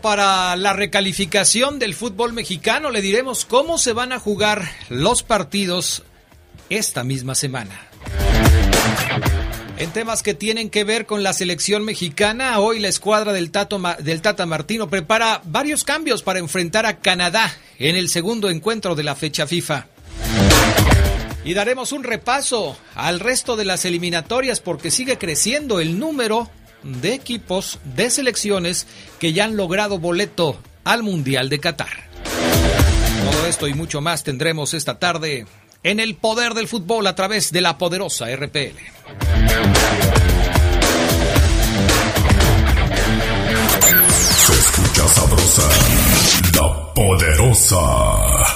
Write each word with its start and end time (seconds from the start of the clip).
Para 0.00 0.56
la 0.56 0.72
recalificación 0.72 1.78
del 1.78 1.94
fútbol 1.94 2.32
mexicano. 2.32 2.90
Le 2.90 3.02
diremos 3.02 3.44
cómo 3.44 3.78
se 3.78 3.92
van 3.92 4.12
a 4.12 4.18
jugar 4.18 4.70
los 4.88 5.22
partidos 5.22 6.02
esta 6.70 7.04
misma 7.04 7.34
semana. 7.34 7.88
En 9.78 9.90
temas 9.90 10.22
que 10.22 10.32
tienen 10.32 10.70
que 10.70 10.84
ver 10.84 11.04
con 11.04 11.22
la 11.22 11.34
selección 11.34 11.84
mexicana, 11.84 12.58
hoy 12.60 12.80
la 12.80 12.88
escuadra 12.88 13.34
del, 13.34 13.50
Tato, 13.50 13.78
del 13.98 14.22
Tata 14.22 14.46
Martino 14.46 14.88
prepara 14.88 15.42
varios 15.44 15.84
cambios 15.84 16.22
para 16.22 16.38
enfrentar 16.38 16.86
a 16.86 17.00
Canadá 17.00 17.54
en 17.78 17.94
el 17.94 18.08
segundo 18.08 18.48
encuentro 18.48 18.94
de 18.94 19.02
la 19.02 19.14
fecha 19.14 19.46
FIFA. 19.46 19.86
Y 21.44 21.54
daremos 21.54 21.92
un 21.92 22.04
repaso 22.04 22.76
al 22.94 23.20
resto 23.20 23.54
de 23.54 23.66
las 23.66 23.84
eliminatorias 23.84 24.60
porque 24.60 24.90
sigue 24.90 25.18
creciendo 25.18 25.78
el 25.78 25.98
número 25.98 26.50
de 26.86 27.14
equipos 27.14 27.78
de 27.84 28.10
selecciones 28.10 28.86
que 29.18 29.32
ya 29.32 29.44
han 29.44 29.56
logrado 29.56 29.98
boleto 29.98 30.58
al 30.84 31.02
Mundial 31.02 31.48
de 31.48 31.58
Qatar. 31.58 32.06
Todo 33.30 33.46
esto 33.46 33.66
y 33.66 33.74
mucho 33.74 34.00
más 34.00 34.22
tendremos 34.22 34.72
esta 34.72 34.98
tarde 34.98 35.46
en 35.82 36.00
el 36.00 36.14
poder 36.14 36.54
del 36.54 36.68
fútbol 36.68 37.06
a 37.06 37.14
través 37.14 37.52
de 37.52 37.60
la 37.60 37.78
poderosa 37.78 38.26
RPL. 38.34 38.76
Se 44.36 44.52
escucha 44.52 45.08
sabrosa, 45.08 45.68
la 46.54 46.94
poderosa. 46.94 48.55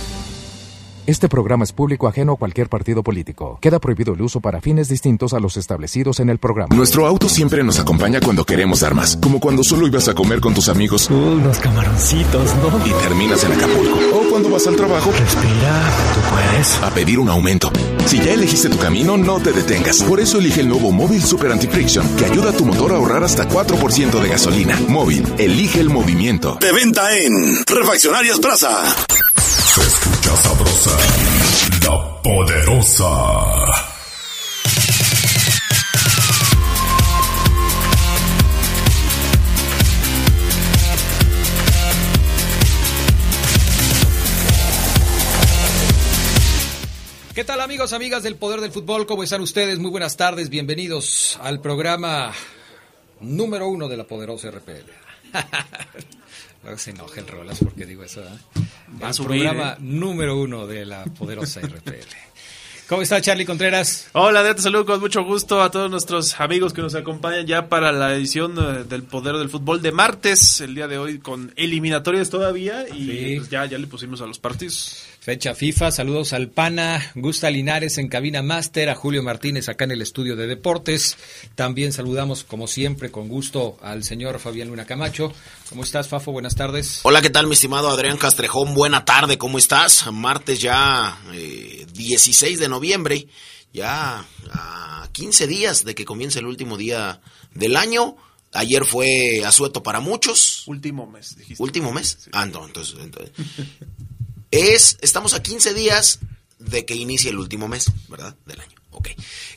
Este 1.11 1.27
programa 1.27 1.65
es 1.65 1.73
público 1.73 2.07
ajeno 2.07 2.31
a 2.31 2.35
cualquier 2.37 2.69
partido 2.69 3.03
político. 3.03 3.59
Queda 3.59 3.79
prohibido 3.79 4.13
el 4.13 4.21
uso 4.21 4.39
para 4.39 4.61
fines 4.61 4.87
distintos 4.87 5.33
a 5.33 5.41
los 5.41 5.57
establecidos 5.57 6.21
en 6.21 6.29
el 6.29 6.37
programa. 6.37 6.73
Nuestro 6.73 7.05
auto 7.05 7.27
siempre 7.27 7.65
nos 7.65 7.79
acompaña 7.81 8.21
cuando 8.21 8.45
queremos 8.45 8.79
dar 8.79 8.95
más. 8.95 9.17
Como 9.17 9.41
cuando 9.41 9.61
solo 9.61 9.85
ibas 9.85 10.07
a 10.07 10.13
comer 10.13 10.39
con 10.39 10.53
tus 10.53 10.69
amigos. 10.69 11.09
unos 11.09 11.59
camaroncitos, 11.59 12.55
¿no? 12.55 12.87
Y 12.87 12.91
terminas 13.03 13.43
en 13.43 13.51
Acapulco. 13.51 13.99
O 14.13 14.29
cuando 14.29 14.51
vas 14.51 14.65
al 14.67 14.77
trabajo. 14.77 15.11
Respira, 15.11 15.83
tú 16.13 16.33
puedes. 16.33 16.81
A 16.81 16.91
pedir 16.91 17.19
un 17.19 17.27
aumento. 17.27 17.73
Si 18.05 18.17
ya 18.17 18.31
elegiste 18.31 18.69
tu 18.69 18.77
camino, 18.77 19.17
no 19.17 19.41
te 19.41 19.51
detengas. 19.51 20.01
Por 20.03 20.21
eso 20.21 20.39
elige 20.39 20.61
el 20.61 20.69
nuevo 20.69 20.93
Móvil 20.93 21.21
Super 21.21 21.51
Anti-Friction, 21.51 22.15
que 22.15 22.23
ayuda 22.23 22.51
a 22.51 22.53
tu 22.53 22.63
motor 22.63 22.93
a 22.93 22.95
ahorrar 22.95 23.25
hasta 23.25 23.49
4% 23.49 24.21
de 24.21 24.29
gasolina. 24.29 24.79
Móvil, 24.87 25.27
elige 25.37 25.81
el 25.81 25.89
movimiento. 25.89 26.57
De 26.61 26.71
venta 26.71 27.13
en 27.17 27.65
Refaccionarias 27.67 28.39
Plaza. 28.39 28.95
Escucha 30.21 30.37
sabrosa, 30.37 30.97
la 31.83 32.21
poderosa. 32.21 33.07
¿Qué 47.33 47.43
tal 47.43 47.61
amigos, 47.61 47.93
amigas 47.93 48.21
del 48.21 48.35
Poder 48.35 48.61
del 48.61 48.71
Fútbol? 48.71 49.07
¿Cómo 49.07 49.23
están 49.23 49.41
ustedes? 49.41 49.79
Muy 49.79 49.89
buenas 49.89 50.17
tardes, 50.17 50.49
bienvenidos 50.49 51.39
al 51.41 51.59
programa 51.61 52.31
número 53.21 53.67
uno 53.67 53.87
de 53.87 53.97
la 53.97 54.03
poderosa 54.03 54.51
RPL. 54.51 54.91
Luego 56.63 56.77
se 56.77 56.91
enoja 56.91 57.19
el 57.19 57.27
Rolas 57.27 57.59
porque 57.63 57.85
digo 57.85 58.03
eso. 58.03 58.21
¿eh? 58.21 58.27
Va 59.01 59.07
a 59.07 59.09
el 59.09 59.13
subir, 59.15 59.41
programa 59.43 59.73
¿eh? 59.73 59.77
número 59.79 60.37
uno 60.39 60.67
de 60.67 60.85
la 60.85 61.03
poderosa 61.05 61.61
RPL. 61.61 61.91
¿Cómo 62.87 63.01
está 63.03 63.21
Charlie 63.21 63.45
Contreras? 63.45 64.09
Hola, 64.11 64.43
de 64.43 64.53
te 64.53 64.61
saludo 64.61 64.85
con 64.85 64.99
mucho 64.99 65.23
gusto 65.23 65.61
a 65.63 65.71
todos 65.71 65.89
nuestros 65.89 66.37
amigos 66.41 66.73
que 66.73 66.81
nos 66.81 66.93
acompañan 66.93 67.47
ya 67.47 67.69
para 67.69 67.93
la 67.93 68.13
edición 68.13 68.55
eh, 68.59 68.83
del 68.83 69.03
Poder 69.03 69.37
del 69.37 69.49
Fútbol 69.49 69.81
de 69.81 69.93
martes, 69.93 70.59
el 70.59 70.75
día 70.75 70.89
de 70.89 70.97
hoy 70.97 71.19
con 71.19 71.53
eliminatorias 71.55 72.29
todavía 72.29 72.85
y 72.89 73.05
Sí. 73.05 73.35
pues 73.37 73.49
ya, 73.49 73.65
ya 73.65 73.77
le 73.77 73.87
pusimos 73.87 74.19
a 74.21 74.25
los 74.27 74.39
partidos. 74.39 75.05
Fecha 75.23 75.53
FIFA, 75.53 75.91
saludos 75.91 76.33
al 76.33 76.49
Pana, 76.49 77.11
Gusta 77.13 77.51
Linares 77.51 77.99
en 77.99 78.07
cabina 78.07 78.41
máster, 78.41 78.89
a 78.89 78.95
Julio 78.95 79.21
Martínez 79.21 79.69
acá 79.69 79.83
en 79.83 79.91
el 79.91 80.01
estudio 80.01 80.35
de 80.35 80.47
deportes. 80.47 81.15
También 81.53 81.93
saludamos, 81.93 82.43
como 82.43 82.65
siempre, 82.65 83.11
con 83.11 83.27
gusto 83.27 83.77
al 83.83 84.03
señor 84.03 84.39
Fabián 84.39 84.69
Luna 84.69 84.87
Camacho. 84.87 85.31
¿Cómo 85.69 85.83
estás, 85.83 86.07
Fafo? 86.07 86.31
Buenas 86.31 86.55
tardes. 86.55 87.01
Hola, 87.03 87.21
¿qué 87.21 87.29
tal, 87.29 87.45
mi 87.45 87.53
estimado 87.53 87.89
Adrián 87.91 88.17
Castrejón? 88.17 88.73
Buena 88.73 89.05
tarde, 89.05 89.37
¿cómo 89.37 89.59
estás? 89.59 90.11
Martes 90.11 90.59
ya 90.59 91.21
eh, 91.33 91.85
16 91.93 92.57
de 92.59 92.67
noviembre, 92.67 93.27
ya 93.73 94.25
a 94.51 95.07
15 95.11 95.45
días 95.45 95.85
de 95.85 95.93
que 95.93 96.03
comience 96.03 96.39
el 96.39 96.47
último 96.47 96.77
día 96.77 97.21
del 97.53 97.75
año. 97.75 98.15
Ayer 98.53 98.85
fue 98.85 99.43
asueto 99.45 99.83
para 99.83 99.99
muchos. 99.99 100.63
Último 100.65 101.05
mes, 101.05 101.37
dijiste. 101.37 101.61
¿Último 101.61 101.93
mes? 101.93 102.27
Ah, 102.33 102.47
no, 102.47 102.65
entonces, 102.65 102.95
entonces- 102.99 103.31
es, 104.51 104.97
estamos 105.01 105.33
a 105.33 105.41
15 105.41 105.73
días 105.73 106.19
de 106.59 106.85
que 106.85 106.95
inicie 106.95 107.31
el 107.31 107.39
último 107.39 107.67
mes, 107.67 107.91
¿verdad? 108.07 108.35
Del 108.45 108.59
año. 108.59 108.75
Ok. 108.91 109.09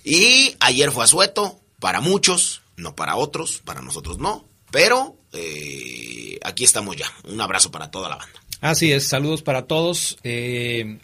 Y 0.04 0.56
ayer 0.60 0.90
fue 0.90 1.04
asueto, 1.04 1.60
para 1.80 2.00
muchos, 2.00 2.62
no 2.76 2.94
para 2.94 3.16
otros, 3.16 3.60
para 3.64 3.82
nosotros 3.82 4.18
no, 4.18 4.46
pero 4.70 5.16
eh, 5.32 6.38
aquí 6.42 6.64
estamos 6.64 6.96
ya. 6.96 7.12
Un 7.24 7.40
abrazo 7.40 7.70
para 7.70 7.90
toda 7.90 8.08
la 8.08 8.16
banda. 8.16 8.40
Así 8.60 8.92
es, 8.92 9.06
saludos 9.06 9.42
para 9.42 9.66
todos. 9.66 10.16
Eh, 10.22 10.98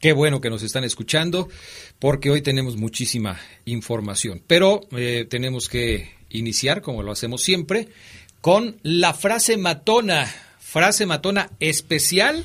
qué 0.00 0.12
bueno 0.12 0.40
que 0.40 0.50
nos 0.50 0.62
están 0.62 0.84
escuchando, 0.84 1.48
porque 1.98 2.30
hoy 2.30 2.42
tenemos 2.42 2.76
muchísima 2.76 3.40
información. 3.64 4.42
Pero 4.46 4.82
eh, 4.90 5.26
tenemos 5.28 5.68
que 5.68 6.12
iniciar, 6.28 6.82
como 6.82 7.02
lo 7.02 7.12
hacemos 7.12 7.42
siempre, 7.42 7.88
con 8.40 8.78
la 8.82 9.14
frase 9.14 9.56
matona. 9.56 10.30
Frase 10.58 11.06
matona 11.06 11.50
especial 11.60 12.44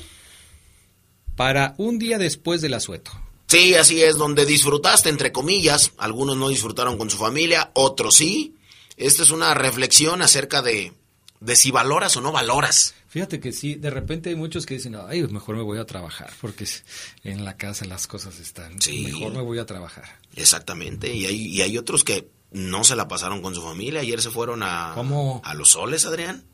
para 1.40 1.74
un 1.78 1.98
día 1.98 2.18
después 2.18 2.60
del 2.60 2.74
asueto. 2.74 3.12
Sí, 3.46 3.74
así 3.74 4.02
es, 4.02 4.18
donde 4.18 4.44
disfrutaste, 4.44 5.08
entre 5.08 5.32
comillas. 5.32 5.92
Algunos 5.96 6.36
no 6.36 6.50
disfrutaron 6.50 6.98
con 6.98 7.08
su 7.08 7.16
familia, 7.16 7.70
otros 7.72 8.16
sí. 8.16 8.56
Esta 8.98 9.22
es 9.22 9.30
una 9.30 9.54
reflexión 9.54 10.20
acerca 10.20 10.60
de, 10.60 10.92
de 11.40 11.56
si 11.56 11.70
valoras 11.70 12.14
o 12.18 12.20
no 12.20 12.30
valoras. 12.30 12.94
Fíjate 13.08 13.40
que 13.40 13.52
sí, 13.52 13.76
de 13.76 13.88
repente 13.88 14.28
hay 14.28 14.36
muchos 14.36 14.66
que 14.66 14.74
dicen, 14.74 14.98
ay, 15.08 15.22
mejor 15.28 15.56
me 15.56 15.62
voy 15.62 15.78
a 15.78 15.86
trabajar, 15.86 16.30
porque 16.42 16.66
en 17.24 17.46
la 17.46 17.56
casa 17.56 17.86
las 17.86 18.06
cosas 18.06 18.38
están, 18.38 18.78
sí. 18.82 19.04
mejor 19.04 19.32
me 19.32 19.40
voy 19.40 19.60
a 19.60 19.64
trabajar. 19.64 20.20
Exactamente, 20.36 21.10
y 21.14 21.24
hay, 21.24 21.46
y 21.46 21.62
hay 21.62 21.78
otros 21.78 22.04
que 22.04 22.28
no 22.50 22.84
se 22.84 22.96
la 22.96 23.08
pasaron 23.08 23.40
con 23.40 23.54
su 23.54 23.62
familia, 23.62 24.02
ayer 24.02 24.20
se 24.20 24.28
fueron 24.28 24.62
a, 24.62 24.92
a 24.92 25.54
Los 25.54 25.70
Soles, 25.70 26.04
Adrián. 26.04 26.44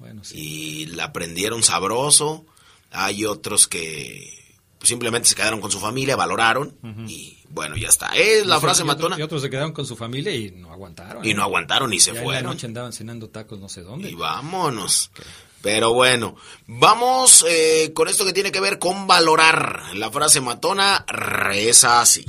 Bueno, 0.00 0.24
sí. 0.24 0.36
Y 0.36 0.86
la 0.86 1.04
aprendieron 1.04 1.62
sabroso, 1.62 2.44
hay 2.92 3.24
otros 3.24 3.66
que 3.68 4.42
simplemente 4.82 5.28
se 5.28 5.34
quedaron 5.34 5.60
con 5.60 5.70
su 5.70 5.80
familia, 5.80 6.16
valoraron 6.16 6.76
uh 6.82 6.86
-huh. 6.86 7.10
y 7.10 7.38
bueno, 7.48 7.76
ya 7.76 7.88
está. 7.88 8.08
Es 8.08 8.46
la 8.46 8.56
y 8.56 8.60
frase 8.60 8.82
y 8.82 8.86
matona. 8.86 9.14
Otros, 9.14 9.18
y 9.18 9.22
otros 9.22 9.42
se 9.42 9.50
quedaron 9.50 9.72
con 9.72 9.86
su 9.86 9.96
familia 9.96 10.34
y 10.34 10.50
no 10.52 10.72
aguantaron. 10.72 11.24
Y 11.24 11.30
¿eh? 11.30 11.34
no 11.34 11.42
aguantaron 11.42 11.92
y 11.92 12.00
se 12.00 12.12
ya 12.12 12.22
fueron. 12.22 12.38
En 12.38 12.44
la 12.44 12.50
noche 12.50 12.66
andaban 12.66 12.92
cenando 12.92 13.28
tacos 13.28 13.58
no 13.58 13.68
sé 13.68 13.82
dónde. 13.82 14.10
Y 14.10 14.14
vámonos. 14.14 15.10
Okay. 15.12 15.24
Pero 15.62 15.92
bueno, 15.92 16.34
vamos 16.66 17.44
eh, 17.48 17.92
con 17.94 18.08
esto 18.08 18.24
que 18.24 18.32
tiene 18.32 18.50
que 18.50 18.60
ver 18.60 18.78
con 18.78 19.06
valorar. 19.06 19.94
La 19.94 20.10
frase 20.10 20.40
matona 20.40 21.04
reza 21.06 22.00
así. 22.00 22.24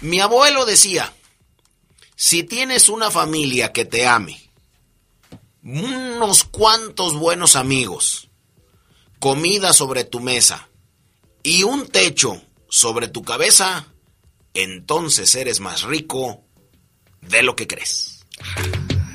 Mi 0.00 0.20
abuelo 0.20 0.64
decía, 0.64 1.12
si 2.16 2.42
tienes 2.42 2.88
una 2.88 3.10
familia 3.10 3.72
que 3.72 3.84
te 3.84 4.06
ame, 4.06 4.39
unos 5.62 6.44
cuantos 6.44 7.14
buenos 7.18 7.56
amigos, 7.56 8.30
comida 9.18 9.72
sobre 9.72 10.04
tu 10.04 10.20
mesa 10.20 10.68
y 11.42 11.62
un 11.62 11.86
techo 11.86 12.40
sobre 12.68 13.08
tu 13.08 13.22
cabeza, 13.22 13.86
entonces 14.54 15.34
eres 15.34 15.60
más 15.60 15.82
rico 15.82 16.42
de 17.20 17.42
lo 17.42 17.56
que 17.56 17.66
crees. 17.66 18.24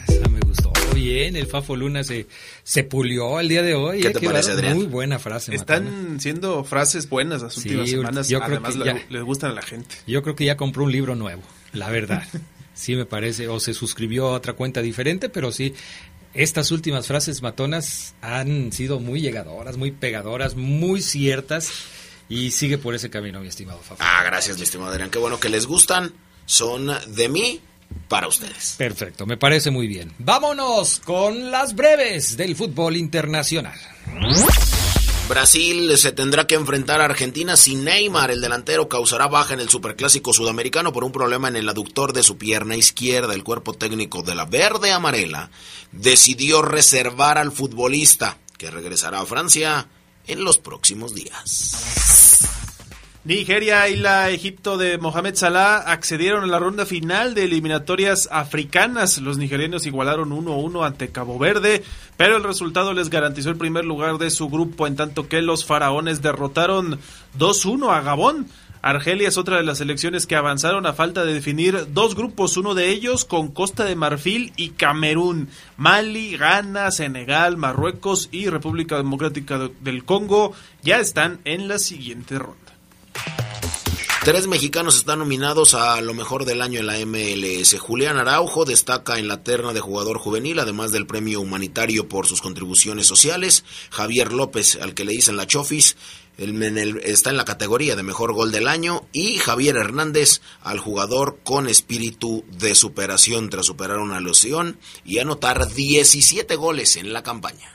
Esa 0.07 0.30
me 0.30 0.39
gustó 0.42 0.71
bien, 0.94 1.36
el 1.36 1.47
Fafo 1.47 1.75
Luna 1.75 2.03
se, 2.03 2.27
se 2.63 2.83
pulió 2.83 3.39
el 3.39 3.48
día 3.50 3.63
de 3.63 3.74
hoy. 3.74 4.01
¿Qué 4.01 4.12
te 4.12 4.19
parece, 4.21 4.51
Adrián? 4.51 4.77
Muy 4.77 4.86
buena 4.86 5.18
frase. 5.19 5.53
Están 5.56 5.86
Matana. 5.86 6.19
siendo 6.19 6.63
frases 6.63 7.09
buenas 7.09 7.41
las 7.41 7.57
últimas 7.57 7.89
Sí, 7.89 7.95
semanas, 7.95 8.30
yo 8.30 8.39
creo 8.39 8.51
además 8.59 8.74
que 8.74 8.80
le, 8.80 8.86
ya- 8.86 9.06
les 9.09 9.24
gustan 9.24 9.51
a 9.51 9.53
la 9.56 9.62
gente. 9.62 9.95
Yo 10.06 10.21
creo 10.21 10.36
que 10.36 10.45
ya 10.45 10.57
compró 10.57 10.83
un 10.83 10.91
libro 10.91 11.15
nuevo, 11.15 11.41
la 11.74 11.89
verdad. 11.89 12.24
Sí 12.77 12.94
me 12.98 13.06
parece, 13.06 13.48
o 13.48 13.57
se 13.62 13.74
suscribió 13.74 14.27
a 14.27 14.31
otra 14.33 14.51
cuenta 14.51 14.81
diferente, 14.81 15.30
pero 15.30 15.50
sí, 15.53 15.74
estas 16.35 16.71
últimas 16.71 17.07
frases 17.07 17.41
matonas 17.41 18.13
han 18.21 18.71
sido 18.71 18.99
muy 18.99 19.21
llegadoras, 19.21 19.77
muy 19.77 19.91
pegadoras, 19.91 20.55
muy 20.55 21.01
ciertas, 21.01 21.71
y 22.29 22.51
sigue 22.51 22.77
por 22.77 22.93
ese 22.93 23.09
camino, 23.09 23.39
mi 23.39 23.47
estimado 23.47 23.79
Fafo. 23.79 24.03
Ah, 24.03 24.23
gracias, 24.25 24.57
mi 24.57 24.63
estimado 24.63 24.91
Adrián. 24.91 25.09
Qué 25.09 25.19
bueno 25.19 25.39
que 25.39 25.49
les 25.49 25.65
gustan. 25.65 26.13
Son 26.45 26.91
de 27.07 27.29
mí 27.29 27.61
para 28.07 28.27
ustedes. 28.27 28.75
Perfecto, 28.77 29.25
me 29.25 29.37
parece 29.37 29.71
muy 29.71 29.87
bien. 29.87 30.13
Vámonos 30.19 30.99
con 30.99 31.51
las 31.51 31.73
breves 31.73 32.38
del 32.38 32.55
fútbol 32.55 32.97
internacional. 32.97 33.79
Brasil 35.27 35.98
se 35.98 36.12
tendrá 36.12 36.45
que 36.45 36.54
enfrentar 36.54 37.01
a 37.01 37.06
Argentina 37.06 37.57
sin 37.57 37.83
Neymar. 37.83 38.30
El 38.30 38.42
delantero 38.42 38.88
causará 38.88 39.27
baja 39.27 39.56
en 39.56 39.60
el 39.60 39.69
Superclásico 39.69 40.33
Sudamericano 40.33 40.94
por 40.94 41.04
un 41.04 41.12
problema 41.12 41.48
en 41.48 41.56
el 41.56 41.68
aductor 41.68 42.13
de 42.13 42.22
su 42.22 42.38
pierna 42.38 42.75
izquierda. 42.75 43.33
El 43.33 43.44
cuerpo 43.44 43.74
técnico 43.74 44.22
de 44.22 44.36
la 44.36 44.45
verde 44.45 44.92
amarela 44.92 45.50
decidió 45.92 46.62
reservar 46.62 47.39
al 47.39 47.51
futbolista, 47.51 48.38
que 48.57 48.69
regresará 48.69 49.22
a 49.22 49.25
Francia 49.25 49.88
en 50.27 50.44
los 50.44 50.60
próximos 50.60 51.16
días. 51.16 52.44
Nigeria 53.25 53.89
y 53.89 53.95
la 53.95 54.30
Egipto 54.30 54.77
de 54.77 55.00
Mohamed 55.00 55.33
Salah 55.33 55.77
accedieron 55.77 56.44
a 56.44 56.48
la 56.48 56.60
ronda 56.60 56.86
final 56.86 57.33
de 57.33 57.45
eliminatorias 57.45 58.30
africanas. 58.31 59.18
Los 59.18 59.39
nigerianos 59.39 59.88
igualaron 59.88 60.30
1-1 60.30 60.86
ante 60.86 61.10
Cabo 61.10 61.39
Verde, 61.39 61.83
pero 62.18 62.38
el 62.38 62.44
resultado 62.44 62.94
les 62.94 63.10
garantizó 63.10 63.50
el 63.50 63.57
primer 63.57 63.83
lugar 63.83 64.19
de 64.19 64.30
su 64.30 64.48
grupo, 64.48 64.86
en 64.86 64.95
tanto 64.95 65.27
que 65.27 65.42
los 65.42 65.66
faraones 65.66 66.22
derrotaron 66.22 67.00
2-1 67.39 67.98
a 67.98 68.01
Gabón. 68.01 68.45
Argelia 68.83 69.30
es 69.30 69.39
otra 69.39 69.57
de 69.57 69.63
las 69.63 69.80
selecciones 69.80 70.27
que 70.27 70.36
avanzaron 70.36 70.86
a 70.86 70.94
falta 70.94 71.25
de 71.25 71.33
definir 71.33 71.88
dos 71.94 72.13
grupos, 72.13 72.57
uno 72.57 72.75
de 72.75 72.89
ellos 72.92 73.25
con 73.25 73.48
Costa 73.48 73.86
de 73.86 73.95
Marfil 73.95 74.54
y 74.56 74.69
Camerún. 74.69 75.50
Mali, 75.77 76.38
Ghana, 76.38 76.92
Senegal, 76.92 77.57
Marruecos 77.57 78.30
y 78.31 78.50
República 78.50 78.98
Democrática 78.98 79.72
del 79.81 80.06
Congo 80.06 80.54
ya 80.83 81.00
están 81.00 81.39
en 81.44 81.68
la 81.68 81.80
siguiente 81.80 82.38
ronda. 82.38 82.64
Tres 84.25 84.47
mexicanos 84.47 84.97
están 84.97 85.19
nominados 85.19 85.75
a 85.75 86.01
lo 86.01 86.15
mejor 86.15 86.45
del 86.45 86.63
año 86.63 86.79
en 86.79 86.88
la 86.88 86.97
MLS. 87.06 87.77
Julián 87.77 88.17
Araujo 88.17 88.65
destaca 88.65 89.19
en 89.19 89.27
la 89.27 89.44
terna 89.44 89.71
de 89.71 89.81
jugador 89.81 90.17
juvenil, 90.17 90.57
además 90.57 90.91
del 90.91 91.06
premio 91.06 91.41
humanitario 91.41 92.09
por 92.09 92.25
sus 92.25 92.41
contribuciones 92.41 93.06
sociales. 93.06 93.65
Javier 93.91 94.33
López, 94.33 94.79
al 94.81 94.95
que 94.95 95.06
le 95.06 95.12
dicen 95.12 95.38
la 95.38 95.45
Chofis, 95.45 95.95
está 96.39 97.29
en 97.29 97.38
la 97.38 97.45
categoría 97.45 97.95
de 97.95 98.01
mejor 98.01 98.33
gol 98.33 98.51
del 98.51 98.67
año. 98.67 99.06
Y 99.13 99.38
Javier 99.38 99.77
Hernández, 99.77 100.41
al 100.63 100.79
jugador 100.79 101.38
con 101.44 101.69
espíritu 101.69 102.44
de 102.50 102.73
superación 102.73 103.51
tras 103.51 103.67
superar 103.67 104.00
una 104.00 104.19
lesión 104.21 104.79
y 105.06 105.19
anotar 105.19 105.71
17 105.71 106.56
goles 106.56 106.95
en 106.95 107.13
la 107.13 107.21
campaña. 107.21 107.75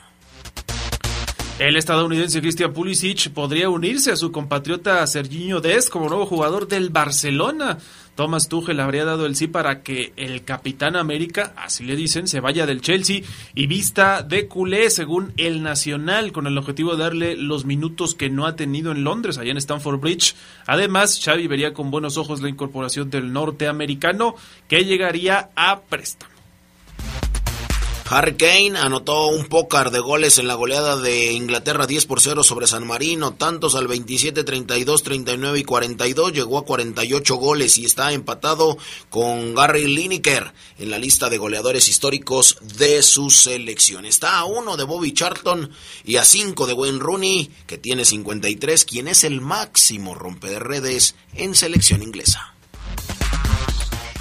El 1.59 1.75
estadounidense 1.75 2.41
Christian 2.41 2.73
Pulisic 2.73 3.29
podría 3.29 3.69
unirse 3.69 4.11
a 4.11 4.15
su 4.15 4.31
compatriota 4.31 5.05
Serginho 5.05 5.61
Dest 5.61 5.89
como 5.89 6.09
nuevo 6.09 6.25
jugador 6.25 6.67
del 6.67 6.89
Barcelona. 6.89 7.77
Thomas 8.15 8.49
Tuchel 8.49 8.79
habría 8.79 9.05
dado 9.05 9.25
el 9.25 9.35
sí 9.35 9.47
para 9.47 9.83
que 9.83 10.11
el 10.17 10.43
capitán 10.43 10.95
América, 10.95 11.53
así 11.55 11.83
le 11.83 11.95
dicen, 11.95 12.27
se 12.27 12.39
vaya 12.39 12.65
del 12.65 12.81
Chelsea 12.81 13.21
y 13.55 13.67
vista 13.67 14.21
de 14.21 14.47
culé 14.47 14.89
según 14.89 15.33
el 15.37 15.63
Nacional 15.63 16.31
con 16.31 16.47
el 16.47 16.57
objetivo 16.57 16.95
de 16.95 17.03
darle 17.03 17.35
los 17.37 17.63
minutos 17.63 18.15
que 18.15 18.29
no 18.29 18.45
ha 18.45 18.55
tenido 18.55 18.91
en 18.91 19.03
Londres, 19.03 19.37
allá 19.37 19.51
en 19.51 19.57
Stamford 19.57 19.99
Bridge. 19.99 20.35
Además, 20.67 21.21
Xavi 21.23 21.47
vería 21.47 21.73
con 21.73 21.91
buenos 21.91 22.17
ojos 22.17 22.41
la 22.41 22.49
incorporación 22.49 23.09
del 23.09 23.31
norteamericano 23.31 24.35
que 24.67 24.83
llegaría 24.83 25.49
a 25.55 25.81
préstamo. 25.81 26.30
Harry 28.13 28.35
Kane 28.35 28.77
anotó 28.77 29.27
un 29.27 29.45
pócar 29.45 29.89
de 29.89 29.99
goles 29.99 30.37
en 30.37 30.45
la 30.45 30.55
goleada 30.55 30.97
de 30.97 31.31
Inglaterra 31.31 31.87
10 31.87 32.07
por 32.07 32.19
0 32.19 32.43
sobre 32.43 32.67
San 32.67 32.85
Marino, 32.85 33.35
tantos 33.35 33.73
al 33.73 33.87
27, 33.87 34.43
32, 34.43 35.03
39 35.03 35.59
y 35.59 35.63
42, 35.63 36.33
llegó 36.33 36.57
a 36.57 36.65
48 36.65 37.35
goles 37.35 37.77
y 37.77 37.85
está 37.85 38.11
empatado 38.11 38.77
con 39.09 39.55
Gary 39.55 39.87
Lineker 39.87 40.51
en 40.77 40.91
la 40.91 40.99
lista 40.99 41.29
de 41.29 41.37
goleadores 41.37 41.87
históricos 41.87 42.57
de 42.77 43.01
su 43.01 43.29
selección. 43.29 44.03
Está 44.03 44.39
a 44.39 44.43
uno 44.43 44.75
de 44.75 44.83
Bobby 44.83 45.13
Charlton 45.13 45.71
y 46.03 46.17
a 46.17 46.25
cinco 46.25 46.67
de 46.67 46.73
Wayne 46.73 46.99
Rooney, 46.99 47.49
que 47.65 47.77
tiene 47.77 48.03
53, 48.03 48.83
quien 48.83 49.07
es 49.07 49.23
el 49.23 49.39
máximo 49.39 50.15
rompe 50.15 50.49
de 50.49 50.59
redes 50.59 51.15
en 51.33 51.55
selección 51.55 52.03
inglesa. 52.03 52.55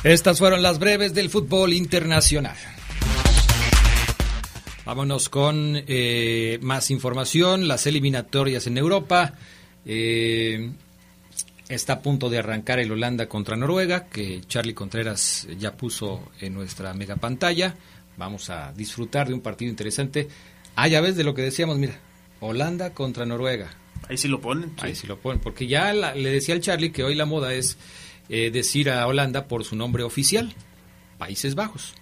Estas 0.04 0.38
fueron 0.38 0.62
las 0.62 0.78
breves 0.78 1.12
del 1.12 1.28
fútbol 1.28 1.72
internacional. 1.72 2.56
Vámonos 4.90 5.28
con 5.28 5.80
eh, 5.86 6.58
más 6.62 6.90
información. 6.90 7.68
Las 7.68 7.86
eliminatorias 7.86 8.66
en 8.66 8.76
Europa. 8.76 9.34
Eh, 9.86 10.72
está 11.68 11.92
a 11.92 12.00
punto 12.02 12.28
de 12.28 12.38
arrancar 12.38 12.80
el 12.80 12.90
Holanda 12.90 13.28
contra 13.28 13.54
Noruega, 13.56 14.06
que 14.08 14.40
Charlie 14.48 14.74
Contreras 14.74 15.46
ya 15.56 15.76
puso 15.76 16.32
en 16.40 16.54
nuestra 16.54 16.92
mega 16.92 17.14
pantalla. 17.14 17.76
Vamos 18.16 18.50
a 18.50 18.72
disfrutar 18.72 19.28
de 19.28 19.34
un 19.34 19.42
partido 19.42 19.70
interesante. 19.70 20.26
Ah, 20.74 20.88
ya 20.88 21.00
ves 21.00 21.14
de 21.14 21.22
lo 21.22 21.34
que 21.34 21.42
decíamos, 21.42 21.78
mira. 21.78 21.96
Holanda 22.40 22.92
contra 22.92 23.24
Noruega. 23.24 23.70
Ahí 24.08 24.16
sí 24.18 24.26
lo 24.26 24.40
ponen. 24.40 24.72
Ahí 24.78 24.96
sí 24.96 25.06
lo 25.06 25.20
ponen, 25.20 25.38
porque 25.40 25.68
ya 25.68 25.92
la- 25.92 26.16
le 26.16 26.30
decía 26.32 26.56
al 26.56 26.62
Charlie 26.62 26.90
que 26.90 27.04
hoy 27.04 27.14
la 27.14 27.26
moda 27.26 27.54
es 27.54 27.78
eh, 28.28 28.50
decir 28.50 28.90
a 28.90 29.06
Holanda 29.06 29.46
por 29.46 29.62
su 29.62 29.76
nombre 29.76 30.02
oficial, 30.02 30.52
Países 31.16 31.54
Bajos. 31.54 31.94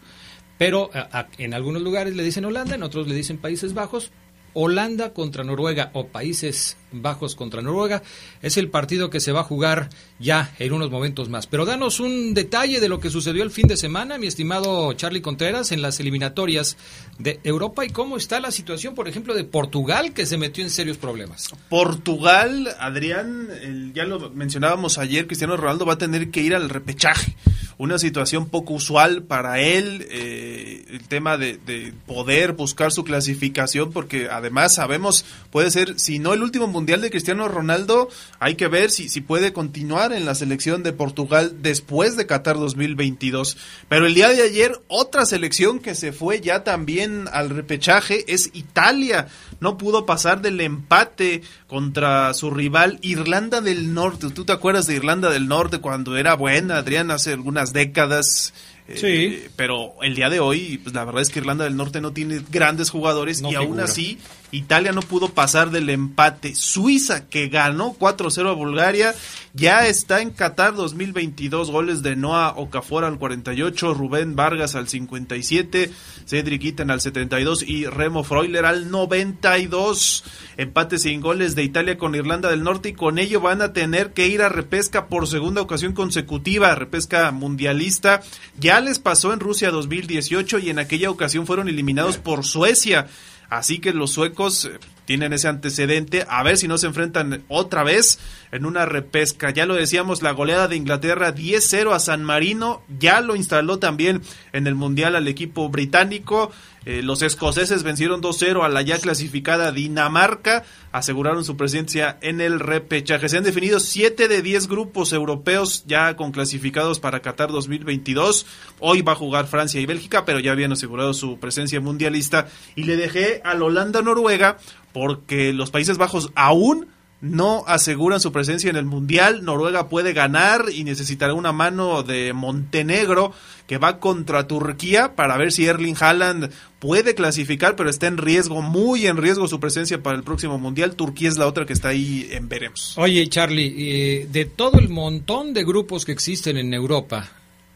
Pero 0.58 0.90
a- 0.92 1.20
a- 1.20 1.28
en 1.38 1.54
algunos 1.54 1.82
lugares 1.82 2.14
le 2.16 2.22
dicen 2.24 2.44
Holanda, 2.44 2.74
en 2.74 2.82
otros 2.82 3.06
le 3.08 3.14
dicen 3.14 3.38
Países 3.38 3.74
Bajos. 3.74 4.10
Holanda 4.54 5.12
contra 5.12 5.44
Noruega 5.44 5.90
o 5.92 6.06
Países 6.08 6.76
Bajos 6.92 7.34
contra 7.34 7.62
Noruega. 7.62 8.02
Es 8.42 8.56
el 8.56 8.70
partido 8.70 9.10
que 9.10 9.20
se 9.20 9.32
va 9.32 9.40
a 9.40 9.44
jugar 9.44 9.90
ya 10.18 10.52
en 10.58 10.72
unos 10.72 10.90
momentos 10.90 11.28
más. 11.28 11.46
Pero 11.46 11.64
danos 11.64 12.00
un 12.00 12.34
detalle 12.34 12.80
de 12.80 12.88
lo 12.88 13.00
que 13.00 13.10
sucedió 13.10 13.42
el 13.42 13.50
fin 13.50 13.66
de 13.66 13.76
semana, 13.76 14.18
mi 14.18 14.26
estimado 14.26 14.92
Charlie 14.94 15.20
Contreras, 15.20 15.72
en 15.72 15.82
las 15.82 16.00
eliminatorias 16.00 16.76
de 17.18 17.40
Europa 17.44 17.84
y 17.84 17.90
cómo 17.90 18.16
está 18.16 18.40
la 18.40 18.50
situación, 18.50 18.94
por 18.94 19.08
ejemplo, 19.08 19.34
de 19.34 19.44
Portugal, 19.44 20.12
que 20.12 20.26
se 20.26 20.38
metió 20.38 20.64
en 20.64 20.70
serios 20.70 20.96
problemas. 20.96 21.50
Portugal, 21.68 22.68
Adrián, 22.78 23.48
ya 23.94 24.04
lo 24.04 24.30
mencionábamos 24.30 24.98
ayer, 24.98 25.26
Cristiano 25.26 25.56
Ronaldo 25.56 25.86
va 25.86 25.94
a 25.94 25.98
tener 25.98 26.30
que 26.30 26.40
ir 26.40 26.54
al 26.54 26.68
repechaje. 26.68 27.36
Una 27.76 27.98
situación 27.98 28.48
poco 28.48 28.74
usual 28.74 29.22
para 29.22 29.60
él, 29.60 30.04
eh, 30.10 30.84
el 30.90 31.06
tema 31.06 31.36
de 31.36 31.92
poder 32.06 32.52
buscar 32.52 32.90
su 32.90 33.04
clasificación, 33.04 33.92
porque 33.92 34.28
además 34.28 34.74
sabemos, 34.74 35.24
puede 35.50 35.70
ser, 35.70 35.98
si 35.98 36.18
no 36.18 36.34
el 36.34 36.42
último 36.42 36.66
mundial 36.78 37.00
de 37.00 37.10
Cristiano 37.10 37.48
Ronaldo, 37.48 38.08
hay 38.38 38.54
que 38.54 38.68
ver 38.68 38.90
si, 38.92 39.08
si 39.08 39.20
puede 39.20 39.52
continuar 39.52 40.12
en 40.12 40.24
la 40.24 40.36
selección 40.36 40.84
de 40.84 40.92
Portugal 40.92 41.56
después 41.60 42.16
de 42.16 42.26
Qatar 42.26 42.56
2022. 42.56 43.56
Pero 43.88 44.06
el 44.06 44.14
día 44.14 44.28
de 44.28 44.42
ayer, 44.42 44.80
otra 44.86 45.26
selección 45.26 45.80
que 45.80 45.96
se 45.96 46.12
fue 46.12 46.40
ya 46.40 46.62
también 46.62 47.26
al 47.32 47.50
repechaje 47.50 48.24
es 48.32 48.50
Italia. 48.52 49.26
No 49.58 49.76
pudo 49.76 50.06
pasar 50.06 50.40
del 50.40 50.60
empate 50.60 51.42
contra 51.66 52.32
su 52.32 52.50
rival 52.50 53.00
Irlanda 53.02 53.60
del 53.60 53.92
Norte. 53.92 54.30
¿Tú 54.30 54.44
te 54.44 54.52
acuerdas 54.52 54.86
de 54.86 54.94
Irlanda 54.94 55.30
del 55.30 55.48
Norte 55.48 55.78
cuando 55.78 56.16
era 56.16 56.34
buena, 56.34 56.76
Adrián, 56.78 57.10
hace 57.10 57.32
algunas 57.32 57.72
décadas? 57.72 58.54
Sí. 58.94 59.06
Eh, 59.06 59.50
pero 59.56 59.94
el 60.02 60.14
día 60.14 60.30
de 60.30 60.40
hoy, 60.40 60.78
pues 60.82 60.94
la 60.94 61.04
verdad 61.04 61.20
es 61.20 61.28
que 61.28 61.40
Irlanda 61.40 61.64
del 61.64 61.76
Norte 61.76 62.00
no 62.00 62.12
tiene 62.12 62.40
grandes 62.50 62.88
jugadores 62.88 63.42
No 63.42 63.50
y 63.50 63.54
aún 63.54 63.66
figura. 63.66 63.84
así 63.84 64.18
Italia 64.50 64.92
no 64.92 65.02
pudo 65.02 65.28
pasar 65.30 65.70
del 65.70 65.90
empate. 65.90 66.54
Suiza, 66.54 67.28
que 67.28 67.48
ganó 67.48 67.94
4-0 67.98 68.48
a 68.48 68.52
Bulgaria, 68.52 69.14
ya 69.52 69.86
está 69.86 70.22
en 70.22 70.30
Qatar 70.30 70.74
2022. 70.74 71.70
Goles 71.70 72.02
de 72.02 72.16
Noah 72.16 72.54
Okafor 72.56 73.04
al 73.04 73.18
48, 73.18 73.94
Rubén 73.94 74.36
Vargas 74.36 74.74
al 74.74 74.88
57, 74.88 75.90
Cedric 76.26 76.64
Itten 76.64 76.90
al 76.90 77.00
72 77.00 77.62
y 77.62 77.86
Remo 77.86 78.24
Freuler 78.24 78.64
al 78.64 78.90
92. 78.90 80.24
Empate 80.56 80.98
sin 80.98 81.20
goles 81.20 81.54
de 81.54 81.62
Italia 81.62 81.98
con 81.98 82.14
Irlanda 82.14 82.50
del 82.50 82.64
Norte 82.64 82.90
y 82.90 82.92
con 82.94 83.18
ello 83.18 83.40
van 83.40 83.62
a 83.62 83.72
tener 83.72 84.12
que 84.12 84.28
ir 84.28 84.42
a 84.42 84.48
repesca 84.48 85.08
por 85.08 85.26
segunda 85.26 85.60
ocasión 85.60 85.92
consecutiva, 85.92 86.74
repesca 86.74 87.30
mundialista. 87.32 88.22
Ya 88.58 88.80
les 88.80 88.98
pasó 88.98 89.32
en 89.32 89.40
Rusia 89.40 89.70
2018 89.70 90.58
y 90.58 90.70
en 90.70 90.78
aquella 90.78 91.10
ocasión 91.10 91.46
fueron 91.46 91.68
eliminados 91.68 92.16
por 92.16 92.44
Suecia. 92.44 93.08
Así 93.48 93.78
que 93.78 93.92
los 93.92 94.10
suecos 94.10 94.66
eh, 94.66 94.78
tienen 95.08 95.32
ese 95.32 95.48
antecedente. 95.48 96.26
A 96.28 96.42
ver 96.42 96.58
si 96.58 96.68
no 96.68 96.76
se 96.76 96.86
enfrentan 96.86 97.42
otra 97.48 97.82
vez 97.82 98.18
en 98.52 98.66
una 98.66 98.84
repesca. 98.84 99.48
Ya 99.48 99.64
lo 99.64 99.74
decíamos, 99.74 100.20
la 100.20 100.32
goleada 100.32 100.68
de 100.68 100.76
Inglaterra 100.76 101.34
10-0 101.34 101.94
a 101.94 101.98
San 101.98 102.22
Marino. 102.22 102.82
Ya 102.98 103.22
lo 103.22 103.34
instaló 103.34 103.78
también 103.78 104.20
en 104.52 104.66
el 104.66 104.74
Mundial 104.74 105.16
al 105.16 105.26
equipo 105.26 105.70
británico. 105.70 106.52
Eh, 106.84 107.02
los 107.02 107.22
escoceses 107.22 107.82
vencieron 107.82 108.22
2-0 108.22 108.64
a 108.64 108.68
la 108.68 108.82
ya 108.82 108.98
clasificada 108.98 109.72
Dinamarca. 109.72 110.64
Aseguraron 110.92 111.44
su 111.44 111.56
presencia 111.56 112.18
en 112.20 112.40
el 112.40 112.60
repechaje. 112.60 113.28
Se 113.28 113.36
han 113.36 113.44
definido 113.44 113.80
7 113.80 114.28
de 114.28 114.42
10 114.42 114.68
grupos 114.68 115.12
europeos 115.12 115.84
ya 115.86 116.16
con 116.16 116.32
clasificados 116.32 117.00
para 117.00 117.20
Qatar 117.20 117.50
2022. 117.50 118.46
Hoy 118.78 119.02
va 119.02 119.12
a 119.12 119.16
jugar 119.16 119.46
Francia 119.46 119.80
y 119.80 119.86
Bélgica, 119.86 120.24
pero 120.24 120.38
ya 120.38 120.52
habían 120.52 120.72
asegurado 120.72 121.12
su 121.14 121.38
presencia 121.38 121.80
mundialista. 121.80 122.48
Y 122.74 122.84
le 122.84 122.96
dejé 122.96 123.42
al 123.44 123.62
Holanda-Noruega 123.62 124.58
porque 124.92 125.52
los 125.52 125.70
Países 125.70 125.98
Bajos 125.98 126.30
aún 126.34 126.88
no 127.20 127.64
aseguran 127.66 128.20
su 128.20 128.30
presencia 128.30 128.70
en 128.70 128.76
el 128.76 128.84
Mundial. 128.84 129.44
Noruega 129.44 129.88
puede 129.88 130.12
ganar 130.12 130.66
y 130.72 130.84
necesitará 130.84 131.34
una 131.34 131.52
mano 131.52 132.02
de 132.02 132.32
Montenegro 132.32 133.32
que 133.66 133.78
va 133.78 133.98
contra 133.98 134.46
Turquía 134.46 135.16
para 135.16 135.36
ver 135.36 135.52
si 135.52 135.66
Erling 135.66 135.96
Haaland 135.98 136.50
puede 136.78 137.14
clasificar, 137.14 137.74
pero 137.76 137.90
está 137.90 138.06
en 138.06 138.18
riesgo, 138.18 138.62
muy 138.62 139.06
en 139.06 139.16
riesgo 139.16 139.48
su 139.48 139.58
presencia 139.58 140.02
para 140.02 140.16
el 140.16 140.22
próximo 140.22 140.58
Mundial. 140.58 140.94
Turquía 140.94 141.28
es 141.28 141.38
la 141.38 141.46
otra 141.46 141.66
que 141.66 141.72
está 141.72 141.88
ahí 141.88 142.28
en 142.30 142.48
veremos. 142.48 142.96
Oye, 142.96 143.26
Charlie, 143.28 143.74
eh, 143.76 144.28
de 144.30 144.44
todo 144.44 144.78
el 144.78 144.88
montón 144.88 145.54
de 145.54 145.64
grupos 145.64 146.04
que 146.04 146.12
existen 146.12 146.56
en 146.56 146.72
Europa, 146.72 147.28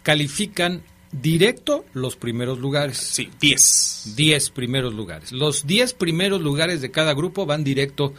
califican 0.03 0.83
directo 1.13 1.85
los 1.93 2.17
primeros 2.17 2.59
lugares. 2.59 2.97
Sí, 2.99 3.31
10. 3.41 4.15
10 4.17 4.51
primeros 4.51 4.95
lugares. 4.95 5.33
Los 5.33 5.67
10 5.67 5.95
primeros 5.95 6.41
lugares 6.41 6.81
de 6.81 6.91
cada 6.91 7.15
grupo 7.15 7.47
van 7.47 7.65
directo 7.65 8.15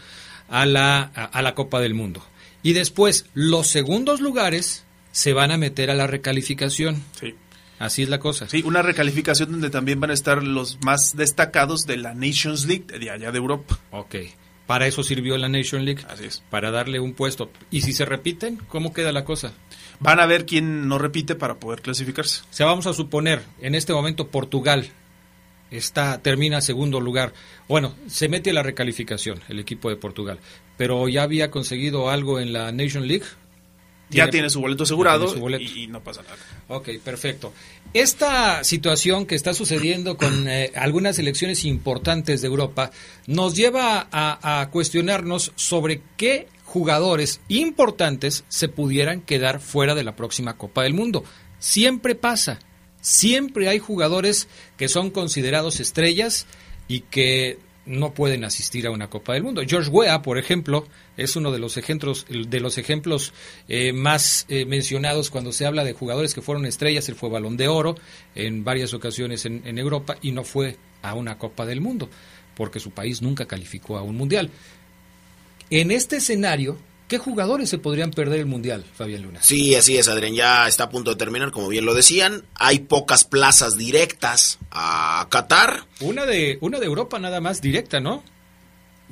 a 0.50 0.66
la, 0.66 1.12
a, 1.16 1.26
a 1.26 1.42
la 1.42 1.56
Copa 1.56 1.82
del 1.82 1.94
Mundo. 1.94 2.24
Y 2.62 2.74
después, 2.74 3.26
los 3.34 3.68
segundos 3.68 4.22
lugares 4.22 4.86
se 5.12 5.34
van 5.34 5.52
a 5.52 5.58
meter 5.58 5.92
a 5.92 5.96
la 5.96 6.08
recalificación. 6.08 7.04
Sí. 7.20 7.36
Así 7.80 8.04
es 8.04 8.10
la 8.10 8.20
cosa. 8.20 8.48
Sí, 8.48 8.62
una 8.66 8.82
recalificación 8.82 9.52
donde 9.52 9.70
también 9.70 10.00
van 10.00 10.12
a 10.12 10.14
estar 10.14 10.42
los 10.42 10.80
más 10.84 11.18
destacados 11.18 11.86
de 11.86 11.98
la 11.98 12.14
Nations 12.14 12.66
League 12.66 12.86
de 12.86 13.10
allá 13.10 13.32
de 13.32 13.38
Europa. 13.38 13.80
Ok. 13.92 14.16
Para 14.66 14.88
eso 14.88 15.04
sirvió 15.04 15.38
la 15.38 15.50
Nation 15.50 15.84
League. 15.84 16.06
Así 16.08 16.26
es. 16.26 16.44
Para 16.50 16.72
darle 16.72 17.00
un 17.00 17.14
puesto. 17.14 17.52
¿Y 17.70 17.82
si 17.82 17.92
se 17.92 18.06
repiten? 18.06 18.58
¿Cómo 18.70 18.94
queda 18.94 19.12
la 19.12 19.26
cosa? 19.26 19.54
Van 20.04 20.20
a 20.20 20.26
ver 20.26 20.46
quién 20.46 20.90
no 20.90 20.98
repite 21.00 21.36
para 21.36 21.56
poder 21.56 21.82
clasificarse. 21.82 22.42
O 22.42 22.54
sea, 22.54 22.66
vamos 22.66 22.88
a 22.88 22.94
suponer, 22.94 23.42
en 23.62 23.74
este 23.74 23.94
momento 23.94 24.28
Portugal 24.28 24.90
está 25.72 26.22
termina 26.22 26.60
segundo 26.60 27.00
lugar. 27.00 27.34
Bueno, 27.70 27.96
se 28.08 28.28
mete 28.28 28.50
a 28.50 28.54
la 28.54 28.64
recalificación 28.64 29.40
el 29.48 29.60
equipo 29.60 29.90
de 29.90 29.96
Portugal, 29.96 30.40
pero 30.78 31.08
ya 31.08 31.24
había 31.24 31.50
conseguido 31.50 32.10
algo 32.10 32.42
en 32.42 32.52
la 32.52 32.72
Nation 32.74 33.08
League. 33.08 33.26
Ya 34.10 34.30
tiene 34.30 34.50
su 34.50 34.60
boleto 34.60 34.84
asegurado 34.84 35.24
tiene 35.24 35.34
su 35.36 35.40
boleto. 35.40 35.64
Y, 35.64 35.84
y 35.84 35.88
no 35.88 36.04
pasa 36.04 36.22
nada. 36.22 36.36
Ok, 36.68 36.90
perfecto. 37.04 37.54
Esta 37.94 38.64
situación 38.66 39.26
que 39.26 39.36
está 39.36 39.54
sucediendo 39.54 40.18
con 40.18 40.48
eh, 40.50 40.72
algunas 40.76 41.18
elecciones 41.18 41.64
importantes 41.64 42.42
de 42.42 42.48
Europa 42.48 42.92
nos 43.26 43.56
lleva 43.56 44.08
a, 44.12 44.62
a 44.62 44.70
cuestionarnos 44.70 45.54
sobre 45.56 46.02
qué 46.18 46.48
jugadores 46.74 47.40
importantes 47.50 48.46
se 48.48 48.68
pudieran 48.68 49.22
quedar 49.22 49.60
fuera 49.60 49.94
de 49.94 50.04
la 50.04 50.16
próxima 50.16 50.58
Copa 50.58 50.82
del 50.82 50.96
Mundo. 50.96 51.24
Siempre 51.60 52.16
pasa, 52.16 52.58
siempre 53.00 53.70
hay 53.70 53.78
jugadores 53.78 54.48
que 54.76 54.88
son 54.88 55.12
considerados 55.12 55.80
estrellas 55.80 56.48
y 56.88 57.02
que 57.02 57.60
no 57.86 58.16
pueden 58.16 58.44
asistir 58.44 58.88
a 58.88 58.92
una 58.92 59.12
Copa 59.12 59.34
del 59.34 59.44
Mundo. 59.44 59.62
George 59.68 59.92
Weah, 59.92 60.24
por 60.24 60.40
ejemplo, 60.40 60.88
es 61.16 61.36
uno 61.36 61.52
de 61.52 61.60
los 61.60 61.78
ejemplos, 61.78 62.26
de 62.28 62.60
los 62.60 62.80
ejemplos 62.80 63.34
eh, 63.68 63.94
más 63.94 64.48
eh, 64.50 64.66
mencionados 64.66 65.30
cuando 65.30 65.52
se 65.52 65.68
habla 65.68 65.84
de 65.84 65.94
jugadores 65.94 66.34
que 66.34 66.42
fueron 66.42 66.66
estrellas. 66.66 67.08
Él 67.08 67.14
fue 67.14 67.30
balón 67.30 67.56
de 67.56 67.68
oro 67.68 67.94
en 68.34 68.64
varias 68.64 68.96
ocasiones 68.96 69.46
en, 69.46 69.62
en 69.68 69.78
Europa 69.78 70.18
y 70.24 70.32
no 70.32 70.44
fue 70.44 70.78
a 71.04 71.14
una 71.14 71.38
Copa 71.38 71.68
del 71.68 71.82
Mundo 71.82 72.10
porque 72.56 72.80
su 72.80 72.92
país 72.92 73.22
nunca 73.22 73.46
calificó 73.46 73.98
a 73.98 74.02
un 74.02 74.16
mundial. 74.16 74.50
En 75.80 75.90
este 75.90 76.18
escenario, 76.18 76.78
¿qué 77.08 77.18
jugadores 77.18 77.68
se 77.68 77.80
podrían 77.80 78.12
perder 78.12 78.42
el 78.42 78.46
mundial, 78.46 78.86
Fabián 78.96 79.24
Luna? 79.24 79.42
Sí, 79.42 79.74
así 79.74 79.98
es, 79.98 80.08
Adrián. 80.08 80.36
Ya 80.36 80.68
está 80.68 80.84
a 80.84 80.90
punto 80.92 81.10
de 81.10 81.16
terminar, 81.16 81.50
como 81.50 81.68
bien 81.68 81.84
lo 81.84 81.96
decían. 81.96 82.46
Hay 82.54 82.82
pocas 82.82 83.26
plazas 83.26 83.76
directas 83.76 84.60
a 84.70 85.26
Qatar. 85.32 85.88
Una 86.02 86.28
de, 86.28 86.60
una 86.62 86.80
de 86.80 86.86
Europa 86.86 87.18
nada 87.18 87.42
más 87.42 87.60
directa, 87.60 88.00
¿no? 88.00 88.24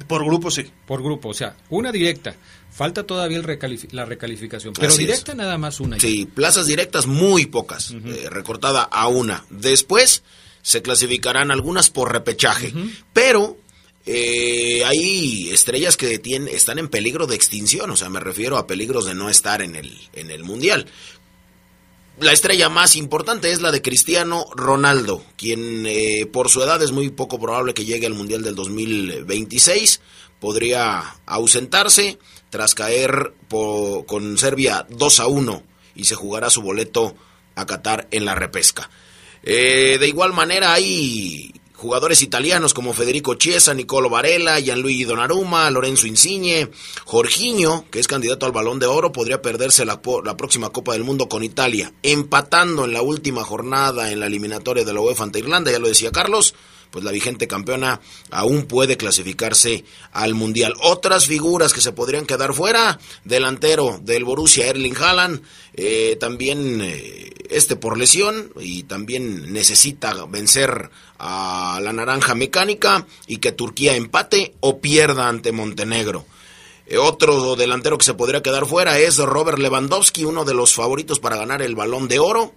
Por 0.07 0.23
grupo 0.23 0.51
sí. 0.51 0.69
Por 0.85 1.01
grupo, 1.01 1.29
o 1.29 1.33
sea, 1.33 1.55
una 1.71 1.91
directa. 1.91 2.35
Falta 2.69 3.07
todavía 3.07 3.37
el 3.37 3.43
recalif 3.43 3.91
la 3.91 4.05
recalificación, 4.05 4.73
pero 4.75 4.89
Así 4.89 5.01
es. 5.01 5.07
directa 5.07 5.33
nada 5.33 5.57
más 5.57 5.79
una. 5.79 5.99
Sí, 5.99 6.27
plazas 6.27 6.67
directas 6.67 7.07
muy 7.07 7.47
pocas, 7.47 7.89
eh, 7.91 8.27
recortada 8.29 8.83
a 8.83 9.07
una. 9.07 9.45
Después 9.49 10.21
se 10.61 10.83
clasificarán 10.83 11.49
algunas 11.49 11.89
por 11.89 12.11
repechaje, 12.11 12.71
pero 13.13 13.57
eh, 14.05 14.83
hay 14.85 15.49
estrellas 15.51 15.97
que 15.97 16.21
tien- 16.21 16.47
están 16.47 16.79
en 16.79 16.87
peligro 16.89 17.27
de 17.27 17.35
extinción, 17.35 17.89
o 17.91 17.95
sea, 17.95 18.09
me 18.09 18.19
refiero 18.19 18.57
a 18.57 18.67
peligros 18.67 19.05
de 19.05 19.13
no 19.15 19.29
estar 19.29 19.61
en 19.61 19.75
el, 19.75 20.43
Mundial. 20.43 20.87
La 22.19 22.33
estrella 22.33 22.69
más 22.69 22.95
importante 22.95 23.51
es 23.51 23.61
la 23.61 23.71
de 23.71 23.81
Cristiano 23.81 24.45
Ronaldo, 24.55 25.23
quien 25.37 25.85
eh, 25.87 26.27
por 26.31 26.49
su 26.49 26.61
edad 26.61 26.81
es 26.83 26.91
muy 26.91 27.09
poco 27.09 27.39
probable 27.39 27.73
que 27.73 27.85
llegue 27.85 28.05
al 28.07 28.13
Mundial 28.13 28.43
del 28.43 28.53
2026. 28.55 30.01
Podría 30.39 31.15
ausentarse 31.25 32.17
tras 32.49 32.75
caer 32.75 33.33
con 33.47 34.37
Serbia 34.37 34.85
2 34.89 35.19
a 35.19 35.27
1 35.27 35.63
y 35.95 36.03
se 36.05 36.15
jugará 36.15 36.49
su 36.49 36.61
boleto 36.61 37.15
a 37.55 37.65
Qatar 37.65 38.07
en 38.11 38.25
la 38.25 38.35
repesca. 38.35 38.89
Eh, 39.43 39.97
de 39.99 40.07
igual 40.07 40.33
manera 40.33 40.73
hay 40.73 41.51
jugadores 41.81 42.21
italianos 42.21 42.75
como 42.75 42.93
Federico 42.93 43.33
Chiesa, 43.33 43.73
Nicolo 43.73 44.07
Varela, 44.07 44.59
Gianluigi 44.59 45.03
Donnarumma, 45.03 45.67
Lorenzo 45.71 46.05
Insigne, 46.05 46.69
Jorginho, 47.05 47.85
que 47.89 47.99
es 47.99 48.07
candidato 48.07 48.45
al 48.45 48.51
Balón 48.51 48.77
de 48.77 48.85
Oro, 48.85 49.11
podría 49.11 49.41
perderse 49.41 49.83
la, 49.83 49.99
la 50.23 50.37
próxima 50.37 50.69
Copa 50.69 50.93
del 50.93 51.03
Mundo 51.03 51.27
con 51.27 51.43
Italia, 51.43 51.91
empatando 52.03 52.85
en 52.85 52.93
la 52.93 53.01
última 53.01 53.43
jornada 53.43 54.11
en 54.11 54.19
la 54.19 54.27
eliminatoria 54.27 54.85
de 54.85 54.93
la 54.93 55.01
UEFA 55.01 55.23
ante 55.23 55.39
Irlanda, 55.39 55.71
ya 55.71 55.79
lo 55.79 55.87
decía 55.87 56.11
Carlos, 56.11 56.53
pues 56.91 57.03
la 57.03 57.11
vigente 57.11 57.47
campeona 57.47 58.01
aún 58.29 58.65
puede 58.65 58.97
clasificarse 58.97 59.85
al 60.11 60.35
Mundial. 60.35 60.73
Otras 60.81 61.25
figuras 61.25 61.73
que 61.73 61.81
se 61.81 61.93
podrían 61.93 62.25
quedar 62.25 62.53
fuera, 62.53 62.99
delantero 63.23 63.99
del 64.03 64.25
Borussia 64.25 64.67
Erling 64.67 64.95
Haaland, 64.95 65.41
eh, 65.73 66.17
también 66.19 66.81
eh, 66.81 67.33
este 67.49 67.75
por 67.75 67.97
lesión 67.97 68.51
y 68.59 68.83
también 68.83 69.53
necesita 69.53 70.25
vencer 70.25 70.89
a 71.17 71.79
la 71.81 71.93
naranja 71.93 72.35
mecánica 72.35 73.07
y 73.27 73.37
que 73.37 73.51
Turquía 73.51 73.95
empate 73.95 74.53
o 74.59 74.79
pierda 74.79 75.27
ante 75.27 75.51
Montenegro. 75.51 76.25
Eh, 76.87 76.97
otro 76.97 77.55
delantero 77.55 77.97
que 77.97 78.05
se 78.05 78.13
podría 78.13 78.43
quedar 78.43 78.65
fuera 78.65 78.99
es 78.99 79.17
Robert 79.17 79.59
Lewandowski, 79.59 80.25
uno 80.25 80.43
de 80.43 80.53
los 80.53 80.75
favoritos 80.75 81.19
para 81.19 81.37
ganar 81.37 81.61
el 81.61 81.75
balón 81.75 82.07
de 82.09 82.19
oro. 82.19 82.53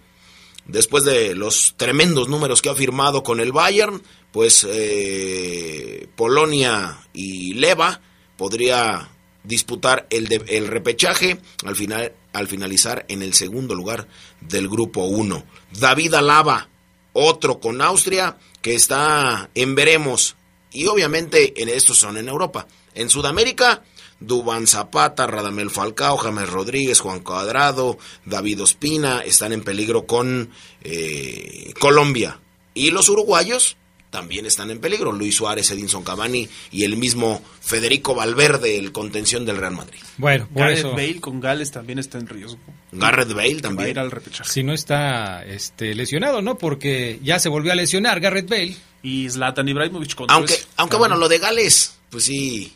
Después 0.67 1.05
de 1.05 1.35
los 1.35 1.75
tremendos 1.77 2.29
números 2.29 2.63
que 2.63 2.71
ha 2.71 2.75
firmado 2.75 3.23
con 3.23 3.41
el 3.41 3.53
Bayern, 3.53 4.03
pues 4.33 4.67
eh, 4.69 6.09
Polonia 6.17 7.07
y 7.13 7.55
Leva 7.55 8.01
podría 8.37 9.11
disputar 9.43 10.07
el, 10.09 10.33
el 10.49 10.67
repechaje 10.67 11.39
al, 11.65 11.77
final, 11.77 12.13
al 12.33 12.49
finalizar 12.49 13.05
en 13.09 13.23
el 13.23 13.35
segundo 13.35 13.75
lugar 13.75 14.09
del 14.41 14.69
grupo 14.69 15.05
1. 15.05 15.45
David 15.79 16.15
Alaba, 16.15 16.69
otro 17.13 17.61
con 17.61 17.83
Austria, 17.83 18.39
que 18.63 18.75
está 18.75 19.51
en 19.55 19.75
veremos. 19.75 20.37
Y 20.73 20.87
obviamente 20.87 21.63
en 21.63 21.69
estos 21.69 21.99
son 21.99 22.17
en 22.17 22.29
Europa. 22.29 22.67
En 22.95 23.11
Sudamérica, 23.11 23.83
Dubán 24.27 24.67
Zapata, 24.67 25.27
Radamel 25.27 25.71
Falcao, 25.71 26.17
James 26.17 26.49
Rodríguez, 26.49 27.01
Juan 27.01 27.21
Cuadrado, 27.21 27.99
David 28.25 28.63
Ospina 28.63 29.21
están 29.21 29.53
en 29.53 29.63
peligro 29.63 30.07
con 30.07 30.51
eh, 30.83 31.73
Colombia. 31.79 32.39
Y 32.75 32.91
los 32.91 33.09
uruguayos 33.09 33.77
también 34.15 34.47
están 34.47 34.71
en 34.71 34.79
peligro. 34.79 35.11
Luis 35.11 35.35
Suárez, 35.35 35.73
Edinson 35.73 36.05
Cavani 36.05 36.49
y 36.71 36.85
el 36.85 36.97
mismo 36.97 37.43
Federico 37.61 38.15
Valverde, 38.15 38.79
el 38.79 38.93
contención 38.93 39.45
del 39.45 39.57
Real 39.57 39.75
Madrid. 39.75 39.99
Bueno, 40.19 40.49
Gareth 40.53 40.85
Bale 40.85 41.21
con 41.21 41.41
Gales 41.41 41.73
también 41.73 41.99
está 41.99 42.19
en 42.19 42.29
riesgo. 42.29 42.61
Gareth 42.93 43.33
Bale 43.33 43.61
también. 43.61 43.99
al 43.99 44.13
repechaje. 44.13 44.49
Si 44.49 44.63
no 44.63 44.73
está 44.73 45.45
este, 45.45 45.97
lesionado, 45.97 46.43
¿no? 46.43 46.59
Porque 46.59 47.19
ya 47.25 47.41
se 47.41 47.49
volvió 47.49 47.73
a 47.73 47.75
lesionar 47.75 48.21
Gareth 48.21 48.49
Bale. 48.49 48.77
Y 49.03 49.29
Zlatan 49.29 49.69
Ibrahimovic 49.69 50.15
con 50.15 50.31
Aunque, 50.31 50.55
aunque 50.77 50.97
bueno, 50.97 51.17
lo 51.17 51.29
de 51.29 51.39
Gales, 51.39 51.99
pues 52.09 52.25
sí 52.25 52.73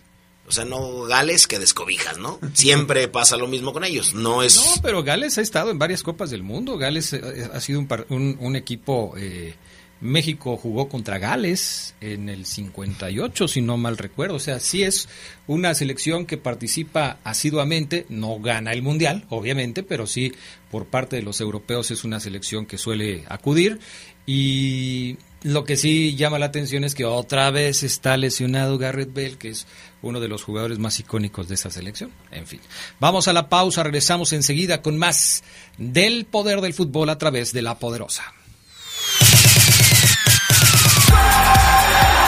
o 0.48 0.52
sea, 0.52 0.64
no 0.64 1.02
Gales 1.02 1.46
que 1.46 1.58
descobijas, 1.58 2.18
¿no? 2.18 2.38
Siempre 2.54 3.06
pasa 3.08 3.36
lo 3.36 3.46
mismo 3.46 3.72
con 3.72 3.84
ellos. 3.84 4.14
No 4.14 4.42
es. 4.42 4.56
No, 4.56 4.82
pero 4.82 5.02
Gales 5.02 5.36
ha 5.38 5.42
estado 5.42 5.70
en 5.70 5.78
varias 5.78 6.02
copas 6.02 6.30
del 6.30 6.42
mundo. 6.42 6.78
Gales 6.78 7.12
eh, 7.12 7.50
ha 7.52 7.60
sido 7.60 7.80
un, 7.80 8.36
un, 8.40 8.56
equipo. 8.56 9.14
Eh, 9.18 9.54
México 10.00 10.56
jugó 10.56 10.88
contra 10.88 11.18
Gales 11.18 11.94
en 12.00 12.28
el 12.28 12.46
58, 12.46 13.48
si 13.48 13.60
no 13.60 13.76
mal 13.76 13.98
recuerdo. 13.98 14.36
O 14.36 14.40
sea, 14.40 14.60
sí 14.60 14.82
es 14.82 15.08
una 15.46 15.74
selección 15.74 16.24
que 16.24 16.38
participa 16.38 17.18
asiduamente. 17.24 18.06
No 18.08 18.38
gana 18.38 18.72
el 18.72 18.82
mundial, 18.82 19.26
obviamente, 19.28 19.82
pero 19.82 20.06
sí 20.06 20.32
por 20.70 20.86
parte 20.86 21.16
de 21.16 21.22
los 21.22 21.40
europeos 21.40 21.90
es 21.90 22.04
una 22.04 22.20
selección 22.20 22.64
que 22.64 22.78
suele 22.78 23.24
acudir. 23.28 23.80
Y 24.24 25.16
lo 25.42 25.64
que 25.64 25.76
sí 25.76 26.16
llama 26.16 26.38
la 26.38 26.46
atención 26.46 26.84
es 26.84 26.94
que 26.94 27.04
otra 27.04 27.50
vez 27.50 27.82
está 27.82 28.16
lesionado 28.16 28.78
Garrett 28.78 29.14
Bale, 29.14 29.38
que 29.38 29.50
es 29.50 29.66
uno 30.02 30.20
de 30.20 30.28
los 30.28 30.42
jugadores 30.42 30.78
más 30.78 30.98
icónicos 30.98 31.48
de 31.48 31.54
esta 31.54 31.70
selección. 31.70 32.10
En 32.30 32.46
fin, 32.46 32.60
vamos 32.98 33.28
a 33.28 33.32
la 33.32 33.48
pausa, 33.48 33.82
regresamos 33.82 34.32
enseguida 34.32 34.82
con 34.82 34.98
más 34.98 35.44
del 35.76 36.26
poder 36.26 36.60
del 36.60 36.74
fútbol 36.74 37.08
a 37.10 37.18
través 37.18 37.52
de 37.52 37.62
la 37.62 37.78
poderosa. 37.78 38.32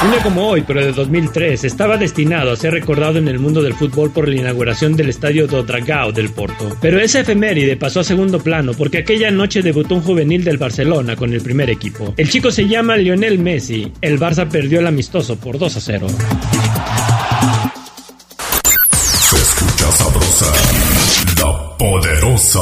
Un 0.02 0.10
día 0.10 0.22
como 0.22 0.48
hoy, 0.48 0.64
pero 0.66 0.80
de 0.80 0.92
2003, 0.92 1.62
estaba 1.64 1.98
destinado 1.98 2.52
a 2.52 2.56
ser 2.56 2.72
recordado 2.72 3.18
en 3.18 3.28
el 3.28 3.38
mundo 3.38 3.62
del 3.62 3.74
fútbol 3.74 4.10
por 4.10 4.26
la 4.26 4.34
inauguración 4.34 4.96
del 4.96 5.10
estadio 5.10 5.46
do 5.46 5.62
Dragao 5.62 6.10
del 6.10 6.30
Porto. 6.30 6.74
Pero 6.80 6.98
ese 6.98 7.20
efeméride 7.20 7.76
pasó 7.76 8.00
a 8.00 8.04
segundo 8.04 8.40
plano 8.40 8.72
porque 8.72 8.98
aquella 8.98 9.30
noche 9.30 9.60
debutó 9.60 9.96
un 9.96 10.00
juvenil 10.00 10.42
del 10.42 10.56
Barcelona 10.56 11.16
con 11.16 11.34
el 11.34 11.42
primer 11.42 11.68
equipo. 11.68 12.14
El 12.16 12.30
chico 12.30 12.50
se 12.50 12.66
llama 12.66 12.96
Lionel 12.96 13.38
Messi. 13.38 13.92
El 14.00 14.18
Barça 14.18 14.48
perdió 14.48 14.80
el 14.80 14.86
amistoso 14.86 15.36
por 15.36 15.58
2 15.58 15.76
a 15.76 15.80
0. 15.80 16.06
Se 19.02 19.36
escucha 19.36 19.92
sabrosa, 19.92 20.52
la 21.36 21.76
poderosa. 21.76 22.60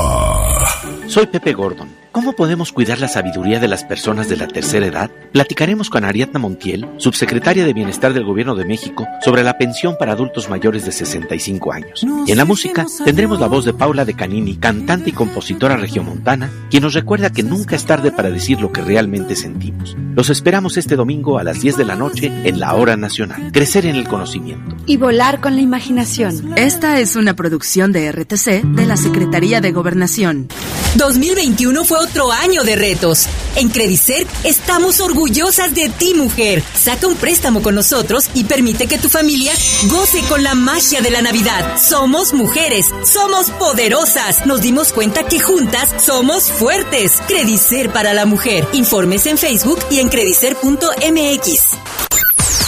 Soy 1.06 1.26
Pepe 1.26 1.52
Gordon 1.52 1.97
¿Cómo 2.10 2.32
podemos 2.32 2.72
cuidar 2.72 3.00
la 3.00 3.08
sabiduría 3.08 3.60
de 3.60 3.68
las 3.68 3.84
personas 3.84 4.30
de 4.30 4.36
la 4.36 4.48
tercera 4.48 4.86
edad? 4.86 5.10
Platicaremos 5.32 5.90
con 5.90 6.04
Ariadna 6.04 6.38
Montiel, 6.38 6.88
subsecretaria 6.96 7.66
de 7.66 7.74
Bienestar 7.74 8.14
del 8.14 8.24
Gobierno 8.24 8.54
de 8.54 8.64
México, 8.64 9.06
sobre 9.22 9.42
la 9.42 9.58
pensión 9.58 9.96
para 9.98 10.12
adultos 10.12 10.48
mayores 10.48 10.86
de 10.86 10.92
65 10.92 11.70
años. 11.70 12.06
Y 12.26 12.32
en 12.32 12.38
la 12.38 12.46
música 12.46 12.86
tendremos 13.04 13.40
la 13.40 13.46
voz 13.46 13.66
de 13.66 13.74
Paula 13.74 14.06
de 14.06 14.14
Canini, 14.14 14.56
cantante 14.56 15.10
y 15.10 15.12
compositora 15.12 15.76
regiomontana, 15.76 16.50
quien 16.70 16.82
nos 16.82 16.94
recuerda 16.94 17.30
que 17.30 17.42
nunca 17.42 17.76
es 17.76 17.84
tarde 17.84 18.10
para 18.10 18.30
decir 18.30 18.58
lo 18.58 18.72
que 18.72 18.80
realmente 18.80 19.36
sentimos. 19.36 19.94
Los 20.16 20.30
esperamos 20.30 20.78
este 20.78 20.96
domingo 20.96 21.38
a 21.38 21.44
las 21.44 21.60
10 21.60 21.76
de 21.76 21.84
la 21.84 21.94
noche 21.94 22.32
en 22.44 22.58
la 22.58 22.74
Hora 22.74 22.96
Nacional. 22.96 23.52
Crecer 23.52 23.84
en 23.84 23.96
el 23.96 24.08
conocimiento. 24.08 24.76
Y 24.86 24.96
volar 24.96 25.40
con 25.40 25.54
la 25.56 25.60
imaginación. 25.60 26.54
Esta 26.56 27.00
es 27.00 27.16
una 27.16 27.36
producción 27.36 27.92
de 27.92 28.10
RTC 28.10 28.62
de 28.62 28.86
la 28.86 28.96
Secretaría 28.96 29.60
de 29.60 29.72
Gobernación. 29.72 30.48
2021 30.96 31.84
fue 31.84 31.97
otro 31.98 32.32
año 32.32 32.64
de 32.64 32.76
retos. 32.76 33.26
En 33.56 33.68
Credicer 33.68 34.26
estamos 34.44 35.00
orgullosas 35.00 35.74
de 35.74 35.88
ti, 35.88 36.14
mujer. 36.14 36.62
Saca 36.74 37.06
un 37.06 37.16
préstamo 37.16 37.62
con 37.62 37.74
nosotros 37.74 38.28
y 38.34 38.44
permite 38.44 38.86
que 38.86 38.98
tu 38.98 39.08
familia 39.08 39.52
goce 39.84 40.22
con 40.22 40.42
la 40.42 40.54
magia 40.54 41.00
de 41.00 41.10
la 41.10 41.22
Navidad. 41.22 41.76
Somos 41.76 42.32
mujeres, 42.32 42.86
somos 43.04 43.50
poderosas. 43.50 44.46
Nos 44.46 44.60
dimos 44.60 44.92
cuenta 44.92 45.24
que 45.24 45.40
juntas 45.40 45.94
somos 46.02 46.44
fuertes. 46.44 47.20
Credicer 47.26 47.92
para 47.92 48.14
la 48.14 48.24
mujer. 48.26 48.66
Informes 48.72 49.26
en 49.26 49.38
Facebook 49.38 49.78
y 49.90 50.00
en 50.00 50.08
credicer.mx. 50.08 51.78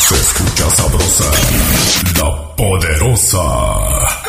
Se 0.08 0.14
escucha 0.16 0.70
sabrosa, 0.70 1.30
la 2.16 2.56
poderosa. 2.56 4.19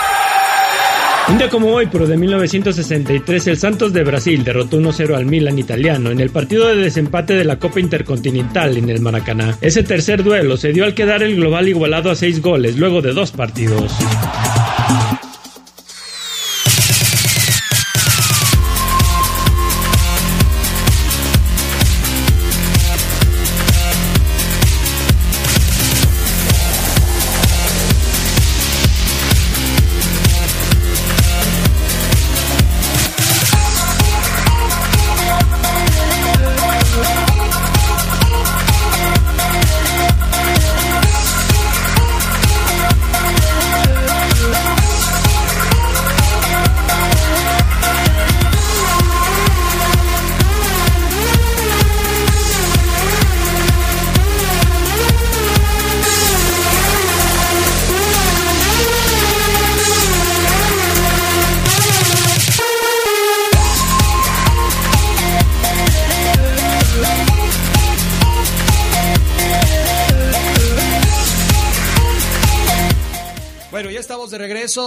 Un 1.31 1.37
día 1.37 1.47
como 1.47 1.69
hoy, 1.69 1.87
pero 1.89 2.05
de 2.07 2.17
1963, 2.17 3.47
el 3.47 3.57
Santos 3.57 3.93
de 3.93 4.03
Brasil 4.03 4.43
derrotó 4.43 4.81
1-0 4.81 5.15
al 5.15 5.25
Milan 5.25 5.57
italiano 5.57 6.11
en 6.11 6.19
el 6.19 6.29
partido 6.29 6.67
de 6.67 6.75
desempate 6.75 7.33
de 7.33 7.45
la 7.45 7.57
Copa 7.57 7.79
Intercontinental 7.79 8.75
en 8.75 8.89
el 8.89 8.99
Maracaná. 8.99 9.57
Ese 9.61 9.81
tercer 9.83 10.23
duelo 10.23 10.57
se 10.57 10.73
dio 10.73 10.83
al 10.83 10.93
quedar 10.93 11.23
el 11.23 11.37
global 11.37 11.69
igualado 11.69 12.11
a 12.11 12.15
seis 12.15 12.41
goles 12.41 12.77
luego 12.77 13.01
de 13.01 13.13
dos 13.13 13.31
partidos. 13.31 13.93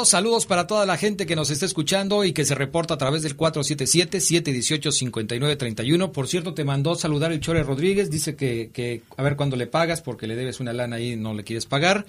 Saludos 0.04 0.46
para 0.46 0.66
toda 0.66 0.86
la 0.86 0.96
gente 0.96 1.26
que 1.26 1.36
nos 1.36 1.50
está 1.50 1.66
escuchando 1.66 2.24
y 2.24 2.32
que 2.32 2.44
se 2.44 2.54
reporta 2.54 2.94
a 2.94 2.98
través 2.98 3.22
del 3.22 3.36
477-718-5931. 3.36 6.10
Por 6.10 6.28
cierto, 6.28 6.54
te 6.54 6.64
mandó 6.64 6.94
saludar 6.94 7.32
el 7.32 7.40
Chore 7.40 7.62
Rodríguez, 7.62 8.10
dice 8.10 8.36
que, 8.36 8.70
que 8.72 9.02
a 9.16 9.22
ver 9.22 9.36
cuándo 9.36 9.56
le 9.56 9.66
pagas 9.66 10.00
porque 10.00 10.26
le 10.26 10.36
debes 10.36 10.60
una 10.60 10.72
lana 10.72 10.96
ahí 10.96 11.12
y 11.12 11.16
no 11.16 11.34
le 11.34 11.44
quieres 11.44 11.66
pagar. 11.66 12.06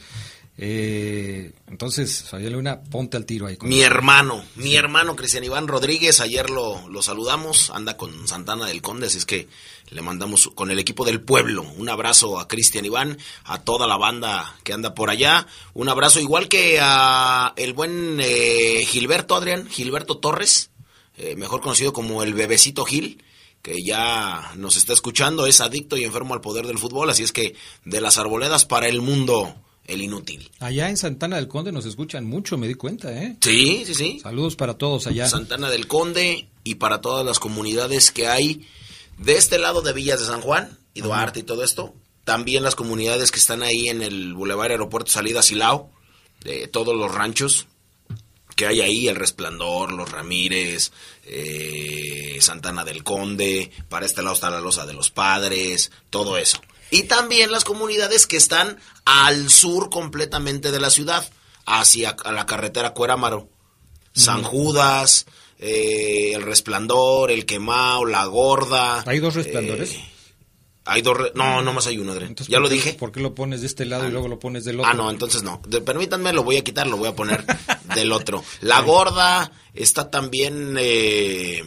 Eh, 0.57 1.51
entonces, 1.67 2.23
Fabián 2.29 2.53
Luna, 2.53 2.81
ponte 2.81 3.17
al 3.17 3.25
tiro 3.25 3.47
ahí. 3.47 3.57
Mi 3.61 3.81
hermano, 3.81 4.45
mi 4.55 4.75
hermano 4.75 5.15
Cristian 5.15 5.43
Iván 5.43 5.67
Rodríguez, 5.67 6.21
ayer 6.21 6.49
lo, 6.49 6.87
lo 6.87 7.01
saludamos, 7.01 7.71
anda 7.71 7.97
con 7.97 8.25
Santana 8.27 8.65
del 8.65 8.81
Conde, 8.81 9.07
así 9.07 9.17
es 9.17 9.25
que 9.25 9.49
le 9.89 10.01
mandamos 10.01 10.49
con 10.55 10.71
el 10.71 10.79
equipo 10.79 11.05
del 11.05 11.21
pueblo 11.21 11.63
un 11.77 11.89
abrazo 11.89 12.39
a 12.39 12.47
Cristian 12.47 12.85
Iván, 12.85 13.17
a 13.43 13.61
toda 13.61 13.85
la 13.85 13.97
banda 13.97 14.55
que 14.63 14.71
anda 14.71 14.95
por 14.95 15.09
allá, 15.09 15.45
un 15.73 15.89
abrazo 15.89 16.21
igual 16.21 16.47
que 16.47 16.79
a 16.81 17.53
el 17.57 17.73
buen 17.73 18.19
eh, 18.21 18.83
Gilberto 18.85 19.35
Adrián, 19.35 19.67
Gilberto 19.67 20.17
Torres, 20.19 20.71
eh, 21.17 21.35
mejor 21.35 21.59
conocido 21.59 21.91
como 21.91 22.23
el 22.23 22.33
bebecito 22.33 22.85
Gil, 22.85 23.23
que 23.61 23.83
ya 23.83 24.53
nos 24.55 24.77
está 24.77 24.93
escuchando, 24.93 25.47
es 25.47 25.59
adicto 25.59 25.97
y 25.97 26.05
enfermo 26.05 26.33
al 26.33 26.41
poder 26.41 26.65
del 26.65 26.77
fútbol, 26.77 27.09
así 27.09 27.23
es 27.23 27.33
que 27.33 27.55
de 27.83 27.99
las 27.99 28.17
arboledas 28.17 28.63
para 28.65 28.87
el 28.87 29.01
mundo 29.01 29.55
el 29.87 30.01
inútil. 30.01 30.49
Allá 30.59 30.89
en 30.89 30.97
Santana 30.97 31.35
del 31.37 31.47
Conde 31.47 31.71
nos 31.71 31.85
escuchan 31.85 32.25
mucho, 32.25 32.57
me 32.57 32.67
di 32.67 32.75
cuenta, 32.75 33.11
¿eh? 33.11 33.37
Sí, 33.41 33.83
sí, 33.85 33.93
sí. 33.93 34.19
Saludos 34.19 34.55
para 34.55 34.75
todos 34.75 35.07
allá. 35.07 35.27
Santana 35.27 35.69
del 35.69 35.87
Conde 35.87 36.47
y 36.63 36.75
para 36.75 37.01
todas 37.01 37.25
las 37.25 37.39
comunidades 37.39 38.11
que 38.11 38.27
hay 38.27 38.67
de 39.17 39.37
este 39.37 39.59
lado 39.59 39.81
de 39.81 39.93
Villas 39.93 40.19
de 40.19 40.25
San 40.25 40.41
Juan 40.41 40.77
y 40.93 41.01
Duarte 41.01 41.41
y 41.41 41.43
todo 41.43 41.63
esto. 41.63 41.93
También 42.23 42.63
las 42.63 42.75
comunidades 42.75 43.31
que 43.31 43.39
están 43.39 43.61
ahí 43.61 43.89
en 43.89 44.01
el 44.01 44.33
Boulevard 44.33 44.71
Aeropuerto 44.71 45.11
Salida 45.11 45.43
Silao, 45.43 45.91
de 46.43 46.67
todos 46.67 46.95
los 46.95 47.13
ranchos 47.13 47.67
que 48.55 48.65
hay 48.65 48.81
ahí, 48.81 49.07
El 49.07 49.17
Resplandor, 49.17 49.91
Los 49.91 50.11
Ramírez, 50.11 50.91
eh, 51.25 52.37
Santana 52.39 52.85
del 52.85 53.03
Conde, 53.03 53.69
para 53.89 54.05
este 54.05 54.21
lado 54.21 54.33
está 54.33 54.49
la 54.49 54.61
Loza 54.61 54.85
de 54.85 54.93
los 54.93 55.11
Padres, 55.11 55.91
todo 56.09 56.37
eso. 56.37 56.59
Y 56.91 57.03
también 57.03 57.51
las 57.51 57.63
comunidades 57.63 58.27
que 58.27 58.37
están 58.37 58.77
al 59.05 59.49
sur 59.49 59.89
completamente 59.89 60.71
de 60.71 60.79
la 60.79 60.89
ciudad, 60.89 61.27
hacia 61.65 62.15
la 62.31 62.45
carretera 62.45 62.93
Cuéramaro. 62.93 63.49
San 64.13 64.43
Judas, 64.43 65.25
eh, 65.59 66.31
El 66.33 66.43
Resplandor, 66.43 67.31
El 67.31 67.45
Quemao, 67.45 68.05
La 68.05 68.25
Gorda. 68.25 69.03
¿Hay 69.05 69.19
dos 69.19 69.35
resplandores? 69.35 69.91
Eh, 69.91 70.05
hay 70.85 71.01
dos... 71.01 71.17
Re 71.17 71.31
no, 71.35 71.61
nomás 71.61 71.87
hay 71.87 71.97
uno, 71.97 72.13
Adrián. 72.13 72.35
¿Ya 72.47 72.59
lo 72.59 72.69
qué, 72.69 72.75
dije? 72.75 72.93
¿Por 72.93 73.11
qué 73.11 73.19
lo 73.19 73.35
pones 73.35 73.61
de 73.61 73.67
este 73.67 73.85
lado 73.85 74.07
y 74.07 74.11
luego 74.11 74.27
lo 74.27 74.39
pones 74.39 74.63
del 74.63 74.79
otro? 74.79 74.91
Ah, 74.91 74.93
no, 74.93 75.09
entonces 75.09 75.43
no. 75.43 75.61
De, 75.67 75.81
permítanme, 75.81 76.31
lo 76.31 76.43
voy 76.43 76.57
a 76.57 76.63
quitar, 76.63 76.87
lo 76.87 76.97
voy 76.97 77.09
a 77.09 77.15
poner 77.15 77.43
del 77.95 78.11
otro. 78.11 78.43
La 78.61 78.81
Gorda 78.81 79.51
está 79.73 80.09
también... 80.09 80.77
Eh, 80.79 81.63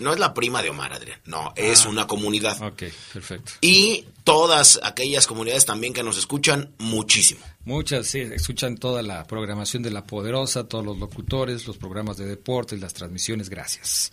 no 0.00 0.12
es 0.12 0.18
la 0.18 0.34
prima 0.34 0.62
de 0.62 0.70
Omar, 0.70 0.92
Adrián. 0.92 1.20
No, 1.26 1.52
es 1.56 1.86
una 1.86 2.06
comunidad. 2.06 2.60
Ok, 2.62 2.84
perfecto. 3.12 3.52
Y 3.60 4.04
todas 4.24 4.80
aquellas 4.82 5.26
comunidades 5.26 5.64
también 5.66 5.92
que 5.92 6.02
nos 6.02 6.18
escuchan 6.18 6.70
muchísimo. 6.78 7.40
Muchas, 7.64 8.06
sí, 8.06 8.20
escuchan 8.20 8.76
toda 8.76 9.02
la 9.02 9.24
programación 9.24 9.82
de 9.82 9.90
La 9.90 10.04
Poderosa, 10.04 10.68
todos 10.68 10.84
los 10.84 10.98
locutores, 10.98 11.66
los 11.66 11.76
programas 11.76 12.16
de 12.16 12.26
deportes, 12.26 12.80
las 12.80 12.94
transmisiones. 12.94 13.50
Gracias. 13.50 14.12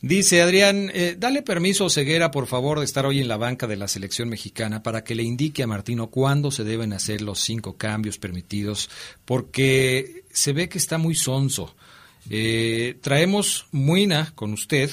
Dice 0.00 0.42
Adrián, 0.42 0.92
eh, 0.94 1.16
dale 1.18 1.42
permiso 1.42 1.90
Ceguera, 1.90 2.30
por 2.30 2.46
favor, 2.46 2.78
de 2.78 2.84
estar 2.84 3.04
hoy 3.04 3.20
en 3.20 3.26
la 3.26 3.36
banca 3.36 3.66
de 3.66 3.76
la 3.76 3.88
selección 3.88 4.28
mexicana 4.28 4.80
para 4.80 5.02
que 5.02 5.16
le 5.16 5.24
indique 5.24 5.64
a 5.64 5.66
Martino 5.66 6.06
cuándo 6.06 6.52
se 6.52 6.62
deben 6.62 6.92
hacer 6.92 7.20
los 7.20 7.40
cinco 7.40 7.76
cambios 7.76 8.16
permitidos, 8.16 8.88
porque 9.24 10.22
se 10.32 10.52
ve 10.52 10.68
que 10.68 10.78
está 10.78 10.98
muy 10.98 11.16
sonso. 11.16 11.74
Eh, 12.30 12.96
traemos 13.00 13.66
muina 13.72 14.32
con 14.34 14.52
usted 14.52 14.90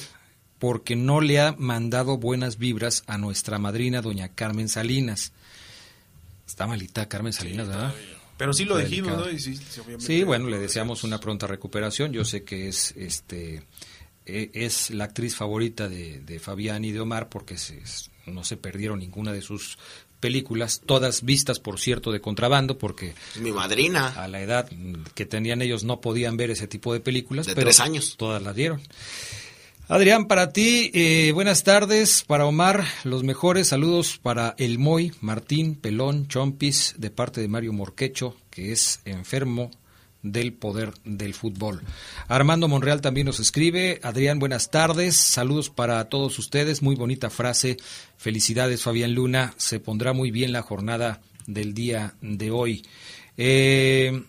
porque 0.59 0.95
no 0.95 1.21
le 1.21 1.39
ha 1.39 1.53
mandado 1.57 2.17
buenas 2.17 2.57
vibras 2.57 3.03
a 3.07 3.17
nuestra 3.17 3.59
madrina, 3.59 4.01
doña 4.01 4.29
Carmen 4.29 4.69
Salinas. 4.69 5.31
Está 6.47 6.65
malita 6.67 7.07
Carmen 7.09 7.33
Salinas, 7.33 7.67
¿verdad? 7.67 7.93
Pero 8.37 8.53
sí 8.53 8.65
lo 8.65 8.77
dijimos. 8.77 9.17
¿no? 9.17 9.29
Y 9.29 9.39
sí, 9.39 9.55
sí, 9.55 9.79
obviamente. 9.79 10.05
Sí, 10.05 10.23
bueno, 10.23 10.47
le 10.49 10.59
deseamos 10.59 11.03
una 11.03 11.19
pronta 11.19 11.47
recuperación. 11.47 12.11
Yo 12.13 12.23
sé 12.25 12.43
que 12.43 12.67
es 12.67 12.93
este 12.97 13.63
eh, 14.25 14.51
es 14.53 14.89
la 14.91 15.05
actriz 15.05 15.35
favorita 15.35 15.87
de, 15.89 16.19
de 16.21 16.39
Fabián 16.39 16.83
y 16.85 16.91
de 16.91 16.99
Omar 16.99 17.29
porque 17.29 17.57
se- 17.57 17.81
no 18.25 18.43
se 18.43 18.57
perdieron 18.57 18.99
ninguna 18.99 19.31
de 19.33 19.41
sus 19.41 19.77
películas, 20.25 20.81
todas 20.83 21.21
vistas, 21.21 21.59
por 21.59 21.79
cierto, 21.79 22.11
de 22.11 22.19
contrabando, 22.19 22.79
porque 22.79 23.13
Mi 23.39 23.51
madrina. 23.51 24.07
a 24.07 24.27
la 24.27 24.41
edad 24.41 24.67
que 25.13 25.27
tenían 25.27 25.61
ellos 25.61 25.83
no 25.83 26.01
podían 26.01 26.35
ver 26.35 26.49
ese 26.49 26.67
tipo 26.67 26.93
de 26.93 26.99
películas. 26.99 27.45
De 27.45 27.53
pero 27.53 27.67
tres 27.67 27.79
años. 27.79 28.15
Todas 28.17 28.41
las 28.41 28.55
dieron. 28.55 28.81
Adrián, 29.87 30.25
para 30.25 30.51
ti, 30.51 30.89
eh, 30.95 31.31
buenas 31.31 31.63
tardes. 31.63 32.23
Para 32.25 32.47
Omar, 32.47 32.85
los 33.03 33.21
mejores 33.23 33.67
saludos 33.67 34.17
para 34.19 34.55
El 34.57 34.79
Moy, 34.79 35.11
Martín, 35.21 35.75
Pelón, 35.75 36.27
Chompis, 36.27 36.95
de 36.97 37.11
parte 37.11 37.39
de 37.39 37.47
Mario 37.47 37.71
Morquecho, 37.71 38.35
que 38.49 38.71
es 38.71 39.01
enfermo 39.05 39.69
del 40.25 40.53
poder 40.53 40.91
del 41.05 41.33
fútbol. 41.33 41.81
Armando 42.27 42.67
Monreal 42.67 42.99
también 43.01 43.27
nos 43.27 43.39
escribe. 43.39 43.99
Adrián, 44.03 44.39
buenas 44.39 44.71
tardes. 44.71 45.15
Saludos 45.15 45.69
para 45.69 46.03
todos 46.09 46.37
ustedes. 46.39 46.81
Muy 46.81 46.95
bonita 46.95 47.29
frase. 47.29 47.77
Felicidades, 48.17 48.81
Fabián 48.81 49.13
Luna. 49.13 49.53
Se 49.57 49.79
pondrá 49.79 50.13
muy 50.13 50.31
bien 50.31 50.51
la 50.51 50.63
jornada 50.63 51.21
del 51.47 51.73
día 51.73 52.15
de 52.21 52.49
hoy. 52.51 52.83
Eh, 53.37 54.23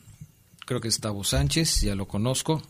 creo 0.67 0.81
que 0.81 0.89
es 0.89 1.01
Tavo 1.01 1.25
Sánchez, 1.25 1.81
ya 1.81 1.95
lo 1.95 2.07
conozco. 2.07 2.63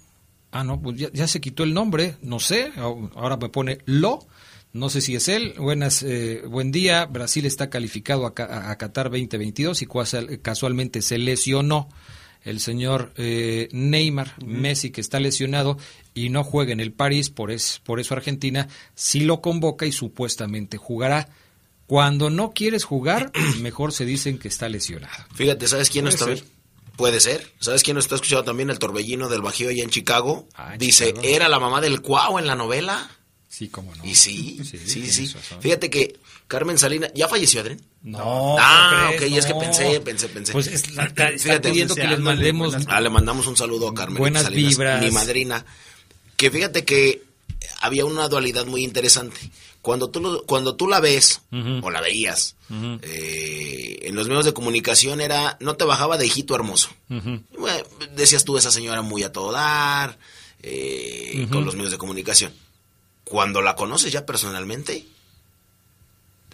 Ah, 0.52 0.64
no, 0.64 0.80
pues 0.80 0.96
ya, 1.12 1.26
se 1.26 1.40
quitó 1.40 1.64
el 1.64 1.74
nombre, 1.74 2.16
no 2.22 2.38
sé, 2.40 2.72
ahora 2.76 3.36
me 3.36 3.48
pone 3.48 3.78
Lo, 3.84 4.26
no 4.72 4.88
sé 4.88 5.00
si 5.00 5.14
es 5.16 5.28
él. 5.28 5.54
Buenas, 5.58 6.02
eh, 6.02 6.42
buen 6.46 6.70
día, 6.72 7.04
Brasil 7.06 7.44
está 7.44 7.68
calificado 7.68 8.24
a, 8.26 8.34
Ca- 8.34 8.70
a 8.70 8.78
Qatar 8.78 9.10
2022 9.10 9.82
y 9.82 9.86
casual- 9.86 10.40
casualmente 10.40 11.02
se 11.02 11.18
lesionó 11.18 11.88
el 12.46 12.60
señor 12.60 13.12
eh, 13.16 13.68
Neymar, 13.72 14.34
Messi, 14.44 14.90
que 14.90 15.00
está 15.00 15.18
lesionado 15.18 15.76
y 16.14 16.30
no 16.30 16.44
juega 16.44 16.72
en 16.72 16.80
el 16.80 16.92
París, 16.92 17.28
por, 17.28 17.50
es, 17.50 17.80
por 17.84 17.98
eso 17.98 18.14
Argentina 18.14 18.68
sí 18.94 19.20
lo 19.20 19.42
convoca 19.42 19.84
y 19.84 19.92
supuestamente 19.92 20.78
jugará. 20.78 21.28
Cuando 21.86 22.30
no 22.30 22.52
quieres 22.52 22.84
jugar, 22.84 23.32
mejor 23.60 23.92
se 23.92 24.04
dicen 24.04 24.38
que 24.38 24.48
está 24.48 24.68
lesionado. 24.68 25.24
Fíjate, 25.34 25.66
¿sabes 25.66 25.90
quién 25.90 26.06
está? 26.06 26.26
ser. 26.26 26.44
Puede 26.96 27.20
ser. 27.20 27.52
¿Sabes 27.58 27.82
quién 27.82 27.98
está 27.98 28.14
escuchando 28.14 28.44
también? 28.44 28.70
El 28.70 28.78
torbellino 28.78 29.28
del 29.28 29.42
Bajío 29.42 29.68
allá 29.68 29.82
en 29.82 29.90
Chicago. 29.90 30.48
Ah, 30.54 30.74
en 30.74 30.78
Dice, 30.78 31.08
Chicago. 31.08 31.26
¿era 31.26 31.48
la 31.48 31.58
mamá 31.58 31.80
del 31.80 32.00
Cuau 32.00 32.38
en 32.38 32.46
la 32.46 32.54
novela? 32.54 33.10
Sí, 33.56 33.68
cómo 33.68 33.94
no. 33.94 34.04
Y 34.04 34.14
sí, 34.14 34.60
Sí, 34.64 35.06
sí. 35.10 35.32
Fíjate 35.60 35.88
que 35.88 36.18
Carmen 36.46 36.76
Salinas, 36.78 37.10
¿ya 37.14 37.26
falleció, 37.26 37.60
Adrián? 37.62 37.80
No. 38.02 38.56
Ah, 38.58 39.06
¿cómo 39.14 39.16
ok, 39.16 39.36
es 39.38 39.46
que 39.46 39.54
pensé, 39.54 40.00
pensé, 40.00 40.28
pensé. 40.28 40.52
Pues 40.52 40.66
es 40.66 40.94
la- 40.94 41.04
está 41.04 41.28
Fíjate, 41.38 41.70
pidiendo 41.70 41.94
que 41.94 42.06
les 42.06 42.18
mandemos 42.20 42.76
Ah, 42.88 43.00
le 43.00 43.08
mandamos 43.10 43.46
un 43.46 43.56
saludo 43.56 43.88
a 43.88 43.94
Carmen 43.94 44.18
Buenas 44.18 44.42
Salinas, 44.44 44.72
vibras. 44.76 45.02
mi 45.02 45.10
madrina. 45.10 45.64
Que 46.36 46.50
fíjate 46.50 46.84
que 46.84 47.22
había 47.80 48.04
una 48.04 48.28
dualidad 48.28 48.66
muy 48.66 48.84
interesante. 48.84 49.38
Cuando 49.80 50.10
tú, 50.10 50.20
lo- 50.20 50.42
cuando 50.44 50.74
tú 50.76 50.86
la 50.88 51.00
ves, 51.00 51.40
o 51.82 51.90
la 51.90 52.00
veías, 52.00 52.56
eh, 53.02 54.00
en 54.02 54.14
los 54.14 54.28
medios 54.28 54.44
de 54.44 54.52
comunicación 54.52 55.20
era, 55.20 55.56
no 55.60 55.76
te 55.76 55.84
bajaba 55.84 56.18
de 56.18 56.26
hijito 56.26 56.54
hermoso. 56.54 56.90
Bueno, 57.08 57.84
decías 58.14 58.44
tú, 58.44 58.58
esa 58.58 58.70
señora 58.70 59.02
muy 59.02 59.22
a 59.22 59.32
todo 59.32 59.52
dar, 59.52 60.18
eh, 60.62 61.46
con 61.50 61.64
los 61.64 61.74
medios 61.76 61.92
de 61.92 61.98
comunicación. 61.98 62.52
Cuando 63.28 63.60
la 63.60 63.74
conoces 63.74 64.12
ya 64.12 64.24
personalmente, 64.24 65.04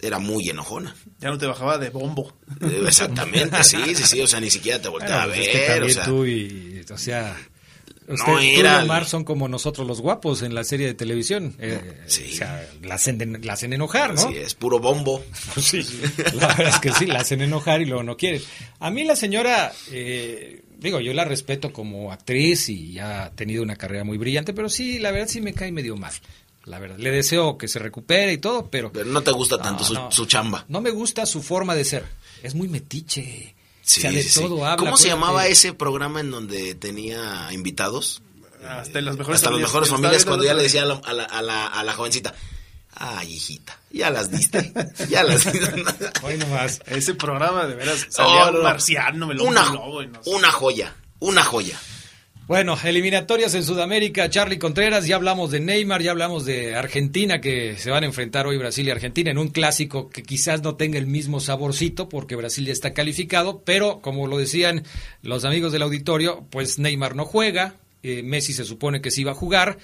era 0.01 0.19
muy 0.19 0.49
enojona. 0.49 0.95
Ya 1.19 1.29
no 1.29 1.37
te 1.37 1.45
bajaba 1.45 1.77
de 1.77 1.89
bombo. 1.89 2.33
Eh, 2.61 2.83
Exactamente, 2.85 3.63
sí, 3.63 3.77
sí, 3.95 4.03
sí, 4.03 4.21
o 4.21 4.27
sea, 4.27 4.39
ni 4.41 4.49
siquiera 4.49 4.81
te 4.81 4.89
volteaba 4.89 5.27
Bueno, 5.27 5.33
a 5.33 5.35
pues 5.35 5.47
es 5.47 5.53
ver, 5.53 5.65
que 5.65 5.71
o 5.71 5.75
también 5.75 5.93
sea, 5.95 6.05
tú 6.05 6.25
y, 6.25 6.85
o 6.91 6.97
sea, 6.97 7.37
No 8.07 8.13
usted, 8.15 8.33
tú 8.33 8.39
y 8.39 8.55
era- 8.55 8.83
Omar 8.83 9.05
son 9.05 9.23
como 9.23 9.47
nosotros 9.47 9.87
los 9.87 10.01
guapos 10.01 10.41
en 10.41 10.53
la 10.55 10.63
serie 10.65 10.87
de 10.87 10.93
televisión. 10.93 11.55
Eh, 11.59 12.01
O 12.05 12.09
sea, 12.09 12.67
la 12.81 12.95
hacen, 12.95 13.39
la 13.43 13.53
hacen 13.53 13.71
enojar, 13.71 14.13
¿no? 14.13 14.27
Sí, 14.29 14.35
es 14.35 14.55
puro 14.55 14.79
bombo. 14.79 15.23
Pues 15.53 15.65
sí, 15.67 15.83
la 16.33 16.47
verdad 16.47 16.67
es 16.67 16.79
que 16.79 16.91
sí, 16.91 17.05
la 17.05 17.19
hacen 17.19 17.41
enojar 17.41 17.81
y 17.81 17.85
luego 17.85 18.03
no 18.03 18.17
quieren. 18.17 18.41
A 18.79 18.89
mí 18.89 19.05
la 19.05 19.15
señora, 19.15 19.71
eh, 19.91 20.63
digo, 20.79 20.99
yo 20.99 21.13
la 21.13 21.23
respeto 21.23 21.71
como 21.71 22.11
actriz 22.11 22.67
y 22.67 22.99
ha 22.99 23.31
tenido 23.35 23.63
una 23.63 23.77
carrera 23.77 24.03
muy 24.03 24.17
brillante, 24.17 24.53
pero 24.53 24.67
sí, 24.67 24.99
la 24.99 25.11
verdad 25.11 25.29
sí 25.29 25.39
me 25.39 25.53
cae 25.53 25.71
medio 25.71 25.95
mal. 25.95 26.11
La 26.65 26.79
verdad, 26.79 26.97
le 26.97 27.11
deseo 27.11 27.57
que 27.57 27.67
se 27.67 27.77
recupere 27.79 28.31
y 28.33 28.37
todo, 28.37 28.69
pero... 28.69 28.91
Pero 28.91 29.05
no 29.05 29.21
te 29.21 29.31
gusta 29.31 29.57
tanto 29.61 29.81
No, 29.83 29.87
su, 29.87 29.93
no. 29.95 30.11
su 30.11 30.25
chamba. 30.25 30.63
No 30.69 30.79
me 30.81 30.91
gusta 30.91 31.25
su 31.25 31.41
forma 31.43 31.75
de 31.75 31.83
ser. 31.85 32.05
Es 32.41 32.55
muy 32.55 32.67
metiche. 32.69 33.55
Sí, 33.81 33.99
o 33.99 34.01
sea, 34.01 34.11
de 34.11 34.23
sí, 34.23 34.29
sí. 34.29 34.39
todo 34.39 34.65
habla. 34.65 34.77
¿Cómo 34.77 34.95
se 34.95 35.09
llamaba 35.09 35.47
ese 35.47 35.73
programa 35.73 36.21
en 36.21 36.31
donde 36.31 36.73
tenía 36.75 37.49
invitados? 37.51 38.21
Hasta 38.65 38.99
en 38.99 39.05
las 39.05 39.17
mejores 39.17 39.39
Hasta 39.39 39.49
las 39.49 39.55
familias. 39.59 39.69
mejores 39.69 39.87
Estaba 39.87 39.97
familias 40.01 40.25
cuando 40.25 40.45
ya 40.45 40.53
le 40.53 40.63
decía 40.63 40.83
a 40.83 40.85
la, 40.85 40.93
a 41.03 41.11
la, 41.13 41.23
a 41.25 41.41
la, 41.41 41.67
a 41.67 41.83
la 41.83 41.93
jovencita, 41.93 42.33
ay, 42.95 43.33
hijita, 43.33 43.77
ya 43.91 44.09
las 44.09 44.31
diste, 44.31 44.71
ya 45.09 45.23
las 45.23 45.51
diste. 45.51 45.83
Hoy 46.23 46.37
nomás. 46.37 46.79
Ese 46.85 47.13
programa, 47.13 47.65
de 47.65 47.75
veras, 47.75 48.07
salía 48.09 48.43
Oh, 48.43 48.45
no, 48.45 48.49
un 48.51 48.57
no. 48.59 48.63
marciano, 48.63 49.27
me 49.27 49.33
lo 49.33 49.43
una, 49.43 49.65
lobo 49.65 50.01
y 50.01 50.07
no 50.07 50.23
sé. 50.23 50.29
una 50.29 50.49
joya, 50.49 50.95
una 51.19 51.43
joya. 51.43 51.77
Bueno, 52.45 52.77
eliminatorias 52.83 53.55
en 53.55 53.63
Sudamérica, 53.63 54.29
Charlie 54.29 54.59
Contreras, 54.59 55.07
ya 55.07 55.15
hablamos 55.15 55.49
de 55.49 55.61
Neymar, 55.61 56.01
ya 56.01 56.11
hablamos 56.11 56.43
de 56.43 56.75
Argentina, 56.75 57.39
que 57.39 57.77
se 57.77 57.89
van 57.89 58.03
a 58.03 58.05
enfrentar 58.05 58.47
hoy 58.47 58.57
Brasil 58.57 58.85
y 58.85 58.91
Argentina 58.91 59.31
en 59.31 59.37
un 59.37 59.47
clásico 59.47 60.09
que 60.09 60.23
quizás 60.23 60.61
no 60.61 60.75
tenga 60.75 60.97
el 60.97 61.07
mismo 61.07 61.39
saborcito, 61.39 62.09
porque 62.09 62.35
Brasil 62.35 62.65
ya 62.65 62.73
está 62.73 62.93
calificado, 62.93 63.61
pero 63.63 64.01
como 64.01 64.27
lo 64.27 64.37
decían 64.37 64.83
los 65.21 65.45
amigos 65.45 65.71
del 65.71 65.83
auditorio, 65.83 66.45
pues 66.49 66.79
Neymar 66.79 67.15
no 67.15 67.23
juega, 67.23 67.75
eh, 68.03 68.23
Messi 68.23 68.51
se 68.51 68.65
supone 68.65 69.01
que 69.01 69.09
sí 69.09 69.23
va 69.23 69.31
a 69.31 69.35
jugar, 69.35 69.77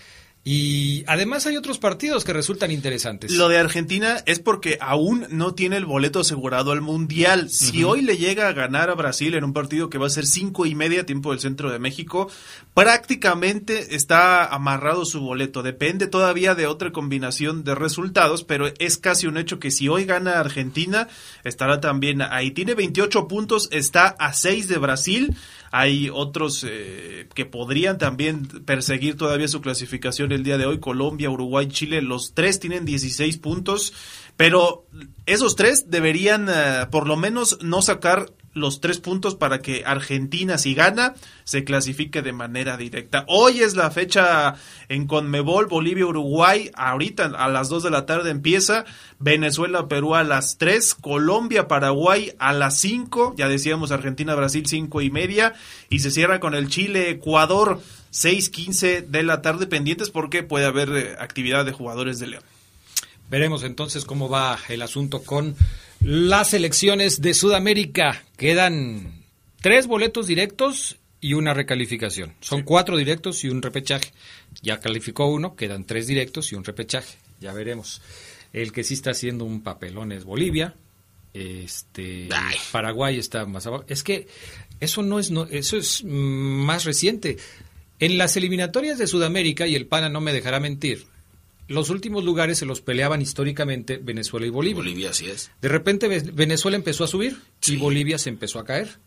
y 0.51 1.03
además 1.05 1.45
hay 1.45 1.57
otros 1.57 1.77
partidos 1.77 2.23
que 2.23 2.33
resultan 2.33 2.71
interesantes. 2.71 3.29
Lo 3.33 3.49
de 3.49 3.59
Argentina 3.59 4.23
es 4.25 4.39
porque 4.39 4.79
aún 4.81 5.27
no 5.29 5.53
tiene 5.53 5.77
el 5.77 5.85
boleto 5.85 6.21
asegurado 6.21 6.71
al 6.71 6.81
Mundial. 6.81 7.51
Si 7.51 7.83
hoy 7.83 8.01
le 8.01 8.17
llega 8.17 8.47
a 8.47 8.53
ganar 8.53 8.89
a 8.89 8.95
Brasil 8.95 9.35
en 9.35 9.43
un 9.43 9.53
partido 9.53 9.91
que 9.91 9.99
va 9.99 10.07
a 10.07 10.09
ser 10.09 10.25
cinco 10.25 10.65
y 10.65 10.73
media 10.73 11.05
tiempo 11.05 11.29
del 11.29 11.39
centro 11.39 11.69
de 11.69 11.77
México, 11.77 12.31
prácticamente 12.73 13.93
está 13.95 14.43
amarrado 14.47 15.05
su 15.05 15.21
boleto. 15.21 15.61
Depende 15.61 16.07
todavía 16.07 16.55
de 16.55 16.65
otra 16.65 16.91
combinación 16.91 17.63
de 17.63 17.75
resultados, 17.75 18.43
pero 18.43 18.73
es 18.79 18.97
casi 18.97 19.27
un 19.27 19.37
hecho 19.37 19.59
que 19.59 19.69
si 19.69 19.87
hoy 19.87 20.05
gana 20.05 20.39
Argentina, 20.39 21.09
estará 21.43 21.79
también 21.79 22.23
ahí. 22.23 22.49
Tiene 22.49 22.73
28 22.73 23.27
puntos, 23.27 23.69
está 23.71 24.07
a 24.07 24.33
6 24.33 24.67
de 24.67 24.77
Brasil. 24.79 25.35
Hay 25.71 26.09
otros 26.11 26.65
eh, 26.67 27.27
que 27.33 27.45
podrían 27.45 27.97
también 27.97 28.47
perseguir 28.65 29.17
todavía 29.17 29.47
su 29.47 29.61
clasificación 29.61 30.31
el 30.31 30.43
día 30.43 30.57
de 30.57 30.65
hoy. 30.65 30.79
Colombia, 30.79 31.29
Uruguay, 31.29 31.67
Chile, 31.67 32.01
los 32.01 32.33
tres 32.33 32.59
tienen 32.59 32.85
16 32.85 33.37
puntos. 33.37 33.93
Pero 34.35 34.85
esos 35.25 35.55
tres 35.55 35.89
deberían 35.89 36.47
eh, 36.49 36.87
por 36.89 37.07
lo 37.07 37.17
menos 37.17 37.59
no 37.61 37.81
sacar 37.81 38.31
los 38.53 38.81
tres 38.81 38.99
puntos 38.99 39.35
para 39.35 39.59
que 39.59 39.83
Argentina, 39.85 40.57
si 40.57 40.73
gana, 40.73 41.13
se 41.43 41.63
clasifique 41.63 42.21
de 42.21 42.33
manera 42.33 42.77
directa. 42.77 43.25
Hoy 43.27 43.61
es 43.61 43.75
la 43.75 43.91
fecha 43.91 44.55
en 44.87 45.07
Conmebol, 45.07 45.67
Bolivia, 45.67 46.05
Uruguay. 46.05 46.71
Ahorita 46.73 47.25
a 47.25 47.47
las 47.49 47.69
2 47.69 47.83
de 47.83 47.91
la 47.91 48.05
tarde 48.05 48.31
empieza. 48.31 48.85
Venezuela, 49.19 49.87
Perú 49.87 50.15
a 50.15 50.23
las 50.23 50.57
3. 50.57 50.95
Colombia, 50.95 51.67
Paraguay 51.67 52.33
a 52.39 52.53
las 52.53 52.79
5. 52.79 53.35
Ya 53.37 53.47
decíamos 53.47 53.91
Argentina, 53.91 54.35
Brasil, 54.35 54.65
5 54.65 55.01
y 55.01 55.11
media. 55.11 55.53
Y 55.89 55.99
se 55.99 56.11
cierra 56.11 56.39
con 56.39 56.55
el 56.55 56.69
Chile, 56.69 57.09
Ecuador, 57.09 57.81
6, 58.11 58.49
15 58.49 59.01
de 59.03 59.23
la 59.23 59.41
tarde 59.41 59.67
pendientes 59.67 60.09
porque 60.09 60.43
puede 60.43 60.65
haber 60.65 60.89
eh, 60.89 61.15
actividad 61.19 61.65
de 61.65 61.71
jugadores 61.71 62.19
de 62.19 62.27
León. 62.27 62.43
Veremos 63.29 63.63
entonces 63.63 64.05
cómo 64.05 64.27
va 64.27 64.57
el 64.69 64.81
asunto 64.81 65.23
con 65.23 65.55
las 66.01 66.53
elecciones 66.53 67.21
de 67.21 67.33
Sudamérica. 67.33 68.23
Quedan 68.37 69.23
tres 69.61 69.85
boletos 69.85 70.25
directos 70.25 70.97
y 71.21 71.33
una 71.33 71.53
recalificación. 71.53 72.33
Son 72.39 72.63
cuatro 72.63 72.97
directos 72.97 73.43
y 73.43 73.49
un 73.49 73.61
repechaje. 73.61 74.11
Ya 74.61 74.79
calificó 74.79 75.27
uno, 75.27 75.55
quedan 75.55 75.85
tres 75.85 76.07
directos 76.07 76.51
y 76.51 76.55
un 76.55 76.63
repechaje. 76.63 77.17
Ya 77.39 77.53
veremos. 77.53 78.01
El 78.51 78.71
que 78.71 78.83
sí 78.83 78.95
está 78.95 79.11
haciendo 79.11 79.45
un 79.45 79.61
papelón 79.61 80.11
es 80.11 80.23
Bolivia. 80.23 80.73
Este 81.33 82.29
Paraguay 82.71 83.19
está 83.19 83.45
más 83.45 83.67
abajo. 83.67 83.85
Es 83.87 84.03
que 84.03 84.27
eso 84.79 85.03
no 85.03 85.19
es 85.19 85.29
no, 85.29 85.45
eso 85.45 85.77
es 85.77 86.03
más 86.03 86.85
reciente. 86.85 87.37
En 87.99 88.17
las 88.17 88.37
eliminatorias 88.37 88.97
de 88.97 89.05
Sudamérica 89.05 89.67
y 89.67 89.75
el 89.75 89.85
PANA 89.85 90.09
no 90.09 90.21
me 90.21 90.33
dejará 90.33 90.59
mentir 90.59 91.05
los 91.69 91.89
últimos 91.89 92.23
lugares 92.23 92.57
se 92.57 92.65
los 92.65 92.81
peleaban 92.81 93.21
históricamente 93.21 93.97
Venezuela 93.97 94.47
y 94.47 94.49
Bolivia. 94.49 94.77
Bolivia, 94.77 95.09
así 95.11 95.29
es. 95.29 95.51
De 95.61 95.69
repente 95.69 96.07
Venezuela 96.07 96.75
empezó 96.75 97.03
a 97.03 97.07
subir 97.07 97.37
y 97.65 97.77
Bolivia 97.77 98.17
se 98.17 98.29
empezó 98.29 98.59
a 98.59 98.65
caer. 98.65 98.97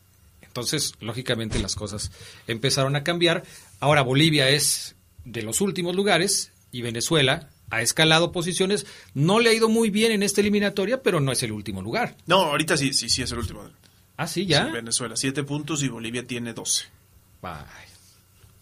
Entonces, 0.43 0.95
lógicamente, 1.01 1.59
las 1.59 1.75
cosas 1.75 2.13
empezaron 2.47 2.95
a 2.95 3.03
cambiar. 3.03 3.43
Ahora 3.81 4.03
Bolivia 4.03 4.49
es 4.49 4.95
de 5.25 5.43
los 5.43 5.61
últimos 5.61 5.97
lugares 5.97 6.53
y 6.71 6.83
Venezuela 6.83 7.51
ha 7.71 7.83
escalado 7.83 8.33
posiciones. 8.33 8.87
No 9.15 9.41
le 9.41 9.51
ha 9.51 9.55
ido 9.55 9.69
muy 9.69 9.91
bien 9.91 10.13
en 10.13 10.23
esta 10.23 10.41
eliminatoria, 10.41 11.03
pero 11.03 11.21
no 11.21 11.33
es 11.33 11.43
el 11.43 11.53
último 11.53 11.83
lugar. 11.83 12.17
No, 12.27 12.43
ahorita 12.43 12.77
sí, 12.77 12.93
sí, 12.93 13.09
sí 13.09 13.23
es 13.23 13.33
el 13.33 13.39
último. 13.39 13.69
Ah, 14.17 14.29
sí, 14.29 14.47
ya. 14.47 14.67
Venezuela, 14.67 15.17
siete 15.17 15.43
puntos 15.43 15.83
y 15.83 15.89
Bolivia 15.89 16.25
tiene 16.25 16.53
doce. 16.53 16.85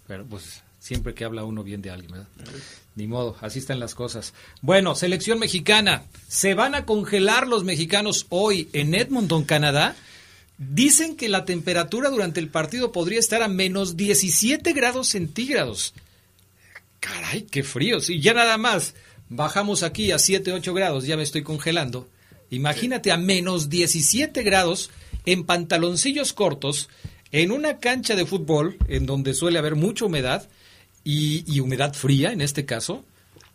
Pero 0.06 0.24
pues 0.24 0.62
siempre 0.78 1.12
que 1.12 1.24
habla 1.24 1.44
uno 1.44 1.62
bien 1.62 1.82
de 1.82 1.90
alguien, 1.90 2.12
¿verdad? 2.12 2.28
Ni 2.96 3.06
modo, 3.06 3.36
así 3.40 3.58
están 3.58 3.80
las 3.80 3.94
cosas. 3.94 4.34
Bueno, 4.62 4.94
selección 4.94 5.38
mexicana. 5.38 6.04
¿Se 6.28 6.54
van 6.54 6.74
a 6.74 6.84
congelar 6.84 7.46
los 7.46 7.64
mexicanos 7.64 8.26
hoy 8.30 8.68
en 8.72 8.94
Edmonton, 8.94 9.44
Canadá? 9.44 9.96
Dicen 10.58 11.16
que 11.16 11.28
la 11.28 11.44
temperatura 11.44 12.10
durante 12.10 12.40
el 12.40 12.48
partido 12.48 12.92
podría 12.92 13.18
estar 13.18 13.42
a 13.42 13.48
menos 13.48 13.96
17 13.96 14.72
grados 14.72 15.08
centígrados. 15.08 15.94
Caray, 16.98 17.42
qué 17.42 17.62
frío. 17.62 18.00
Si 18.00 18.20
ya 18.20 18.34
nada 18.34 18.58
más 18.58 18.94
bajamos 19.28 19.82
aquí 19.82 20.12
a 20.12 20.18
7, 20.18 20.52
8 20.52 20.74
grados, 20.74 21.06
ya 21.06 21.16
me 21.16 21.22
estoy 21.22 21.42
congelando. 21.42 22.08
Imagínate 22.50 23.12
a 23.12 23.16
menos 23.16 23.70
17 23.70 24.42
grados 24.42 24.90
en 25.24 25.44
pantaloncillos 25.44 26.32
cortos, 26.32 26.88
en 27.32 27.52
una 27.52 27.78
cancha 27.78 28.16
de 28.16 28.26
fútbol 28.26 28.76
en 28.88 29.06
donde 29.06 29.34
suele 29.34 29.58
haber 29.58 29.76
mucha 29.76 30.04
humedad 30.04 30.48
y, 31.04 31.60
humedad 31.60 31.94
fría 31.94 32.32
en 32.32 32.40
este 32.40 32.64
caso. 32.64 33.04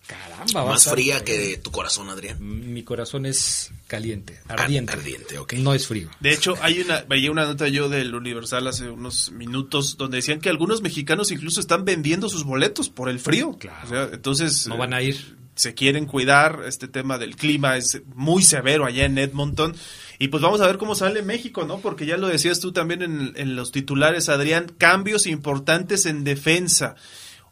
Caramba, 0.07 0.65
Más 0.65 0.87
fría 0.87 1.23
que 1.23 1.57
tu 1.57 1.71
corazón, 1.71 2.09
Adrián. 2.09 2.37
Mi 2.39 2.83
corazón 2.83 3.25
es 3.25 3.71
caliente, 3.87 4.39
ardiente. 4.47 4.93
ardiente, 4.93 5.39
ok. 5.39 5.53
No 5.53 5.73
es 5.73 5.87
frío. 5.87 6.11
De 6.19 6.31
hecho, 6.31 6.55
hay 6.61 6.81
una, 6.81 7.01
veía 7.01 7.31
una 7.31 7.45
nota 7.45 7.67
yo 7.67 7.89
del 7.89 8.13
Universal 8.13 8.67
hace 8.67 8.87
unos 8.87 9.31
minutos 9.31 9.97
donde 9.97 10.17
decían 10.17 10.39
que 10.39 10.49
algunos 10.49 10.83
mexicanos 10.83 11.31
incluso 11.31 11.59
están 11.59 11.85
vendiendo 11.85 12.29
sus 12.29 12.43
boletos 12.43 12.89
por 12.89 13.09
el 13.09 13.19
frío. 13.19 13.57
Claro. 13.57 14.13
entonces. 14.13 14.67
No 14.67 14.77
van 14.77 14.93
a 14.93 15.01
ir. 15.01 15.37
Se 15.55 15.73
quieren 15.73 16.05
cuidar. 16.05 16.63
Este 16.67 16.87
tema 16.87 17.17
del 17.17 17.35
clima 17.35 17.75
es 17.77 18.01
muy 18.13 18.43
severo 18.43 18.85
allá 18.85 19.05
en 19.05 19.17
Edmonton. 19.17 19.75
Y 20.19 20.27
pues 20.27 20.43
vamos 20.43 20.61
a 20.61 20.67
ver 20.67 20.77
cómo 20.77 20.93
sale 20.93 21.23
México, 21.23 21.65
¿no? 21.65 21.79
Porque 21.79 22.05
ya 22.05 22.17
lo 22.17 22.27
decías 22.27 22.59
tú 22.59 22.71
también 22.73 23.01
en, 23.01 23.33
en 23.37 23.55
los 23.55 23.71
titulares, 23.71 24.29
Adrián, 24.29 24.71
cambios 24.77 25.25
importantes 25.25 26.05
en 26.05 26.23
defensa. 26.23 26.95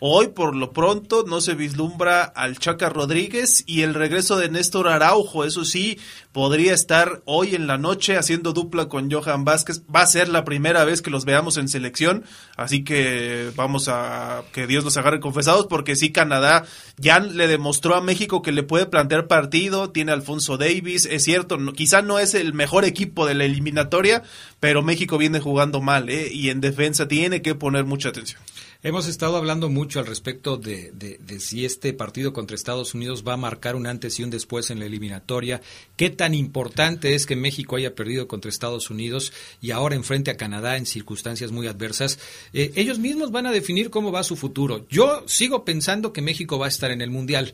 Hoy, 0.06 0.28
por 0.28 0.54
lo 0.54 0.74
pronto, 0.74 1.24
no 1.26 1.40
se 1.40 1.56
vislumbra 1.56 2.24
al 2.24 2.60
Chaca 2.60 2.90
Rodríguez 2.90 3.64
y 3.66 3.84
el 3.84 3.94
regreso 3.94 4.36
de 4.36 4.50
Néstor 4.50 4.90
Araujo. 4.90 5.46
Eso 5.46 5.64
sí, 5.64 5.98
podría 6.34 6.74
estar 6.74 7.22
hoy 7.24 7.56
en 7.56 7.68
la 7.68 7.78
noche 7.78 8.18
haciendo 8.18 8.52
dupla 8.52 8.90
con 8.90 9.10
Johan 9.10 9.46
Vázquez. 9.46 9.84
Va 9.84 10.02
a 10.02 10.08
ser 10.08 10.28
la 10.28 10.44
primera 10.44 10.84
vez 10.84 11.02
que 11.02 11.10
los 11.10 11.24
veamos 11.24 11.56
en 11.56 11.70
selección. 11.70 12.26
Así 12.58 12.84
que 12.84 13.52
vamos 13.56 13.88
a 13.88 14.44
que 14.52 14.68
Dios 14.68 14.84
nos 14.84 14.98
agarre 14.98 15.22
confesados, 15.22 15.68
porque 15.68 15.96
sí, 15.96 16.12
Canadá 16.12 16.66
ya 16.98 17.22
le 17.22 17.48
demostró 17.48 17.96
a 17.96 18.02
México 18.02 18.42
que 18.42 18.52
le 18.52 18.64
puede 18.64 18.88
plantear 18.88 19.28
partido. 19.28 19.92
Tiene 19.92 20.12
Alfonso 20.12 20.58
Davis. 20.58 21.06
Es 21.10 21.24
cierto, 21.24 21.58
quizá 21.72 22.02
no 22.02 22.20
es 22.20 22.34
el 22.34 22.54
mejor 22.54 22.84
equipo 22.84 23.26
de 23.26 23.36
la 23.36 23.46
eliminatoria, 23.46 24.24
pero 24.60 24.82
México 24.82 25.18
viene 25.18 25.40
jugando 25.40 25.80
mal, 25.80 26.10
¿eh? 26.10 26.28
Y 26.30 26.50
en 26.50 26.60
defensa 26.60 27.08
tiene 27.08 27.42
que 27.42 27.56
poner 27.56 27.86
mucha 27.86 28.10
atención. 28.10 28.42
Hemos 28.86 29.08
estado 29.08 29.38
hablando 29.38 29.70
mucho 29.70 30.02
al 30.02 30.06
respecto 30.06 30.58
de, 30.58 30.92
si 31.40 31.64
este 31.64 31.94
partido 31.94 32.34
contra 32.34 32.56
Estados 32.56 32.94
Unidos 32.94 33.24
va 33.26 33.36
a 33.36 33.38
marcar 33.38 33.78
un 33.78 33.88
antes 33.88 34.20
y 34.20 34.24
un 34.24 34.30
después 34.30 34.72
en 34.72 34.80
la 34.80 34.86
eliminatoria. 34.86 35.62
Qué 35.96 36.10
tan 36.10 36.34
importante 36.34 37.16
es 37.16 37.26
que 37.26 37.38
México 37.38 37.78
haya 37.78 37.96
perdido 37.96 38.28
contra 38.28 38.50
Estados 38.50 38.90
Unidos 38.90 39.32
y 39.62 39.72
ahora 39.72 39.96
enfrente 39.96 40.32
a 40.32 40.36
Canadá 40.36 40.76
en 40.76 40.86
circunstancias 40.86 41.54
muy 41.54 41.68
adversas. 41.68 42.20
Eh, 42.52 42.74
ellos 42.76 43.00
mismos 43.00 43.32
van 43.32 43.46
a 43.46 43.54
definir 43.54 43.90
cómo 43.90 44.12
va 44.12 44.22
su 44.22 44.36
futuro. 44.36 44.86
Yo 44.90 45.24
sigo 45.28 45.64
pensando 45.64 46.12
que 46.12 46.22
México 46.22 46.60
va 46.60 46.66
a 46.66 46.70
estar 46.70 46.92
en 46.92 47.00
el 47.00 47.10
Mundial. 47.10 47.54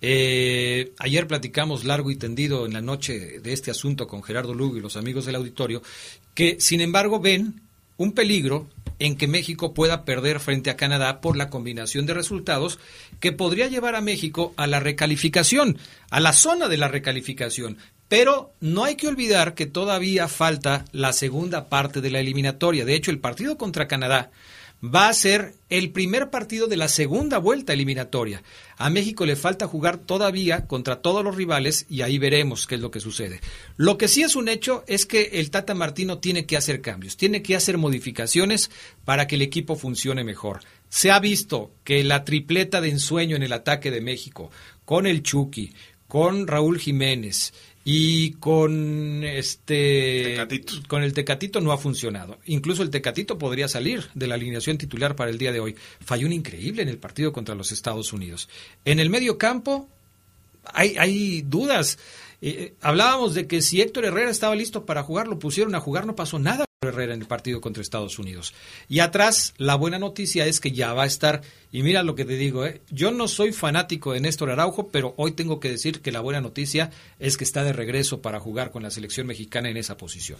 Eh, 0.00 0.92
ayer 1.00 1.26
platicamos 1.26 1.82
largo 1.82 2.12
y 2.12 2.16
tendido 2.16 2.64
en 2.64 2.74
la 2.74 2.80
noche 2.80 3.40
de 3.40 3.52
este 3.52 3.72
asunto 3.72 4.06
con 4.06 4.22
Gerardo 4.22 4.54
Lugo 4.54 4.76
y 4.76 4.80
los 4.80 4.96
amigos 4.96 5.26
del 5.26 5.34
auditorio, 5.34 5.82
que 6.32 6.60
sin 6.60 6.80
embargo 6.80 7.18
ven 7.18 7.60
un 8.00 8.12
peligro 8.12 8.66
en 8.98 9.14
que 9.14 9.28
México 9.28 9.74
pueda 9.74 10.06
perder 10.06 10.40
frente 10.40 10.70
a 10.70 10.76
Canadá 10.78 11.20
por 11.20 11.36
la 11.36 11.50
combinación 11.50 12.06
de 12.06 12.14
resultados 12.14 12.78
que 13.20 13.30
podría 13.30 13.66
llevar 13.66 13.94
a 13.94 14.00
México 14.00 14.54
a 14.56 14.66
la 14.66 14.80
recalificación, 14.80 15.76
a 16.08 16.18
la 16.18 16.32
zona 16.32 16.68
de 16.68 16.78
la 16.78 16.88
recalificación. 16.88 17.76
Pero 18.08 18.54
no 18.60 18.84
hay 18.84 18.94
que 18.94 19.06
olvidar 19.06 19.52
que 19.52 19.66
todavía 19.66 20.28
falta 20.28 20.86
la 20.92 21.12
segunda 21.12 21.68
parte 21.68 22.00
de 22.00 22.10
la 22.10 22.20
eliminatoria. 22.20 22.86
De 22.86 22.94
hecho, 22.94 23.10
el 23.10 23.18
partido 23.18 23.58
contra 23.58 23.86
Canadá 23.86 24.30
va 24.82 25.08
a 25.08 25.14
ser 25.14 25.54
el 25.68 25.90
primer 25.90 26.30
partido 26.30 26.66
de 26.66 26.76
la 26.76 26.88
segunda 26.88 27.38
vuelta 27.38 27.72
eliminatoria. 27.72 28.42
A 28.76 28.88
México 28.88 29.26
le 29.26 29.36
falta 29.36 29.66
jugar 29.66 29.98
todavía 29.98 30.66
contra 30.66 31.02
todos 31.02 31.22
los 31.22 31.36
rivales 31.36 31.86
y 31.88 32.02
ahí 32.02 32.18
veremos 32.18 32.66
qué 32.66 32.76
es 32.76 32.80
lo 32.80 32.90
que 32.90 33.00
sucede. 33.00 33.40
Lo 33.76 33.98
que 33.98 34.08
sí 34.08 34.22
es 34.22 34.36
un 34.36 34.48
hecho 34.48 34.84
es 34.86 35.04
que 35.04 35.30
el 35.34 35.50
Tata 35.50 35.74
Martino 35.74 36.18
tiene 36.18 36.46
que 36.46 36.56
hacer 36.56 36.80
cambios, 36.80 37.16
tiene 37.16 37.42
que 37.42 37.56
hacer 37.56 37.76
modificaciones 37.78 38.70
para 39.04 39.26
que 39.26 39.36
el 39.36 39.42
equipo 39.42 39.76
funcione 39.76 40.24
mejor. 40.24 40.60
Se 40.88 41.10
ha 41.10 41.20
visto 41.20 41.72
que 41.84 42.02
la 42.02 42.24
tripleta 42.24 42.80
de 42.80 42.88
ensueño 42.88 43.36
en 43.36 43.42
el 43.42 43.52
ataque 43.52 43.90
de 43.90 44.00
México, 44.00 44.50
con 44.84 45.06
el 45.06 45.22
Chucky, 45.22 45.74
con 46.08 46.48
Raúl 46.48 46.80
Jiménez 46.80 47.52
Y 47.84 48.32
con 48.32 49.24
este 49.24 50.36
con 50.86 51.02
el 51.02 51.14
Tecatito 51.14 51.60
no 51.60 51.72
ha 51.72 51.78
funcionado. 51.78 52.38
Incluso 52.44 52.82
el 52.82 52.90
Tecatito 52.90 53.38
podría 53.38 53.68
salir 53.68 54.08
de 54.14 54.26
la 54.26 54.34
alineación 54.34 54.76
titular 54.76 55.16
para 55.16 55.30
el 55.30 55.38
día 55.38 55.52
de 55.52 55.60
hoy. 55.60 55.76
Falló 56.04 56.26
un 56.26 56.32
increíble 56.32 56.82
en 56.82 56.88
el 56.88 56.98
partido 56.98 57.32
contra 57.32 57.54
los 57.54 57.72
Estados 57.72 58.12
Unidos. 58.12 58.48
En 58.84 59.00
el 59.00 59.08
medio 59.08 59.38
campo 59.38 59.88
hay, 60.64 60.96
hay 60.98 61.42
dudas. 61.42 61.98
Eh, 62.42 62.74
hablábamos 62.80 63.34
de 63.34 63.46
que 63.46 63.62
si 63.62 63.80
Héctor 63.80 64.04
Herrera 64.04 64.30
estaba 64.30 64.54
listo 64.54 64.84
para 64.84 65.02
jugar, 65.02 65.28
lo 65.28 65.38
pusieron 65.38 65.74
a 65.74 65.80
jugar, 65.80 66.06
no 66.06 66.14
pasó 66.14 66.38
nada 66.38 66.66
Herrera 66.82 67.12
en 67.12 67.20
el 67.20 67.26
partido 67.26 67.60
contra 67.60 67.82
Estados 67.82 68.18
Unidos. 68.18 68.54
Y 68.88 69.00
atrás, 69.00 69.52
la 69.58 69.74
buena 69.74 69.98
noticia 69.98 70.46
es 70.46 70.60
que 70.60 70.72
ya 70.72 70.94
va 70.94 71.02
a 71.02 71.06
estar, 71.06 71.42
y 71.70 71.82
mira 71.82 72.02
lo 72.02 72.14
que 72.14 72.24
te 72.24 72.36
digo, 72.36 72.64
¿eh? 72.64 72.80
yo 72.88 73.10
no 73.10 73.28
soy 73.28 73.52
fanático 73.52 74.14
de 74.14 74.20
Néstor 74.20 74.48
Araujo, 74.48 74.88
pero 74.88 75.12
hoy 75.18 75.32
tengo 75.32 75.60
que 75.60 75.68
decir 75.68 76.00
que 76.00 76.10
la 76.10 76.20
buena 76.20 76.40
noticia 76.40 76.90
es 77.18 77.36
que 77.36 77.44
está 77.44 77.64
de 77.64 77.74
regreso 77.74 78.22
para 78.22 78.40
jugar 78.40 78.70
con 78.70 78.82
la 78.82 78.90
selección 78.90 79.26
mexicana 79.26 79.68
en 79.68 79.76
esa 79.76 79.98
posición. 79.98 80.38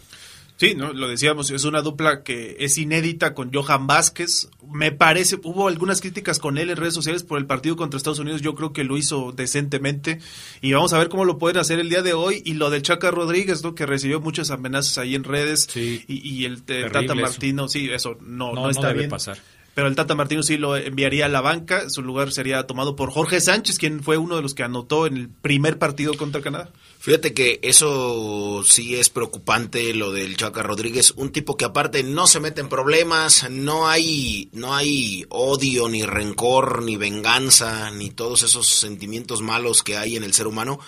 Sí, 0.61 0.75
no, 0.75 0.93
lo 0.93 1.07
decíamos, 1.07 1.49
es 1.49 1.63
una 1.65 1.81
dupla 1.81 2.21
que 2.21 2.55
es 2.59 2.77
inédita 2.77 3.33
con 3.33 3.51
Johan 3.51 3.87
Vázquez. 3.87 4.47
Me 4.71 4.91
parece, 4.91 5.39
hubo 5.43 5.67
algunas 5.67 6.01
críticas 6.01 6.37
con 6.37 6.59
él 6.59 6.69
en 6.69 6.77
redes 6.77 6.93
sociales 6.93 7.23
por 7.23 7.39
el 7.39 7.47
partido 7.47 7.75
contra 7.75 7.97
Estados 7.97 8.19
Unidos. 8.19 8.43
Yo 8.43 8.53
creo 8.53 8.71
que 8.71 8.83
lo 8.83 8.95
hizo 8.95 9.31
decentemente 9.31 10.19
y 10.61 10.73
vamos 10.73 10.93
a 10.93 10.99
ver 10.99 11.09
cómo 11.09 11.25
lo 11.25 11.39
pueden 11.39 11.57
hacer 11.57 11.79
el 11.79 11.89
día 11.89 12.03
de 12.03 12.13
hoy. 12.13 12.43
Y 12.45 12.53
lo 12.53 12.69
de 12.69 12.79
Chaca 12.83 13.09
Rodríguez, 13.09 13.63
¿no? 13.63 13.73
que 13.73 13.87
recibió 13.87 14.21
muchas 14.21 14.51
amenazas 14.51 14.99
ahí 14.99 15.15
en 15.15 15.23
redes. 15.23 15.67
y, 15.75 16.30
el 16.39 16.63
Tata 16.63 17.15
Martino, 17.15 17.67
sí, 17.67 17.89
eso 17.91 18.17
no, 18.21 18.53
no, 18.53 18.69
está 18.69 18.93
bien. 18.93 19.09
pasar 19.09 19.37
pero 19.73 19.87
el 19.87 19.95
Tata 19.95 20.15
Martino 20.15 20.43
sí 20.43 20.57
lo 20.57 20.75
enviaría 20.75 21.25
a 21.25 21.29
la 21.29 21.39
banca. 21.39 21.89
Su 21.89 22.01
lugar 22.01 22.31
sería 22.31 22.67
tomado 22.67 22.95
por 22.97 23.09
Jorge 23.09 23.39
Sánchez, 23.39 23.77
quien 23.77 24.03
fue 24.03 24.17
uno 24.17 24.35
de 24.35 24.41
los 24.41 24.53
que 24.53 24.63
anotó 24.63 25.07
en 25.07 25.15
el 25.15 25.29
primer 25.29 25.79
partido 25.79 26.13
contra 26.15 26.41
Canadá. 26.41 26.69
Fíjate 26.99 27.33
que 27.33 27.59
eso 27.63 28.63
sí 28.65 28.95
es 28.95 29.09
preocupante, 29.09 29.93
lo 29.93 30.11
del 30.11 30.35
Chaca 30.35 30.61
Rodríguez, 30.61 31.13
un 31.15 31.31
tipo 31.31 31.55
que 31.55 31.65
aparte 31.65 32.03
no 32.03 32.27
se 32.27 32.41
mete 32.41 32.61
en 32.61 32.69
problemas, 32.69 33.49
no 33.49 33.87
hay, 33.87 34.49
no 34.51 34.75
hay 34.75 35.25
odio, 35.29 35.87
ni 35.87 36.03
rencor, 36.03 36.83
ni 36.83 36.97
venganza, 36.97 37.91
ni 37.91 38.09
todos 38.11 38.43
esos 38.43 38.67
sentimientos 38.67 39.41
malos 39.41 39.83
que 39.83 39.97
hay 39.97 40.17
en 40.17 40.23
el 40.23 40.33
ser 40.33 40.47
humano. 40.47 40.79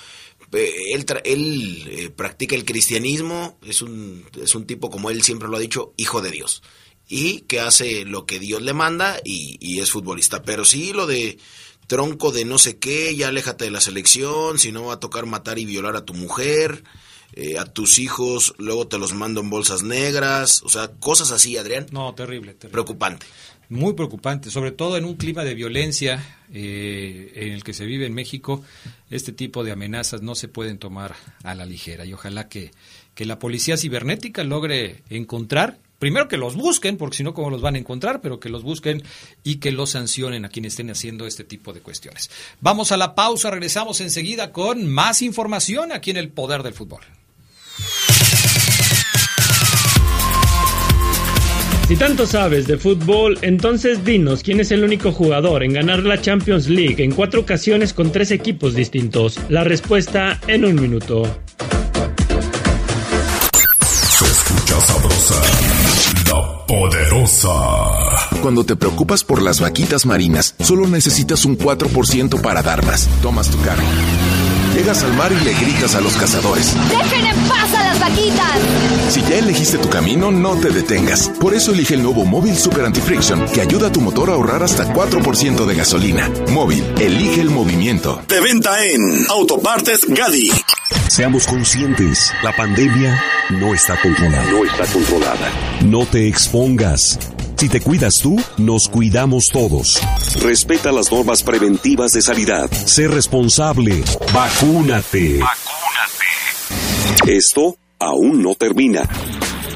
Él, 0.53 1.05
él 1.23 1.87
eh, 1.89 2.09
practica 2.09 2.55
el 2.55 2.65
cristianismo, 2.65 3.57
es 3.65 3.81
un, 3.81 4.25
es 4.41 4.55
un 4.55 4.65
tipo, 4.65 4.89
como 4.89 5.09
él 5.09 5.23
siempre 5.23 5.47
lo 5.47 5.57
ha 5.57 5.59
dicho, 5.59 5.93
hijo 5.97 6.21
de 6.21 6.31
Dios 6.31 6.61
y 7.07 7.41
que 7.41 7.59
hace 7.59 8.05
lo 8.05 8.25
que 8.25 8.39
Dios 8.39 8.61
le 8.61 8.73
manda 8.73 9.19
y, 9.23 9.79
es 9.79 9.91
futbolista. 9.91 10.43
Pero 10.43 10.65
sí, 10.65 10.93
lo 10.93 11.05
de 11.05 11.37
tronco 11.87 12.31
de 12.31 12.45
no 12.45 12.57
sé 12.57 12.77
qué, 12.77 13.15
ya 13.15 13.27
aléjate 13.27 13.65
de 13.65 13.71
la 13.71 13.81
selección, 13.81 14.57
si 14.57 14.71
no 14.71 14.85
va 14.85 14.95
a 14.95 14.99
tocar 14.99 15.25
matar 15.25 15.59
y 15.59 15.65
violar 15.65 15.95
a 15.95 16.05
tu 16.05 16.13
mujer, 16.13 16.83
eh, 17.33 17.57
a 17.57 17.65
tus 17.65 17.99
hijos, 17.99 18.53
luego 18.57 18.87
te 18.87 18.97
los 18.97 19.13
mando 19.13 19.41
en 19.41 19.49
bolsas 19.49 19.83
negras, 19.83 20.61
o 20.63 20.69
sea, 20.69 20.87
cosas 20.87 21.31
así, 21.31 21.57
Adrián. 21.57 21.87
No, 21.91 22.13
terrible, 22.15 22.53
terrible. 22.53 22.71
Preocupante. 22.71 23.25
Muy 23.69 23.93
preocupante, 23.93 24.52
sobre 24.52 24.71
todo 24.71 24.97
en 24.97 25.06
un 25.06 25.15
clima 25.15 25.43
de 25.43 25.56
violencia 25.56 26.23
eh, 26.54 27.32
en 27.36 27.54
el 27.54 27.63
que 27.63 27.73
se 27.73 27.86
vive 27.86 28.06
en 28.06 28.13
México, 28.13 28.63
este 29.10 29.32
tipo 29.32 29.63
de 29.63 29.71
amenazas 29.71 30.21
no 30.21 30.36
se 30.36 30.47
pueden 30.47 30.78
tomar 30.78 31.15
a 31.43 31.56
la 31.56 31.65
ligera 31.65 32.06
y 32.06 32.13
ojalá 32.13 32.49
que, 32.49 32.71
que 33.15 33.26
la 33.26 33.39
policía 33.39 33.78
cibernética 33.78 34.43
logre 34.43 35.04
encontrar 35.10 35.80
primero 36.04 36.28
que 36.28 36.36
los 36.36 36.58
busquen, 36.58 36.97
porque 36.97 37.15
si 37.15 37.23
no, 37.23 37.34
¿cómo 37.34 37.49
los 37.49 37.62
van 37.62 37.76
a 37.76 37.78
encontrar? 37.78 38.19
Pero 38.19 38.38
que 38.38 38.49
los 38.49 38.62
busquen 38.62 39.04
y 39.41 39.56
que 39.56 39.71
los 39.71 39.91
sancionen 39.91 40.43
a 40.43 40.49
quienes 40.49 40.73
estén 40.73 40.89
haciendo 40.89 41.26
este 41.26 41.45
tipo 41.45 41.71
de 41.71 41.80
cuestiones. 41.80 42.30
Vamos 42.60 42.91
a 42.91 42.97
la 42.97 43.15
pausa, 43.15 43.49
regresamos 43.49 44.02
enseguida 44.02 44.52
con 44.52 44.86
más 44.91 45.21
información 45.21 45.93
aquí 45.93 46.12
en 46.12 46.17
el 46.17 46.28
Poder 46.28 46.62
del 46.62 46.73
Fútbol. 46.73 47.04
Si 51.87 51.97
tanto 51.97 52.25
sabes 52.25 52.65
de 52.65 52.77
fútbol, 52.77 53.37
entonces 53.41 54.05
dinos 54.05 54.41
quién 54.41 54.61
es 54.61 54.71
el 54.71 54.83
único 54.85 55.11
jugador 55.11 55.63
en 55.63 55.73
ganar 55.73 56.03
la 56.03 56.19
Champions 56.19 56.69
League 56.69 57.03
en 57.03 57.11
cuatro 57.11 57.41
ocasiones 57.41 57.93
con 57.93 58.11
tres 58.11 58.31
equipos 58.31 58.73
distintos. 58.73 59.37
La 59.49 59.65
respuesta 59.65 60.39
en 60.47 60.63
un 60.63 60.75
minuto. 60.75 61.23
Se 63.81 64.25
escucha 64.25 64.79
sabrosa 64.79 65.41
la 66.29 66.65
Poderosa. 66.65 67.49
Cuando 68.41 68.65
te 68.65 68.77
preocupas 68.77 69.25
por 69.25 69.41
las 69.41 69.59
vaquitas 69.59 70.05
marinas, 70.05 70.55
solo 70.59 70.87
necesitas 70.87 71.43
un 71.43 71.57
4% 71.57 72.41
para 72.41 72.63
dar 72.63 72.85
más. 72.85 73.09
Tomas 73.21 73.49
tu 73.49 73.59
carro. 73.61 73.83
Llegas 74.73 75.03
al 75.03 75.13
mar 75.13 75.31
y 75.31 75.43
le 75.43 75.53
gritas 75.53 75.93
a 75.93 76.01
los 76.01 76.13
cazadores. 76.13 76.73
¡Dejen 76.89 77.25
en 77.27 77.36
paz 77.47 77.73
a 77.75 77.83
las 77.83 77.99
vaquitas! 77.99 78.57
Si 79.09 79.21
ya 79.21 79.38
elegiste 79.38 79.77
tu 79.77 79.88
camino, 79.88 80.31
no 80.31 80.55
te 80.55 80.69
detengas. 80.69 81.29
Por 81.39 81.53
eso 81.53 81.73
elige 81.73 81.93
el 81.93 82.01
nuevo 82.01 82.25
Móvil 82.25 82.57
Super 82.57 82.86
Anti-Friction, 82.86 83.45
que 83.53 83.62
ayuda 83.62 83.89
a 83.89 83.91
tu 83.91 84.01
motor 84.01 84.31
a 84.31 84.33
ahorrar 84.33 84.63
hasta 84.63 84.91
4% 84.91 85.65
de 85.65 85.75
gasolina. 85.75 86.27
Móvil, 86.49 86.83
elige 86.99 87.41
el 87.41 87.51
movimiento. 87.51 88.23
De 88.27 88.41
venta 88.41 88.83
en 88.83 89.27
Autopartes 89.29 90.05
Gadi. 90.07 90.49
Seamos 91.07 91.45
conscientes, 91.45 92.33
la 92.41 92.55
pandemia 92.55 93.21
no 93.51 93.75
está 93.75 93.95
controlada. 94.01 94.49
No 94.49 94.65
está 94.65 94.86
controlada. 94.88 95.51
No 95.86 96.05
te 96.07 96.27
expongas. 96.27 97.19
Si 97.63 97.69
te 97.69 97.80
cuidas 97.80 98.19
tú, 98.19 98.36
nos 98.58 98.89
cuidamos 98.89 99.47
todos. 99.47 100.02
Respeta 100.41 100.91
las 100.91 101.10
normas 101.10 101.43
preventivas 101.43 102.12
de 102.12 102.21
sanidad. 102.21 102.69
Sé 102.69 103.08
responsable. 103.08 104.04
Vacúnate. 104.34 105.39
Vacúnate. 105.39 105.78
Esto 107.38 107.78
aún 107.99 108.43
no 108.43 108.54
termina. 108.56 109.04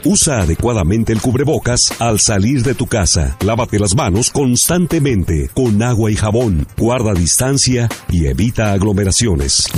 Usa 0.04 0.39
adecuadamente 0.39 1.13
el 1.13 1.21
cubrebocas 1.21 1.93
al 2.02 2.19
salir 2.19 2.62
de 2.62 2.76
tu 2.76 2.88
casa. 2.88 3.38
Lávate 3.39 3.80
las 3.80 3.95
manos 3.95 4.32
constantemente 4.32 5.50
con 5.54 5.82
agua 5.82 6.12
y 6.12 6.17
jabón. 6.17 6.67
Guarda 6.76 7.13
distancia 7.13 7.88
y 8.10 8.26
evita 8.26 8.73
aglomeraciones. 8.73 9.69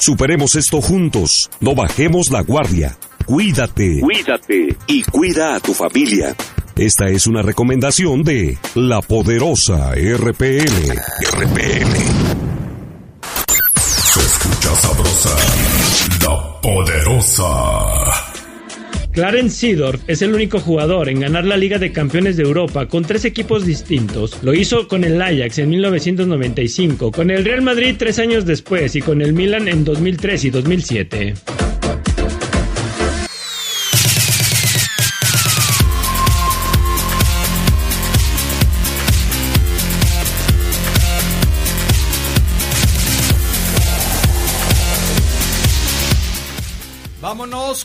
Superemos 0.00 0.54
esto 0.54 0.80
juntos. 0.80 1.50
No 1.60 1.74
bajemos 1.74 2.30
la 2.30 2.40
guardia. 2.40 2.96
Cuídate. 3.26 4.00
Cuídate. 4.00 4.74
Y 4.86 5.02
cuida 5.02 5.56
a 5.56 5.60
tu 5.60 5.74
familia. 5.74 6.34
Esta 6.76 7.08
es 7.08 7.26
una 7.26 7.40
recomendación 7.40 8.22
de 8.22 8.58
la 8.74 9.00
poderosa 9.00 9.92
RPL. 9.94 10.92
RPL. 11.32 11.96
Se 13.80 14.20
escucha 14.20 14.74
sabrosa. 14.74 15.36
La 16.22 16.60
poderosa. 16.60 17.46
Clarence 19.10 19.56
Seedorf 19.56 20.02
es 20.06 20.20
el 20.20 20.34
único 20.34 20.60
jugador 20.60 21.08
en 21.08 21.20
ganar 21.20 21.46
la 21.46 21.56
Liga 21.56 21.78
de 21.78 21.92
Campeones 21.92 22.36
de 22.36 22.42
Europa 22.42 22.86
con 22.88 23.06
tres 23.06 23.24
equipos 23.24 23.64
distintos. 23.64 24.42
Lo 24.42 24.52
hizo 24.52 24.86
con 24.86 25.02
el 25.04 25.22
Ajax 25.22 25.56
en 25.60 25.70
1995, 25.70 27.10
con 27.10 27.30
el 27.30 27.46
Real 27.46 27.62
Madrid 27.62 27.96
tres 27.98 28.18
años 28.18 28.44
después 28.44 28.94
y 28.96 29.00
con 29.00 29.22
el 29.22 29.32
Milan 29.32 29.66
en 29.68 29.82
2003 29.82 30.44
y 30.44 30.50
2007. 30.50 31.34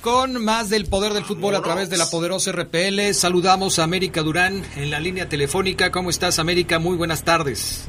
Con 0.02 0.44
más 0.44 0.70
del 0.70 0.88
poder 0.88 1.14
del 1.14 1.24
fútbol 1.24 1.56
a 1.56 1.62
través 1.62 1.90
de 1.90 1.98
la 1.98 2.08
poderosa 2.08 2.52
RPL. 2.52 3.14
Saludamos 3.14 3.80
a 3.80 3.84
América 3.84 4.22
Durán 4.22 4.64
en 4.76 4.90
la 4.90 5.00
línea 5.00 5.30
telefónica. 5.30 5.92
¿Cómo 5.92 6.10
estás, 6.10 6.40
América? 6.40 6.80
Muy 6.80 6.98
buenas 6.98 7.24
tardes. 7.24 7.88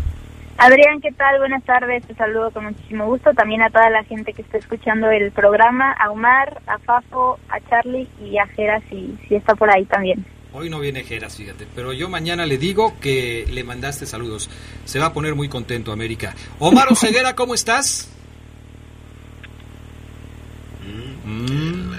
Adrián, 0.59 1.01
¿qué 1.01 1.11
tal? 1.13 1.39
Buenas 1.39 1.65
tardes. 1.65 2.07
Te 2.07 2.15
saludo 2.15 2.51
con 2.51 2.67
muchísimo 2.67 3.07
gusto. 3.07 3.33
También 3.33 3.63
a 3.63 3.71
toda 3.71 3.89
la 3.91 4.05
gente 4.05 4.33
que 4.33 4.43
está 4.43 4.59
escuchando 4.59 5.11
el 5.11 5.33
programa, 5.33 5.93
a 5.93 6.11
Omar, 6.11 6.61
a 6.67 6.79
Fafo, 6.79 7.39
a 7.49 7.59
Charlie 7.69 8.09
y 8.21 8.39
a 8.39 8.47
Jera, 8.49 8.81
si, 8.91 9.17
si 9.27 9.35
está 9.35 9.55
por 9.55 9.71
ahí 9.71 9.85
también. 9.87 10.25
Hoy 10.55 10.69
no 10.69 10.81
viene 10.81 11.03
Geras, 11.03 11.37
fíjate, 11.37 11.67
pero 11.75 11.95
yo 11.95 12.11
mañana 12.11 12.45
le 12.45 12.59
digo 12.59 12.93
que 13.01 13.47
le 13.51 13.65
mandaste 13.65 14.05
saludos. 14.05 14.51
Se 14.85 14.99
va 14.99 15.07
a 15.07 15.13
poner 15.15 15.35
muy 15.35 15.49
contento, 15.49 15.93
América. 15.93 16.35
Omar 16.59 16.89
Oseguera, 16.93 17.35
¿cómo 17.35 17.55
estás? 17.55 18.12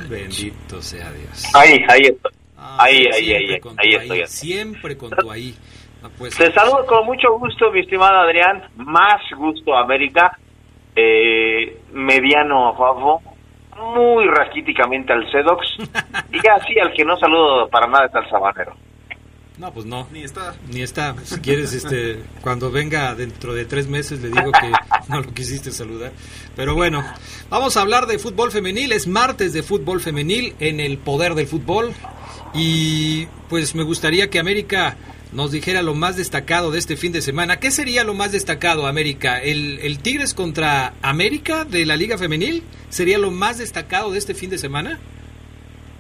Bendito 0.07 0.81
sea 0.81 1.11
Dios. 1.11 1.55
Ahí, 1.55 1.83
ahí 1.87 2.01
estoy. 2.01 2.31
Ah, 2.57 2.77
ahí, 2.79 3.05
ahí, 3.13 3.33
ahí, 3.33 3.61
ahí, 3.77 3.95
estoy. 3.95 4.27
Siempre 4.27 4.97
con 4.97 5.09
tu 5.11 5.29
ahí. 5.31 5.55
Te 6.37 6.51
saludo 6.51 6.85
con 6.85 7.05
mucho 7.05 7.37
gusto, 7.37 7.71
mi 7.71 7.79
estimado 7.81 8.19
Adrián. 8.19 8.63
Más 8.75 9.21
gusto, 9.37 9.75
América. 9.75 10.37
Eh, 10.95 11.82
mediano 11.91 12.69
a. 12.69 13.21
Muy 13.78 14.25
raquíticamente 14.28 15.13
al 15.13 15.30
Sedox. 15.32 15.78
y 16.32 16.47
así 16.47 16.80
al 16.80 16.93
que 16.93 17.05
no 17.05 17.17
saludo 17.17 17.67
para 17.69 17.88
nada 17.88 18.05
está 18.05 18.19
el 18.19 18.30
Sabanero. 18.30 18.75
No, 19.58 19.72
pues 19.72 19.86
no. 19.86 20.08
Ni 20.12 20.24
está. 20.24 20.56
Ni 20.72 20.82
está. 20.82 21.16
Si 21.24 21.39
quieres, 21.39 21.74
este, 21.74 22.20
cuando 22.41 22.72
venga 22.72 23.14
dentro 23.14 23.54
de 23.54 23.66
tres 23.66 23.88
meses 23.88 24.22
le 24.22 24.30
digo 24.30 24.51
que 24.51 24.72
no 25.10 25.22
lo 25.22 25.34
quisiste 25.34 25.72
saludar. 25.72 26.12
Pero 26.56 26.74
bueno, 26.74 27.04
vamos 27.49 27.78
a 27.78 27.82
hablar 27.82 28.08
de 28.08 28.18
fútbol 28.18 28.51
femenil. 28.51 28.91
Es 28.91 29.08
martes 29.08 29.54
de 29.54 29.62
fútbol 29.62 30.01
femenil 30.01 30.56
en 30.60 30.80
el 30.80 30.97
poder 30.97 31.36
del 31.36 31.47
fútbol. 31.47 31.93
Y 32.56 33.28
pues 33.49 33.76
me 33.76 33.84
gustaría 33.84 34.30
que 34.30 34.39
América 34.39 34.97
nos 35.34 35.51
dijera 35.51 35.82
lo 35.82 35.95
más 35.95 36.16
destacado 36.16 36.72
de 36.72 36.80
este 36.80 36.97
fin 36.97 37.12
de 37.12 37.22
semana. 37.22 37.60
¿Qué 37.60 37.72
sería 37.72 38.04
lo 38.04 38.14
más 38.14 38.32
destacado, 38.32 38.88
América? 38.88 39.39
¿El, 39.39 39.80
el 39.80 39.99
Tigres 39.99 40.34
contra 40.34 40.93
América 41.01 41.66
de 41.66 41.86
la 41.86 41.95
Liga 41.95 42.18
Femenil? 42.18 42.64
¿Sería 42.89 43.18
lo 43.18 43.32
más 43.32 43.60
destacado 43.60 44.12
de 44.12 44.20
este 44.20 44.34
fin 44.34 44.49
de 44.49 44.58
semana? 44.58 44.99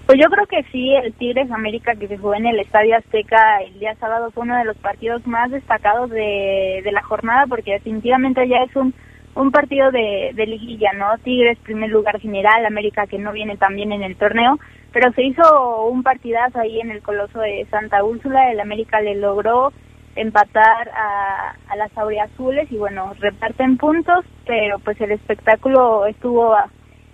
Pues 0.05 0.19
yo 0.21 0.29
creo 0.29 0.45
que 0.47 0.63
sí, 0.71 0.93
el 0.93 1.13
Tigres 1.13 1.49
América 1.49 1.95
que 1.95 2.09
se 2.09 2.17
jugó 2.17 2.35
en 2.35 2.45
el 2.45 2.59
Estadio 2.59 2.97
Azteca 2.97 3.59
el 3.65 3.79
día 3.79 3.95
sábado 3.95 4.31
fue 4.31 4.43
uno 4.43 4.57
de 4.57 4.65
los 4.65 4.75
partidos 4.77 5.25
más 5.25 5.49
destacados 5.49 6.09
de, 6.09 6.81
de 6.83 6.91
la 6.91 7.01
jornada 7.03 7.45
porque 7.47 7.71
definitivamente 7.71 8.45
ya 8.49 8.57
es 8.63 8.75
un, 8.75 8.93
un 9.35 9.51
partido 9.51 9.91
de, 9.91 10.31
de 10.35 10.45
liguilla, 10.45 10.91
¿no? 10.93 11.17
Tigres 11.23 11.57
primer 11.59 11.89
lugar 11.89 12.19
general, 12.19 12.65
América 12.65 13.07
que 13.07 13.17
no 13.17 13.31
viene 13.31 13.55
tan 13.55 13.75
bien 13.75 13.93
en 13.93 14.03
el 14.03 14.17
torneo, 14.17 14.59
pero 14.91 15.11
se 15.13 15.23
hizo 15.23 15.85
un 15.85 16.03
partidazo 16.03 16.59
ahí 16.59 16.81
en 16.81 16.91
el 16.91 17.01
Coloso 17.01 17.39
de 17.39 17.65
Santa 17.71 18.03
Úrsula, 18.03 18.51
el 18.51 18.59
América 18.59 18.99
le 18.99 19.15
logró 19.15 19.71
empatar 20.17 20.89
a, 20.89 21.55
a 21.69 21.75
las 21.77 21.97
auriazules 21.97 22.69
y 22.71 22.75
bueno, 22.75 23.13
reparten 23.19 23.77
puntos, 23.77 24.25
pero 24.45 24.79
pues 24.79 24.99
el 24.99 25.11
espectáculo 25.11 26.05
estuvo 26.05 26.53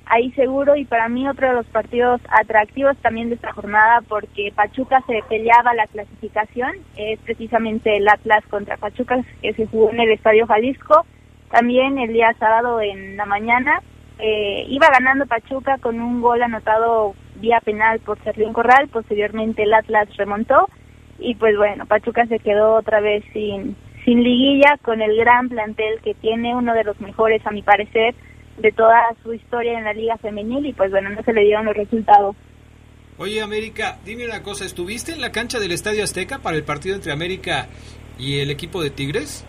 ahí 0.10 0.32
seguro 0.32 0.76
y 0.76 0.86
para 0.86 1.08
mí 1.08 1.28
otro 1.28 1.48
de 1.48 1.54
los 1.54 1.68
partidos 1.68 2.20
atractivos 2.30 2.98
también 2.98 3.30
de 3.30 3.36
esta 3.36 3.54
jornada 3.54 4.02
porque 4.08 4.52
Pachuca 4.56 5.02
se 5.08 5.22
peleaba 5.30 5.74
la 5.76 5.88
clasificación, 5.88 6.72
es 6.98 7.20
precisamente 7.20 7.96
el 7.96 8.10
Atlas 8.10 8.44
contra 8.50 8.78
Pachuca 8.78 9.24
que 9.42 9.54
se 9.54 9.68
jugó 9.68 9.92
en 9.92 10.02
el 10.02 10.12
Estadio 10.12 10.48
Jalisco, 10.48 11.06
también 11.52 12.00
el 12.00 12.12
día 12.12 12.34
sábado 12.40 12.82
en 12.82 13.18
la 13.18 13.26
mañana 13.26 13.82
eh, 14.18 14.66
iba 14.68 14.90
ganando 14.90 15.28
Pachuca 15.28 15.78
con 15.78 16.02
un 16.02 16.22
gol 16.22 16.42
anotado 16.42 17.14
vía 17.36 17.62
penal 17.62 18.00
por 18.00 18.22
Serlión 18.24 18.52
Corral, 18.52 18.90
posteriormente 18.90 19.64
el 19.64 19.74
Atlas 19.74 20.10
remontó 20.18 20.68
y 21.20 21.36
pues 21.36 21.56
bueno, 21.56 21.86
Pachuca 21.86 22.26
se 22.26 22.40
quedó 22.40 22.74
otra 22.74 23.00
vez 23.00 23.24
sin, 23.32 23.76
sin 24.06 24.24
liguilla 24.24 24.78
con 24.82 25.02
el 25.02 25.16
gran 25.18 25.50
plantel 25.50 26.00
que 26.04 26.16
tiene, 26.16 26.56
uno 26.56 26.74
de 26.74 26.84
los 26.84 27.00
mejores 27.00 27.46
a 27.46 27.52
mi 27.52 27.62
parecer, 27.62 28.16
de 28.60 28.72
toda 28.72 29.02
su 29.24 29.34
historia 29.34 29.78
en 29.78 29.86
la 29.86 29.94
liga 29.94 30.18
femenil 30.18 30.66
y 30.66 30.74
pues 30.74 30.92
bueno, 30.92 31.10
no 31.10 31.24
se 31.24 31.34
le 31.34 31.42
dieron 31.42 31.66
los 31.66 31.76
resultados. 31.76 32.36
Oye 33.18 33.42
América, 33.42 33.98
dime 34.06 34.26
una 34.26 34.44
cosa, 34.44 34.66
¿estuviste 34.66 35.12
en 35.12 35.22
la 35.22 35.32
cancha 35.32 35.60
del 35.60 35.72
Estadio 35.72 36.04
Azteca 36.04 36.40
para 36.40 36.56
el 36.56 36.64
partido 36.64 36.96
entre 36.96 37.12
América 37.12 37.68
y 38.18 38.40
el 38.40 38.50
equipo 38.50 38.82
de 38.82 38.90
Tigres? 38.90 39.46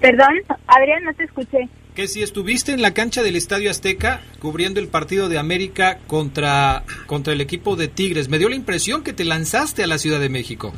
Perdón, 0.00 0.42
Adrián, 0.66 1.04
no 1.04 1.14
te 1.14 1.24
escuché. 1.24 1.68
Que 1.94 2.08
si 2.08 2.22
estuviste 2.22 2.72
en 2.72 2.82
la 2.82 2.92
cancha 2.92 3.22
del 3.22 3.36
Estadio 3.36 3.70
Azteca 3.70 4.20
cubriendo 4.40 4.80
el 4.80 4.88
partido 4.88 5.28
de 5.28 5.38
América 5.38 5.98
contra, 6.06 6.82
contra 7.06 7.32
el 7.32 7.40
equipo 7.40 7.74
de 7.76 7.88
Tigres, 7.88 8.28
me 8.28 8.38
dio 8.38 8.48
la 8.48 8.56
impresión 8.56 9.02
que 9.02 9.12
te 9.12 9.24
lanzaste 9.24 9.82
a 9.82 9.86
la 9.86 9.98
Ciudad 9.98 10.20
de 10.20 10.28
México. 10.28 10.72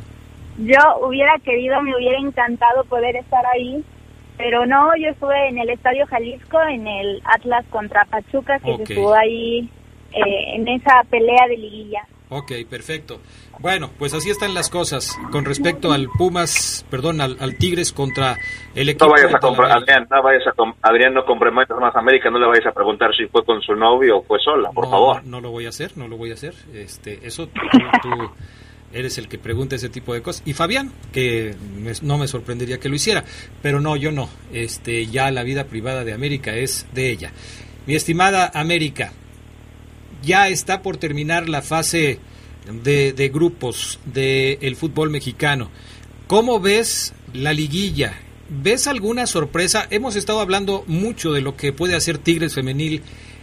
Yo 0.59 0.79
hubiera 1.01 1.33
querido, 1.43 1.81
me 1.81 1.95
hubiera 1.95 2.19
encantado 2.19 2.83
poder 2.85 3.15
estar 3.15 3.45
ahí, 3.47 3.83
pero 4.39 4.65
no, 4.65 4.95
yo 4.95 5.09
estuve 5.09 5.49
en 5.49 5.57
el 5.59 5.69
Estadio 5.69 6.07
Jalisco, 6.07 6.57
en 6.61 6.87
el 6.87 7.21
Atlas 7.25 7.65
contra 7.69 8.05
Pachuca, 8.05 8.57
que 8.59 8.85
se 8.85 8.95
jugó 8.95 9.13
ahí 9.13 9.69
eh, 10.13 10.55
en 10.55 10.65
esa 10.69 11.03
pelea 11.09 11.45
de 11.49 11.57
liguilla. 11.57 12.07
Ok, 12.29 12.53
perfecto. 12.69 13.19
Bueno, 13.59 13.89
pues 13.99 14.13
así 14.13 14.29
están 14.29 14.53
las 14.53 14.69
cosas 14.69 15.17
con 15.31 15.43
respecto 15.43 15.91
al 15.91 16.07
Pumas, 16.17 16.85
perdón, 16.89 17.19
al, 17.19 17.35
al 17.41 17.57
Tigres 17.57 17.91
contra 17.91 18.37
el 18.75 18.87
equipo 18.87 19.07
No 19.07 19.11
vayas 19.11 19.31
de 19.31 19.35
a 19.35 19.39
comprar, 19.39 19.67
Talavera. 19.67 19.93
Adrián, 19.95 20.07
no 20.09 20.23
vayas 20.23 20.47
a 20.47 20.51
com- 20.53 20.73
Adrián, 20.81 21.13
no 21.13 21.25
comprometas 21.25 21.77
más 21.77 21.93
a 21.93 21.99
América, 21.99 22.29
no 22.29 22.39
le 22.39 22.47
vayas 22.47 22.67
a 22.67 22.71
preguntar 22.71 23.09
si 23.17 23.25
fue 23.27 23.43
con 23.43 23.61
su 23.61 23.75
novio 23.75 24.19
o 24.19 24.23
fue 24.23 24.39
sola, 24.39 24.69
por 24.71 24.85
no, 24.85 24.91
favor. 24.91 25.23
No, 25.25 25.31
no 25.31 25.41
lo 25.41 25.51
voy 25.51 25.65
a 25.65 25.69
hacer, 25.69 25.97
no 25.97 26.07
lo 26.07 26.15
voy 26.15 26.31
a 26.31 26.35
hacer. 26.35 26.53
Este, 26.73 27.19
eso 27.27 27.47
tú, 27.47 27.59
tú 28.01 28.09
eres 28.93 29.17
el 29.17 29.27
que 29.27 29.37
pregunta 29.37 29.75
ese 29.75 29.89
tipo 29.89 30.13
de 30.13 30.21
cosas. 30.21 30.43
Y 30.45 30.53
Fabián, 30.53 30.91
que 31.11 31.55
no 32.01 32.17
me 32.17 32.27
sorprendería 32.27 32.79
que 32.79 32.89
lo 32.89 32.95
hiciera, 32.95 33.23
pero 33.61 33.79
no, 33.79 33.95
yo 33.95 34.11
no. 34.11 34.29
Este, 34.51 35.07
ya 35.07 35.31
la 35.31 35.43
vida 35.43 35.65
privada 35.65 36.03
de 36.03 36.13
América 36.13 36.55
es 36.55 36.85
de 36.93 37.09
ella. 37.09 37.31
Mi 37.85 37.95
estimada 37.95 38.51
América, 38.53 39.13
ya 40.23 40.49
está 40.49 40.81
por 40.81 40.97
terminar 40.97 41.49
la 41.49 41.61
fase 41.61 42.19
de, 42.83 43.13
de 43.13 43.29
grupos 43.29 43.99
del 44.05 44.75
fútbol 44.75 45.09
mexicano. 45.09 45.69
¿Cómo 46.27 46.59
ves 46.59 47.13
la 47.33 47.53
liguilla? 47.53 48.13
¿Ves 48.49 48.87
alguna 48.87 49.27
sorpresa? 49.27 49.87
Hemos 49.89 50.15
estado 50.15 50.39
hablando 50.39 50.83
mucho 50.87 51.31
de 51.31 51.41
lo 51.41 51.55
que 51.55 51.73
puede 51.73 51.95
hacer 51.95 52.17
Tigres 52.17 52.55
Femenil 52.55 53.01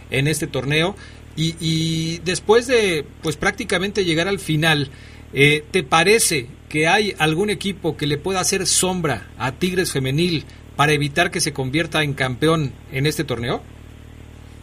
en 0.09 0.27
este 0.27 0.47
torneo 0.47 0.95
y, 1.35 1.55
y 1.59 2.19
después 2.19 2.67
de 2.67 3.05
pues 3.21 3.35
prácticamente 3.37 4.05
llegar 4.05 4.27
al 4.27 4.39
final, 4.39 4.89
eh, 5.33 5.63
¿te 5.71 5.83
parece 5.83 6.47
que 6.69 6.87
hay 6.87 7.13
algún 7.19 7.49
equipo 7.49 7.97
que 7.97 8.07
le 8.07 8.17
pueda 8.17 8.39
hacer 8.39 8.65
sombra 8.65 9.23
a 9.37 9.51
Tigres 9.53 9.93
Femenil 9.93 10.45
para 10.75 10.93
evitar 10.93 11.31
que 11.31 11.41
se 11.41 11.53
convierta 11.53 12.03
en 12.03 12.13
campeón 12.13 12.73
en 12.91 13.05
este 13.05 13.23
torneo? 13.23 13.61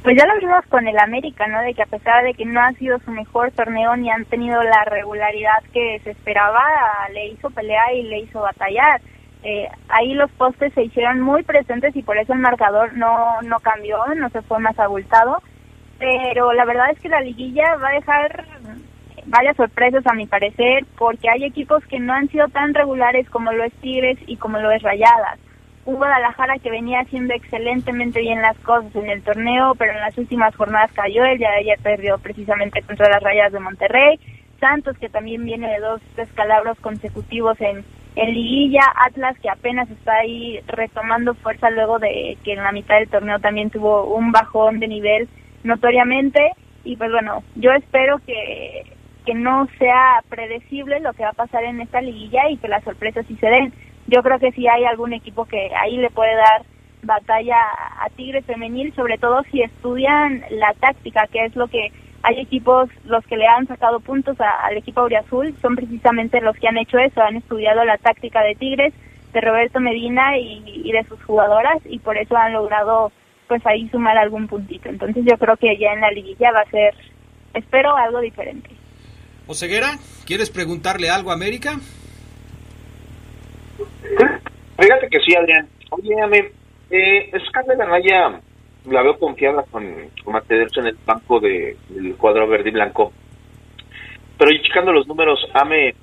Pues 0.02 0.18
ya 0.18 0.26
lo 0.26 0.38
vimos 0.38 0.62
con 0.68 0.86
el 0.86 0.98
América, 0.98 1.46
¿no? 1.46 1.62
De 1.62 1.72
que 1.72 1.82
a 1.82 1.86
pesar 1.86 2.24
de 2.24 2.34
que 2.34 2.44
no 2.44 2.60
ha 2.60 2.72
sido 2.72 2.98
su 3.00 3.10
mejor 3.10 3.52
torneo 3.52 3.96
ni 3.96 4.10
han 4.10 4.26
tenido 4.26 4.62
la 4.62 4.84
regularidad 4.84 5.62
que 5.72 5.98
se 6.04 6.10
esperaba, 6.10 6.62
le 7.12 7.28
hizo 7.28 7.48
pelea 7.48 7.92
y 7.94 8.02
le 8.02 8.18
hizo 8.20 8.40
batallar. 8.40 9.00
Eh, 9.42 9.66
ahí 9.88 10.12
los 10.12 10.30
postes 10.32 10.74
se 10.74 10.84
hicieron 10.84 11.20
muy 11.20 11.42
presentes 11.42 11.96
y 11.96 12.02
por 12.02 12.18
eso 12.18 12.34
el 12.34 12.38
marcador 12.38 12.94
no, 12.96 13.40
no 13.42 13.60
cambió, 13.60 13.98
no 14.14 14.28
se 14.28 14.42
fue 14.42 14.58
más 14.58 14.78
abultado. 14.78 15.42
Pero 15.98 16.52
la 16.52 16.66
verdad 16.66 16.90
es 16.92 17.00
que 17.00 17.08
la 17.08 17.22
liguilla 17.22 17.76
va 17.76 17.88
a 17.88 17.92
dejar 17.92 18.44
varias 19.26 19.56
sorpresas 19.56 20.06
a 20.06 20.14
mi 20.14 20.26
parecer, 20.26 20.84
porque 20.98 21.28
hay 21.28 21.44
equipos 21.44 21.84
que 21.86 22.00
no 22.00 22.12
han 22.12 22.28
sido 22.28 22.48
tan 22.48 22.74
regulares 22.74 23.28
como 23.30 23.52
lo 23.52 23.64
es 23.64 23.72
Tigres 23.74 24.18
y 24.26 24.36
como 24.36 24.58
lo 24.58 24.70
es 24.70 24.82
Rayadas. 24.82 25.38
Un 25.84 25.96
Guadalajara 25.96 26.58
que 26.58 26.70
venía 26.70 27.00
haciendo 27.00 27.34
excelentemente 27.34 28.20
bien 28.20 28.40
las 28.40 28.56
cosas 28.60 28.94
en 28.96 29.10
el 29.10 29.22
torneo, 29.22 29.74
pero 29.74 29.92
en 29.92 30.00
las 30.00 30.16
últimas 30.16 30.54
jornadas 30.56 30.90
cayó, 30.92 31.24
el 31.24 31.38
día 31.38 31.50
de 31.50 31.58
ayer 31.58 31.78
perdió 31.82 32.18
precisamente 32.18 32.80
contra 32.82 33.10
las 33.10 33.22
rayas 33.22 33.52
de 33.52 33.60
Monterrey, 33.60 34.18
Santos 34.60 34.96
que 34.98 35.10
también 35.10 35.44
viene 35.44 35.68
de 35.68 35.80
dos 35.80 36.00
descalabros 36.16 36.78
consecutivos 36.80 37.60
en, 37.60 37.84
en 38.16 38.34
liguilla, 38.34 38.80
Atlas 38.96 39.36
que 39.40 39.50
apenas 39.50 39.90
está 39.90 40.14
ahí 40.14 40.60
retomando 40.66 41.34
fuerza 41.34 41.68
luego 41.70 41.98
de 41.98 42.38
que 42.44 42.52
en 42.54 42.62
la 42.62 42.72
mitad 42.72 42.96
del 42.96 43.10
torneo 43.10 43.38
también 43.40 43.68
tuvo 43.68 44.14
un 44.14 44.32
bajón 44.32 44.80
de 44.80 44.88
nivel 44.88 45.28
notoriamente, 45.64 46.52
y 46.84 46.96
pues 46.96 47.10
bueno, 47.10 47.42
yo 47.56 47.72
espero 47.72 48.18
que, 48.26 48.93
que 49.24 49.34
no 49.34 49.66
sea 49.78 50.20
predecible 50.28 51.00
lo 51.00 51.12
que 51.12 51.22
va 51.24 51.30
a 51.30 51.34
pasar 51.34 51.64
en 51.64 51.80
esta 51.80 52.00
liguilla 52.00 52.48
y 52.50 52.56
que 52.58 52.68
las 52.68 52.84
sorpresas 52.84 53.26
sí 53.26 53.36
se 53.36 53.46
den 53.48 53.72
yo 54.06 54.22
creo 54.22 54.38
que 54.38 54.52
sí 54.52 54.68
hay 54.68 54.84
algún 54.84 55.14
equipo 55.14 55.46
que 55.46 55.70
ahí 55.74 55.96
le 55.96 56.10
puede 56.10 56.34
dar 56.34 56.62
batalla 57.02 57.56
a 58.00 58.08
Tigres 58.10 58.44
femenil, 58.46 58.92
sobre 58.94 59.18
todo 59.18 59.42
si 59.50 59.62
estudian 59.62 60.42
la 60.50 60.72
táctica, 60.74 61.26
que 61.26 61.44
es 61.46 61.56
lo 61.56 61.68
que 61.68 61.90
hay 62.22 62.40
equipos 62.40 62.88
los 63.04 63.24
que 63.26 63.36
le 63.36 63.46
han 63.46 63.66
sacado 63.66 64.00
puntos 64.00 64.40
a- 64.40 64.66
al 64.66 64.76
equipo 64.76 65.00
auriazul, 65.00 65.54
son 65.60 65.76
precisamente 65.76 66.40
los 66.40 66.56
que 66.56 66.68
han 66.68 66.78
hecho 66.78 66.98
eso, 66.98 67.22
han 67.22 67.36
estudiado 67.36 67.84
la 67.84 67.98
táctica 67.98 68.42
de 68.42 68.54
Tigres, 68.54 68.94
de 69.32 69.40
Roberto 69.40 69.80
Medina 69.80 70.36
y, 70.38 70.62
y 70.84 70.92
de 70.92 71.04
sus 71.04 71.22
jugadoras 71.24 71.78
y 71.86 71.98
por 71.98 72.16
eso 72.16 72.36
han 72.36 72.52
logrado 72.52 73.10
pues 73.48 73.64
ahí 73.66 73.88
sumar 73.88 74.16
algún 74.16 74.48
puntito. 74.48 74.88
Entonces 74.88 75.24
yo 75.26 75.36
creo 75.38 75.56
que 75.56 75.76
ya 75.76 75.92
en 75.92 76.00
la 76.00 76.10
liguilla 76.10 76.52
va 76.52 76.60
a 76.60 76.70
ser, 76.70 76.94
espero 77.52 77.94
algo 77.96 78.20
diferente. 78.20 78.70
Oseguera, 79.46 79.98
¿quieres 80.26 80.50
preguntarle 80.50 81.10
algo 81.10 81.30
a 81.30 81.34
América? 81.34 81.78
Fíjate 84.78 85.08
que 85.10 85.20
sí, 85.20 85.34
Adrián. 85.36 85.68
Oye, 85.90 86.20
Ame, 86.20 86.50
eh, 86.90 87.30
Scarlett 87.48 87.80
Anaya 87.80 88.40
la 88.86 89.02
veo 89.02 89.18
confiada 89.18 89.62
con, 89.70 89.84
con 90.22 90.32
mantenerse 90.32 90.80
en 90.80 90.86
el 90.86 90.96
banco 91.04 91.40
de, 91.40 91.76
del 91.88 92.16
cuadro 92.16 92.48
verde 92.48 92.70
y 92.70 92.72
blanco. 92.72 93.12
Pero 94.38 94.50
y 94.50 94.62
checando 94.62 94.92
los 94.92 95.06
números, 95.06 95.38
Ame, 95.54 95.94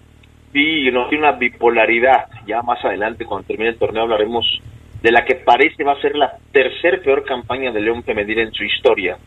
vi 0.53 0.87
y 0.87 0.91
noté 0.91 1.17
una 1.17 1.33
bipolaridad. 1.33 2.27
Ya 2.45 2.61
más 2.61 2.83
adelante, 2.85 3.25
cuando 3.25 3.47
termine 3.47 3.71
el 3.71 3.77
torneo, 3.77 4.03
hablaremos 4.03 4.45
de 5.01 5.11
la 5.11 5.25
que 5.25 5.35
parece 5.35 5.83
va 5.83 5.93
a 5.93 6.01
ser 6.01 6.15
la 6.15 6.37
tercer 6.51 7.01
peor 7.01 7.25
campaña 7.25 7.71
de 7.71 7.81
León 7.81 8.03
Femenil 8.03 8.39
en 8.39 8.53
su 8.53 8.63
historia, 8.63 9.17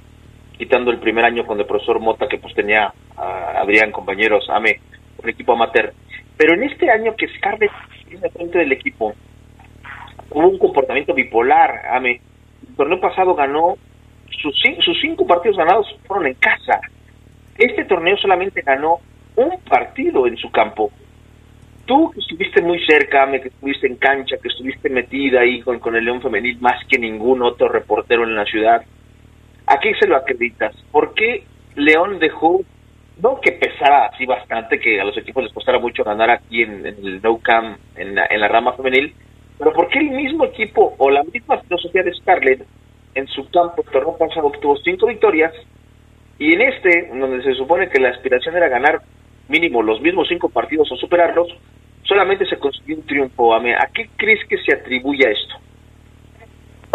quitando 0.57 0.91
el 0.91 0.99
primer 0.99 1.25
año 1.25 1.47
con 1.47 1.59
el 1.59 1.67
profesor 1.67 2.01
Mota, 2.01 2.29
que 2.29 2.39
pues 2.39 2.55
tenía 2.55 2.93
a 3.17 3.61
Adrián, 3.61 3.91
compañeros, 3.91 4.49
Ame, 4.49 4.81
un 5.23 5.29
equipo 5.29 5.53
amateur. 5.53 5.93
Pero 6.37 6.55
en 6.55 6.65
este 6.65 6.91
año 6.91 7.15
que 7.17 7.29
Scarlett 7.37 7.71
es 8.11 8.21
la 8.21 8.31
frente 8.31 8.59
del 8.59 8.73
equipo, 8.73 9.15
hubo 10.31 10.49
un 10.49 10.59
comportamiento 10.59 11.15
bipolar, 11.15 11.87
Ame. 11.91 12.21
El 12.69 12.77
torneo 12.77 13.01
pasado 13.01 13.35
ganó, 13.35 13.77
sus, 14.41 14.55
sus 14.85 15.01
cinco 15.01 15.27
partidos 15.27 15.57
ganados 15.57 15.87
fueron 16.07 16.27
en 16.27 16.35
casa. 16.35 16.81
Este 17.57 17.85
torneo 17.85 18.17
solamente 18.17 18.63
ganó 18.63 18.99
un 19.37 19.61
partido 19.69 20.27
en 20.27 20.37
su 20.37 20.51
campo. 20.51 20.91
Tú 21.87 22.11
que 22.13 22.21
estuviste 22.21 22.63
muy 22.63 22.85
cerca, 22.87 23.31
que 23.31 23.49
estuviste 23.49 23.87
en 23.87 23.97
cancha, 23.97 24.37
que 24.41 24.49
estuviste 24.49 24.89
metida 24.89 25.41
ahí 25.41 25.61
con, 25.61 25.79
con 25.79 25.95
el 25.95 26.05
León 26.05 26.23
Femenil 26.23 26.59
más 26.61 26.83
que 26.89 26.99
ningún 26.99 27.43
otro 27.43 27.69
reportero 27.69 28.25
en 28.25 28.35
la 28.35 28.45
ciudad, 28.47 28.83
¿a 29.67 29.79
qué 29.79 29.95
se 29.95 30.07
lo 30.07 30.17
acreditas? 30.17 30.75
¿Por 30.91 31.15
qué 31.15 31.45
León 31.77 32.19
dejó, 32.19 32.61
no 33.23 33.41
que 33.41 33.53
pesara 33.53 34.07
así 34.07 34.27
bastante, 34.27 34.79
que 34.79 35.01
a 35.01 35.05
los 35.05 35.17
equipos 35.17 35.45
les 35.45 35.53
costara 35.53 35.79
mucho 35.79 36.05
ganar 36.05 36.31
aquí 36.31 36.63
en, 36.63 36.87
el 36.87 37.21
No 37.23 37.39
Camp, 37.39 37.79
en 37.97 38.15
la, 38.15 38.27
en 38.29 38.41
la 38.41 38.49
rama 38.49 38.73
femenil, 38.75 39.15
pero 39.59 39.73
por 39.73 39.89
qué 39.89 40.01
el 40.01 40.11
mismo 40.11 40.45
equipo 40.45 40.95
o 40.99 41.11
la 41.11 41.23
misma 41.23 41.59
filosofía 41.59 42.03
de 42.03 42.13
Scarlett 42.15 42.67
en 43.15 43.27
su 43.29 43.49
campo 43.51 43.85
el 43.93 44.17
pasado 44.19 44.49
obtuvo 44.49 44.77
cinco 44.79 45.07
victorias 45.07 45.53
y 46.39 46.53
en 46.53 46.63
este, 46.63 47.09
donde 47.15 47.43
se 47.45 47.55
supone 47.55 47.89
que 47.89 48.01
la 48.01 48.11
aspiración 48.11 48.57
era 48.57 48.69
ganar 48.69 49.01
mínimo 49.49 49.83
los 49.83 50.01
mismos 50.01 50.27
cinco 50.29 50.49
partidos 50.49 50.91
o 50.91 50.97
superarlos, 50.97 51.49
solamente 52.03 52.47
se 52.47 52.59
consiguió 52.59 52.97
un 52.97 53.07
triunfo. 53.07 53.55
¿A 53.55 53.63
qué 53.93 54.09
crees 54.17 54.41
que 54.49 54.59
se 54.59 54.75
atribuye 54.75 55.27
a 55.27 55.31
esto? 55.31 55.55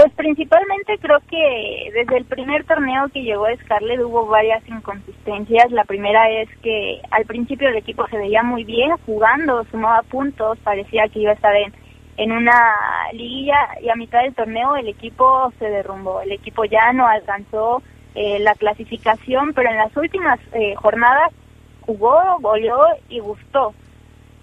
Pues 0.01 0.13
principalmente 0.13 0.97
creo 0.97 1.19
que 1.29 1.91
desde 1.93 2.19
el 2.19 2.23
primer 2.23 2.63
torneo 2.63 3.09
que 3.09 3.21
llegó 3.21 3.47
Scarlett 3.63 3.99
hubo 3.99 4.27
varias 4.27 4.65
inconsistencias. 4.65 5.69
La 5.73 5.83
primera 5.83 6.29
es 6.29 6.47
que 6.63 7.01
al 7.11 7.25
principio 7.25 7.67
el 7.67 7.75
equipo 7.75 8.07
se 8.07 8.15
veía 8.15 8.41
muy 8.41 8.63
bien 8.63 8.91
jugando, 9.05 9.65
sumaba 9.65 10.01
puntos, 10.03 10.57
parecía 10.59 11.09
que 11.09 11.19
iba 11.19 11.31
a 11.31 11.33
estar 11.33 11.53
en, 11.53 11.73
en 12.15 12.31
una 12.31 12.77
liguilla 13.11 13.57
y 13.81 13.89
a 13.89 13.95
mitad 13.95 14.21
del 14.21 14.33
torneo 14.35 14.77
el 14.77 14.87
equipo 14.87 15.51
se 15.59 15.65
derrumbó. 15.65 16.21
El 16.21 16.31
equipo 16.31 16.63
ya 16.63 16.93
no 16.93 17.05
alcanzó 17.05 17.83
eh, 18.15 18.39
la 18.39 18.55
clasificación, 18.55 19.51
pero 19.53 19.69
en 19.69 19.75
las 19.75 19.97
últimas 19.97 20.39
eh, 20.53 20.75
jornadas 20.75 21.33
jugó, 21.81 22.21
goleó 22.39 22.85
y 23.09 23.19
gustó. 23.19 23.73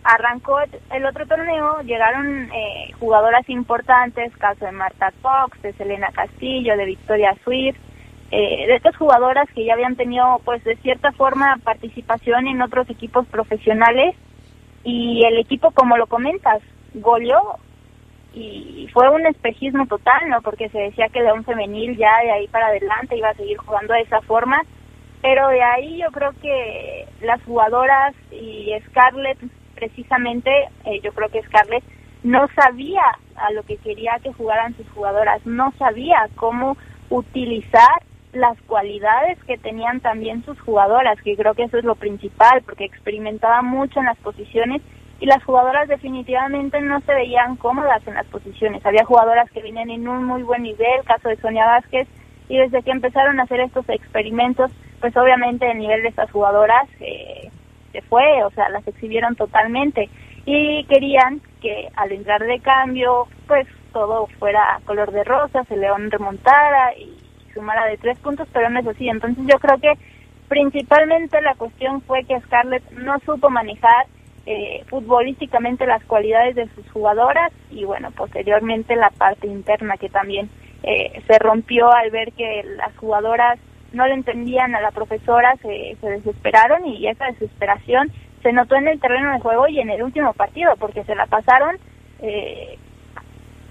Arrancó 0.06 0.58
el 0.92 1.04
otro 1.04 1.26
torneo, 1.26 1.80
llegaron 1.82 2.50
eh, 2.52 2.92
jugadoras 3.00 3.48
importantes, 3.48 4.36
caso 4.36 4.64
de 4.64 4.72
Marta 4.72 5.12
Cox, 5.20 5.60
de 5.62 5.72
Selena 5.72 6.10
Castillo, 6.12 6.76
de 6.76 6.84
Victoria 6.84 7.34
Swift, 7.42 7.76
de 8.30 8.74
estas 8.74 8.96
jugadoras 8.96 9.48
que 9.54 9.64
ya 9.64 9.74
habían 9.74 9.94
tenido, 9.94 10.40
pues 10.44 10.62
de 10.64 10.76
cierta 10.76 11.12
forma, 11.12 11.58
participación 11.62 12.48
en 12.48 12.60
otros 12.60 12.90
equipos 12.90 13.26
profesionales 13.28 14.16
y 14.82 15.24
el 15.24 15.38
equipo, 15.38 15.70
como 15.72 15.96
lo 15.96 16.06
comentas, 16.06 16.62
goleó 16.94 17.58
y 18.36 18.88
fue 18.92 19.08
un 19.08 19.26
espejismo 19.26 19.86
total, 19.86 20.28
¿no? 20.28 20.42
Porque 20.42 20.68
se 20.68 20.78
decía 20.78 21.08
que 21.08 21.22
León 21.22 21.44
Femenil 21.44 21.96
ya 21.96 22.20
de 22.22 22.30
ahí 22.30 22.48
para 22.48 22.66
adelante 22.66 23.16
iba 23.16 23.30
a 23.30 23.34
seguir 23.34 23.56
jugando 23.56 23.94
de 23.94 24.02
esa 24.02 24.20
forma, 24.20 24.62
pero 25.22 25.48
de 25.48 25.62
ahí 25.62 25.98
yo 25.98 26.10
creo 26.12 26.32
que 26.42 27.06
las 27.22 27.42
jugadoras 27.44 28.14
y 28.30 28.72
Scarlett, 28.88 29.38
precisamente, 29.76 30.50
eh, 30.84 31.00
yo 31.02 31.12
creo 31.12 31.28
que 31.28 31.42
Scarlett 31.42 31.84
no 32.24 32.48
sabía 32.48 33.02
a 33.36 33.52
lo 33.52 33.62
que 33.62 33.76
quería 33.76 34.18
que 34.22 34.32
jugaran 34.32 34.74
sus 34.76 34.88
jugadoras, 34.90 35.44
no 35.46 35.72
sabía 35.78 36.28
cómo 36.34 36.76
utilizar 37.10 38.02
las 38.32 38.60
cualidades 38.62 39.38
que 39.44 39.56
tenían 39.56 40.00
también 40.00 40.44
sus 40.44 40.58
jugadoras, 40.60 41.20
que 41.22 41.36
creo 41.36 41.54
que 41.54 41.64
eso 41.64 41.78
es 41.78 41.84
lo 41.84 41.94
principal, 41.94 42.62
porque 42.62 42.84
experimentaba 42.84 43.62
mucho 43.62 44.00
en 44.00 44.06
las 44.06 44.18
posiciones 44.18 44.82
y 45.20 45.26
las 45.26 45.42
jugadoras 45.44 45.88
definitivamente 45.88 46.80
no 46.80 47.00
se 47.00 47.14
veían 47.14 47.56
cómodas 47.56 48.06
en 48.06 48.14
las 48.14 48.26
posiciones. 48.26 48.84
Había 48.84 49.04
jugadoras 49.04 49.50
que 49.50 49.62
venían 49.62 49.88
en 49.90 50.06
un 50.08 50.24
muy 50.24 50.42
buen 50.42 50.62
nivel, 50.62 51.04
caso 51.06 51.28
de 51.28 51.36
Sonia 51.36 51.66
Vázquez, 51.66 52.06
y 52.48 52.58
desde 52.58 52.82
que 52.82 52.90
empezaron 52.90 53.40
a 53.40 53.44
hacer 53.44 53.60
estos 53.60 53.88
experimentos, 53.88 54.70
pues 55.00 55.16
obviamente 55.16 55.70
el 55.70 55.78
nivel 55.78 56.02
de 56.02 56.08
estas 56.08 56.30
jugadoras 56.30 56.88
eh, 57.00 57.45
se 57.96 58.02
fue, 58.02 58.44
o 58.44 58.50
sea, 58.50 58.68
las 58.68 58.86
exhibieron 58.86 59.36
totalmente 59.36 60.10
y 60.44 60.84
querían 60.84 61.40
que 61.60 61.88
al 61.96 62.12
entrar 62.12 62.44
de 62.44 62.60
cambio, 62.60 63.26
pues 63.46 63.66
todo 63.92 64.26
fuera 64.38 64.80
color 64.84 65.10
de 65.12 65.24
rosas, 65.24 65.68
el 65.70 65.80
León 65.80 66.10
remontara 66.10 66.94
y 66.94 67.18
sumara 67.54 67.86
de 67.86 67.96
tres 67.96 68.18
puntos, 68.18 68.46
pero 68.52 68.68
no 68.68 68.80
es 68.80 68.86
así. 68.86 69.08
Entonces 69.08 69.42
yo 69.46 69.58
creo 69.58 69.78
que 69.78 69.94
principalmente 70.48 71.40
la 71.40 71.54
cuestión 71.54 72.02
fue 72.02 72.24
que 72.24 72.38
Scarlett 72.40 72.88
no 72.92 73.18
supo 73.20 73.48
manejar 73.48 74.06
eh, 74.44 74.84
futbolísticamente 74.88 75.86
las 75.86 76.04
cualidades 76.04 76.54
de 76.54 76.68
sus 76.74 76.88
jugadoras 76.90 77.50
y 77.70 77.84
bueno, 77.84 78.10
posteriormente 78.10 78.94
la 78.94 79.10
parte 79.10 79.46
interna 79.46 79.96
que 79.96 80.10
también 80.10 80.50
eh, 80.82 81.22
se 81.26 81.38
rompió 81.38 81.90
al 81.90 82.10
ver 82.10 82.32
que 82.32 82.62
las 82.76 82.94
jugadoras 82.98 83.58
no 83.96 84.06
le 84.06 84.14
entendían 84.14 84.74
a 84.74 84.80
la 84.80 84.90
profesora, 84.90 85.56
se, 85.62 85.96
desesperaron 86.00 86.86
y 86.86 87.08
esa 87.08 87.26
desesperación 87.26 88.12
se 88.42 88.52
notó 88.52 88.76
en 88.76 88.88
el 88.88 89.00
terreno 89.00 89.32
de 89.32 89.40
juego 89.40 89.66
y 89.66 89.80
en 89.80 89.90
el 89.90 90.02
último 90.02 90.32
partido 90.34 90.76
porque 90.76 91.02
se 91.04 91.14
la 91.14 91.26
pasaron 91.26 91.76
eh, 92.20 92.78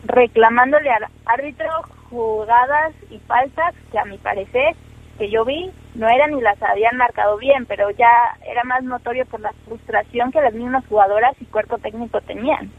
reclamándole 0.05 0.89
al 0.89 1.05
árbitro 1.25 1.67
jugadas 2.09 2.93
y 3.09 3.19
faltas 3.19 3.73
que 3.91 3.99
a 3.99 4.05
mi 4.05 4.17
parecer 4.17 4.75
que 5.17 5.29
yo 5.29 5.45
vi 5.45 5.71
no 5.93 6.09
eran 6.09 6.31
ni 6.31 6.41
las 6.41 6.61
habían 6.61 6.97
marcado 6.97 7.37
bien, 7.37 7.65
pero 7.65 7.89
ya 7.91 8.09
era 8.45 8.63
más 8.63 8.83
notorio 8.83 9.25
por 9.25 9.39
la 9.39 9.53
frustración 9.65 10.31
que 10.31 10.41
las 10.41 10.53
mismas 10.53 10.85
jugadoras 10.87 11.35
y 11.39 11.45
cuerpo 11.45 11.77
técnico 11.77 12.19
tenían. 12.21 12.71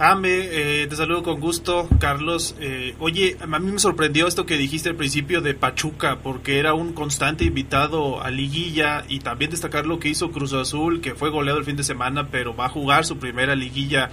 Ame, 0.00 0.28
eh, 0.30 0.86
te 0.86 0.94
saludo 0.94 1.24
con 1.24 1.40
gusto, 1.40 1.88
Carlos. 1.98 2.54
Eh, 2.60 2.94
oye, 3.00 3.36
a 3.40 3.46
mí 3.58 3.72
me 3.72 3.80
sorprendió 3.80 4.28
esto 4.28 4.46
que 4.46 4.56
dijiste 4.56 4.90
al 4.90 4.94
principio 4.94 5.40
de 5.40 5.54
Pachuca, 5.54 6.20
porque 6.22 6.60
era 6.60 6.72
un 6.72 6.92
constante 6.92 7.42
invitado 7.42 8.22
a 8.22 8.30
liguilla 8.30 9.04
y 9.08 9.18
también 9.18 9.50
destacar 9.50 9.86
lo 9.86 9.98
que 9.98 10.08
hizo 10.08 10.30
Cruz 10.30 10.52
Azul, 10.52 11.00
que 11.00 11.16
fue 11.16 11.30
goleado 11.30 11.58
el 11.58 11.64
fin 11.64 11.74
de 11.74 11.82
semana, 11.82 12.28
pero 12.28 12.54
va 12.54 12.66
a 12.66 12.68
jugar 12.68 13.04
su 13.06 13.18
primera 13.18 13.56
liguilla 13.56 14.10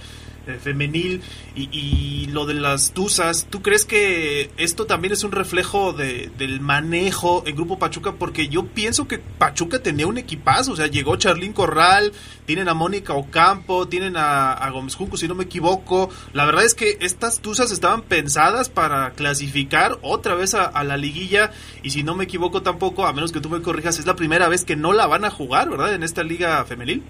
femenil 0.54 1.22
y, 1.54 2.26
lo 2.26 2.44
de 2.44 2.54
las 2.54 2.92
Tuzas, 2.92 3.46
¿tú 3.48 3.62
crees 3.62 3.84
que 3.84 4.50
esto 4.56 4.86
también 4.86 5.12
es 5.12 5.24
un 5.24 5.32
reflejo 5.32 5.92
de, 5.92 6.30
del 6.36 6.60
manejo 6.60 7.42
en 7.46 7.56
Grupo 7.56 7.78
Pachuca? 7.78 8.12
Porque 8.12 8.48
yo 8.48 8.66
pienso 8.66 9.08
que 9.08 9.18
Pachuca 9.18 9.82
tenía 9.82 10.06
un 10.06 10.18
equipazo, 10.18 10.72
o 10.72 10.76
sea, 10.76 10.86
llegó 10.86 11.16
Charlín 11.16 11.52
Corral, 11.52 12.12
tienen 12.44 12.68
a 12.68 12.74
Mónica 12.74 13.14
Ocampo, 13.14 13.88
tienen 13.88 14.16
a, 14.16 14.68
Gómez 14.70 14.94
Junco, 14.94 15.16
si 15.16 15.28
no 15.28 15.34
me 15.34 15.44
equivoco. 15.44 16.10
La 16.32 16.44
verdad 16.44 16.64
es 16.64 16.74
que 16.74 16.98
estas 17.00 17.40
Tuzas 17.40 17.70
estaban 17.70 18.02
pensadas 18.02 18.68
para 18.68 19.12
clasificar 19.12 19.98
otra 20.02 20.34
vez 20.34 20.54
a, 20.54 20.64
a 20.64 20.84
la 20.84 20.96
liguilla 20.96 21.52
y 21.82 21.90
si 21.90 22.02
no 22.02 22.14
me 22.14 22.24
equivoco 22.24 22.62
tampoco, 22.62 23.06
a 23.06 23.12
menos 23.12 23.32
que 23.32 23.40
tú 23.40 23.48
me 23.48 23.62
corrijas, 23.62 23.98
es 23.98 24.06
la 24.06 24.16
primera 24.16 24.48
vez 24.48 24.64
que 24.64 24.76
no 24.76 24.92
la 24.92 25.06
van 25.06 25.24
a 25.24 25.30
jugar, 25.30 25.70
¿verdad? 25.70 25.94
En 25.94 26.02
esta 26.02 26.22
liga 26.22 26.64
femenil. 26.64 27.02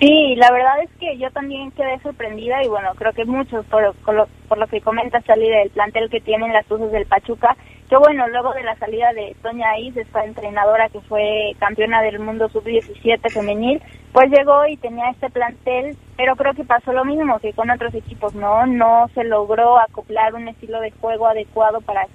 Sí, 0.00 0.34
la 0.36 0.50
verdad 0.50 0.82
es 0.82 0.90
que 0.98 1.16
yo 1.18 1.30
también 1.30 1.70
quedé 1.70 1.98
sorprendida 2.00 2.62
y 2.64 2.68
bueno, 2.68 2.90
creo 2.96 3.12
que 3.12 3.24
muchos 3.24 3.64
por, 3.66 3.82
lo, 3.82 4.26
por 4.48 4.58
lo 4.58 4.66
que 4.66 4.80
comentas 4.80 5.24
salir 5.24 5.52
del 5.52 5.70
plantel 5.70 6.10
que 6.10 6.20
tienen 6.20 6.52
las 6.52 6.66
Tuzas 6.66 6.90
del 6.90 7.06
Pachuca, 7.06 7.56
que 7.88 7.96
bueno, 7.96 8.26
luego 8.28 8.52
de 8.54 8.64
la 8.64 8.74
salida 8.76 9.12
de 9.12 9.36
Toña 9.40 9.78
Is, 9.78 9.96
esta 9.96 10.24
entrenadora 10.24 10.88
que 10.88 11.00
fue 11.02 11.52
campeona 11.60 12.02
del 12.02 12.18
mundo 12.18 12.48
sub-17 12.48 13.30
femenil, 13.30 13.80
pues 14.12 14.30
llegó 14.30 14.66
y 14.66 14.76
tenía 14.76 15.10
este 15.10 15.30
plantel, 15.30 15.96
pero 16.16 16.34
creo 16.34 16.54
que 16.54 16.64
pasó 16.64 16.92
lo 16.92 17.04
mismo 17.04 17.38
que 17.38 17.52
con 17.52 17.70
otros 17.70 17.94
equipos, 17.94 18.34
¿no? 18.34 18.66
No 18.66 19.08
se 19.14 19.22
logró 19.22 19.78
acoplar 19.78 20.34
un 20.34 20.48
estilo 20.48 20.80
de 20.80 20.90
juego 20.92 21.28
adecuado 21.28 21.80
para 21.82 22.06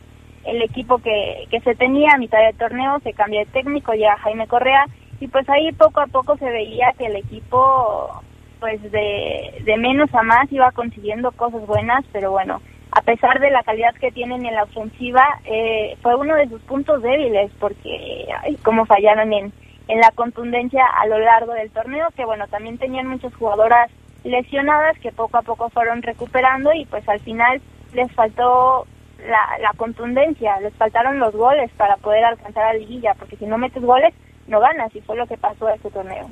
el 0.45 0.61
equipo 0.61 0.97
que, 0.97 1.45
que 1.49 1.59
se 1.61 1.75
tenía 1.75 2.11
a 2.13 2.17
mitad 2.17 2.39
del 2.39 2.57
torneo, 2.57 2.99
se 3.03 3.13
cambia 3.13 3.41
de 3.41 3.51
técnico, 3.51 3.93
ya 3.93 4.17
Jaime 4.17 4.47
Correa, 4.47 4.85
y 5.19 5.27
pues 5.27 5.47
ahí 5.49 5.71
poco 5.73 6.01
a 6.01 6.07
poco 6.07 6.37
se 6.37 6.49
veía 6.49 6.93
que 6.97 7.05
el 7.05 7.17
equipo 7.17 8.21
pues 8.59 8.81
de, 8.91 9.61
de 9.63 9.77
menos 9.77 10.13
a 10.13 10.23
más 10.23 10.51
iba 10.51 10.71
consiguiendo 10.71 11.31
cosas 11.31 11.65
buenas, 11.65 12.03
pero 12.11 12.31
bueno, 12.31 12.61
a 12.91 13.01
pesar 13.01 13.39
de 13.39 13.51
la 13.51 13.63
calidad 13.63 13.93
que 13.95 14.11
tienen 14.11 14.45
en 14.45 14.55
la 14.55 14.63
ofensiva, 14.63 15.23
eh, 15.45 15.95
fue 16.01 16.15
uno 16.15 16.35
de 16.35 16.49
sus 16.49 16.61
puntos 16.61 17.01
débiles, 17.01 17.51
porque 17.59 18.27
como 18.63 18.85
fallaron 18.85 19.31
en, 19.31 19.53
en 19.87 19.99
la 19.99 20.11
contundencia 20.11 20.83
a 20.85 21.05
lo 21.07 21.19
largo 21.19 21.53
del 21.53 21.71
torneo, 21.71 22.07
que 22.15 22.25
bueno, 22.25 22.47
también 22.47 22.77
tenían 22.77 23.07
muchas 23.07 23.33
jugadoras 23.35 23.91
lesionadas 24.23 24.97
que 24.99 25.11
poco 25.11 25.37
a 25.37 25.43
poco 25.43 25.69
fueron 25.69 26.01
recuperando 26.01 26.73
y 26.73 26.85
pues 26.85 27.07
al 27.07 27.19
final 27.21 27.61
les 27.93 28.11
faltó 28.11 28.85
la, 29.19 29.57
la 29.61 29.71
contundencia, 29.77 30.59
les 30.59 30.73
faltaron 30.73 31.19
los 31.19 31.33
goles 31.33 31.71
para 31.77 31.95
poder 31.97 32.25
alcanzar 32.25 32.63
a 32.63 32.73
la 32.73 32.79
liguilla, 32.79 33.13
porque 33.17 33.37
si 33.37 33.45
no 33.45 33.57
metes 33.57 33.83
goles, 33.83 34.13
no 34.49 34.59
ganas 34.59 34.93
y 34.95 35.01
fue 35.01 35.15
lo 35.15 35.27
que 35.27 35.37
pasó 35.37 35.67
a 35.67 35.75
este 35.75 35.89
torneo. 35.91 36.29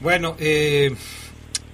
Bueno, 0.00 0.34
eh, 0.38 0.94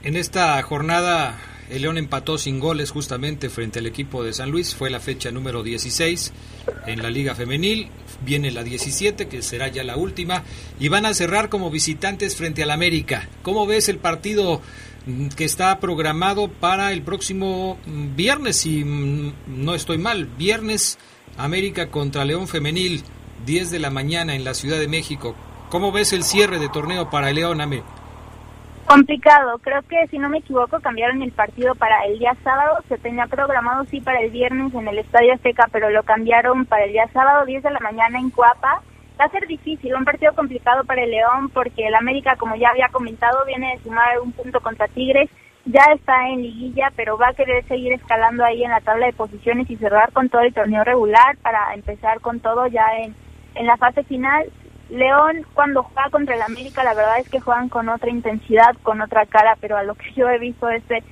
en 0.03 0.17
esta 0.17 0.61
jornada 0.63 1.39
el 1.71 1.83
León 1.83 1.99
empató 1.99 2.39
sin 2.39 2.61
goles 2.61 2.91
justamente 2.91 3.51
frente 3.51 3.81
al 3.81 3.87
equipo 3.87 4.23
de 4.23 4.33
San 4.33 4.51
Luis, 4.51 4.75
fue 4.75 4.91
la 4.91 5.01
fecha 5.01 5.31
número 5.31 5.63
16 5.63 6.33
en 6.87 7.03
la 7.03 7.11
Liga 7.11 7.35
Femenil, 7.35 7.89
viene 8.25 8.51
la 8.51 8.63
17 8.63 9.29
que 9.29 9.43
será 9.43 9.69
ya 9.69 9.83
la 9.83 9.97
última 9.97 10.45
y 10.79 10.89
van 10.89 11.07
a 11.07 11.15
cerrar 11.15 11.49
como 11.49 11.71
visitantes 11.71 12.37
frente 12.37 12.63
al 12.63 12.71
América. 12.71 13.29
¿Cómo 13.43 13.67
ves 13.67 13.89
el 13.89 13.99
partido 13.99 14.61
mm, 15.07 15.29
que 15.29 15.45
está 15.45 15.79
programado 15.81 16.49
para 16.49 16.93
el 16.93 17.03
próximo 17.03 17.79
mm, 17.87 18.15
viernes, 18.15 18.59
si 18.59 18.85
mm, 18.85 19.33
no 19.47 19.75
estoy 19.75 19.99
mal, 19.99 20.27
viernes 20.27 20.99
América 21.37 21.89
contra 21.89 22.25
León 22.25 22.47
Femenil? 22.47 23.03
10 23.45 23.71
de 23.71 23.79
la 23.79 23.91
mañana 23.91 24.35
en 24.35 24.45
la 24.45 24.55
Ciudad 24.55 24.79
de 24.79 24.89
México. 24.89 25.35
¿Cómo 25.71 25.93
ves 25.93 26.13
el 26.13 26.23
cierre 26.23 26.59
de 26.59 26.69
torneo 26.69 27.11
para 27.11 27.33
León, 27.33 27.61
Ame? 27.61 27.83
Complicado, 28.87 29.59
creo 29.59 29.83
que 29.83 30.07
si 30.13 30.19
no 30.19 30.29
me 30.29 30.39
equivoco 30.39 30.79
cambiaron 30.79 31.21
el 31.21 31.33
partido 31.33 31.75
para 31.75 32.05
el 32.05 32.21
día 32.21 32.37
sábado, 32.45 32.79
se 32.89 32.97
tenía 32.99 33.27
programado 33.27 33.85
sí 33.87 34.01
para 34.01 34.21
el 34.21 34.31
viernes 34.31 34.73
en 34.75 34.87
el 34.87 34.99
Estadio 34.99 35.35
Azteca, 35.35 35.69
pero 35.73 35.91
lo 35.91 36.05
cambiaron 36.05 36.67
para 36.67 36.85
el 36.85 36.93
día 36.93 37.09
sábado 37.13 37.45
10 37.45 37.65
de 37.65 37.71
la 37.73 37.81
mañana 37.81 38.21
en 38.21 38.31
Cuapa. 38.31 38.83
Va 39.21 39.25
a 39.25 39.31
ser 39.31 39.49
difícil, 39.49 39.93
un 39.93 40.05
partido 40.05 40.33
complicado 40.35 40.85
para 40.85 41.03
el 41.03 41.11
León 41.11 41.51
porque 41.53 41.89
el 41.89 41.97
América, 41.97 42.37
como 42.37 42.55
ya 42.55 42.69
había 42.69 42.89
comentado, 42.91 43.45
viene 43.45 43.77
de 43.77 43.83
sumar 43.83 44.21
un 44.21 44.31
punto 44.31 44.61
contra 44.61 44.87
Tigres, 44.87 45.31
ya 45.65 45.83
está 45.93 46.29
en 46.29 46.43
liguilla, 46.43 46.93
pero 46.95 47.19
va 47.19 47.31
a 47.31 47.35
querer 47.35 47.67
seguir 47.67 47.93
escalando 47.93 48.45
ahí 48.45 48.63
en 48.63 48.71
la 48.71 48.83
tabla 48.83 49.07
de 49.07 49.13
posiciones 49.15 49.69
y 49.69 49.77
cerrar 49.77 50.13
con 50.13 50.29
todo 50.29 50.43
el 50.43 50.55
torneo 50.55 50.85
regular 50.85 51.37
para 51.43 51.75
empezar 51.75 52.21
con 52.21 52.39
todo 52.39 52.69
ya 52.69 52.85
en, 52.99 53.17
en 53.57 53.67
la 53.67 53.77
fase 53.77 54.05
final. 54.05 54.47
León 54.89 55.45
cuando 55.55 55.83
juega 55.83 56.11
contra 56.11 56.37
el 56.37 56.43
América 56.43 56.85
la 56.85 56.95
verdad 56.95 57.19
es 57.19 57.29
que 57.29 57.41
juegan 57.41 57.69
con 57.69 57.89
otra 57.89 58.09
intensidad, 58.09 58.77
con 58.83 59.01
otra 59.01 59.27
cara, 59.27 59.57
pero 59.61 59.77
a 59.77 59.83
lo 59.83 59.97
que 59.97 60.13
yo 60.13 60.29
he 60.29 60.39
visto 60.39 60.69
este 60.69 61.03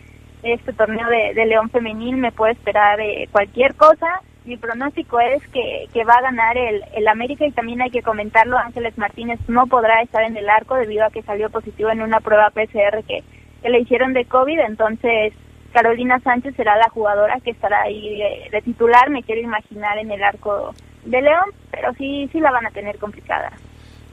este 0.45 0.73
torneo 0.75 1.09
de, 1.09 1.35
de 1.35 1.47
León 1.47 1.71
femenil 1.71 2.17
me 2.17 2.31
puede 2.31 2.53
esperar 2.53 3.01
eh, 3.01 3.29
cualquier 3.33 3.75
cosa. 3.75 4.21
Mi 4.45 4.59
pronóstico 4.59 5.19
es 5.19 5.43
que, 5.49 5.89
que 5.93 6.05
va 6.05 6.17
a 6.17 6.23
ganar 6.23 6.59
el, 6.59 6.83
el 6.95 7.09
América 7.09 7.47
y 7.47 7.53
también 7.53 7.81
hay 7.81 7.91
que 7.91 8.03
comentarlo, 8.03 8.59
Ángeles 8.59 8.99
Martínez 8.99 9.41
no 9.49 9.67
podrá 9.67 10.03
estar 10.03 10.23
en 10.23 10.37
el 10.37 10.51
arco 10.51 10.75
debido 10.75 11.07
a 11.07 11.11
que 11.11 11.23
salió 11.23 11.49
positivo 11.49 11.89
en 11.89 12.03
una 12.03 12.21
prueba 12.21 12.51
PCR 12.51 13.03
que, 13.09 13.25
que 13.63 13.71
le 13.71 13.81
hicieron 13.81 14.13
de 14.13 14.27
COVID, 14.27 14.59
entonces 14.61 15.33
Carolina 15.73 16.21
Sánchez 16.21 16.55
será 16.57 16.77
la 16.77 16.91
jugadora 16.91 17.41
que 17.41 17.53
estará 17.53 17.81
ahí 17.83 18.19
de, 18.19 18.51
de 18.51 18.61
titular, 18.61 19.09
me 19.09 19.23
quiero 19.23 19.41
imaginar 19.41 19.97
en 19.97 20.11
el 20.11 20.23
arco 20.23 20.75
de 21.05 21.23
León, 21.23 21.51
pero 21.71 21.93
sí, 21.95 22.29
sí 22.33 22.41
la 22.41 22.51
van 22.51 22.67
a 22.67 22.71
tener 22.71 22.99
complicada. 22.99 23.53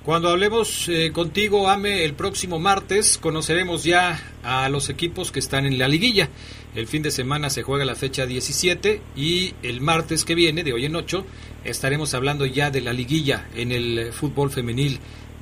Cuando 0.04 0.30
hablemos 0.30 0.90
eh, 0.90 1.12
contigo, 1.14 1.70
Ame, 1.70 2.04
el 2.04 2.16
próximo 2.16 2.58
martes, 2.58 3.20
conoceremos 3.20 3.84
ya 3.84 4.20
a 4.44 4.68
los 4.68 4.90
equipos 4.90 5.32
que 5.32 5.38
están 5.38 5.68
en 5.68 5.78
la 5.78 5.88
liguilla. 5.88 6.28
El 6.74 6.88
fin 6.88 7.04
de 7.04 7.12
semana 7.12 7.52
se 7.52 7.62
juega 7.62 7.86
la 7.86 7.94
fecha 7.94 8.26
17 8.26 9.00
y 9.16 9.54
el 9.62 9.80
martes 9.80 10.26
que 10.26 10.34
viene, 10.34 10.64
de 10.64 10.74
hoy 10.74 10.86
en 10.86 10.96
8, 10.96 11.24
estaremos 11.66 12.16
hablando 12.16 12.48
ya 12.48 12.72
de 12.72 12.82
la 12.82 12.94
liguilla 12.94 13.46
en 13.56 13.72
el 13.72 14.12
fútbol 14.12 14.50
femenil 14.50 15.00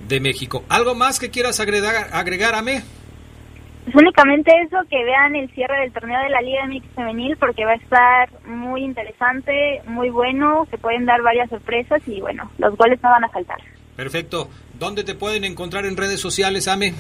de 0.10 0.20
México. 0.20 0.66
¿Algo 0.68 0.94
más 0.94 1.20
que 1.20 1.30
quieras 1.30 1.62
agregar, 1.62 2.10
agregar 2.12 2.54
Ame? 2.54 2.84
Pues 3.92 4.04
únicamente 4.04 4.52
eso, 4.62 4.78
que 4.88 5.04
vean 5.04 5.36
el 5.36 5.50
cierre 5.50 5.82
del 5.82 5.92
torneo 5.92 6.22
de 6.22 6.30
la 6.30 6.42
Liga 6.42 6.64
MX 6.68 6.94
Femenil 6.94 7.38
porque 7.38 7.66
va 7.66 7.72
a 7.72 7.76
estar 7.76 8.30
muy 8.46 8.84
interesante, 8.84 9.82
muy 9.88 10.12
bueno, 10.12 10.68
se 10.70 10.78
pueden 10.78 11.08
dar 11.08 11.24
varias 11.24 11.50
sorpresas 11.50 12.00
y 12.08 12.22
bueno, 12.22 12.52
los 12.60 12.78
goles 12.78 13.02
no 13.02 13.10
van 13.10 13.24
a 13.24 13.30
faltar. 13.30 13.58
Perfecto. 13.96 14.48
¿Dónde 14.78 15.04
te 15.04 15.16
pueden 15.16 15.44
encontrar 15.44 15.88
en 15.88 15.98
redes 15.98 16.20
sociales, 16.20 16.68
Ame? 16.68 16.94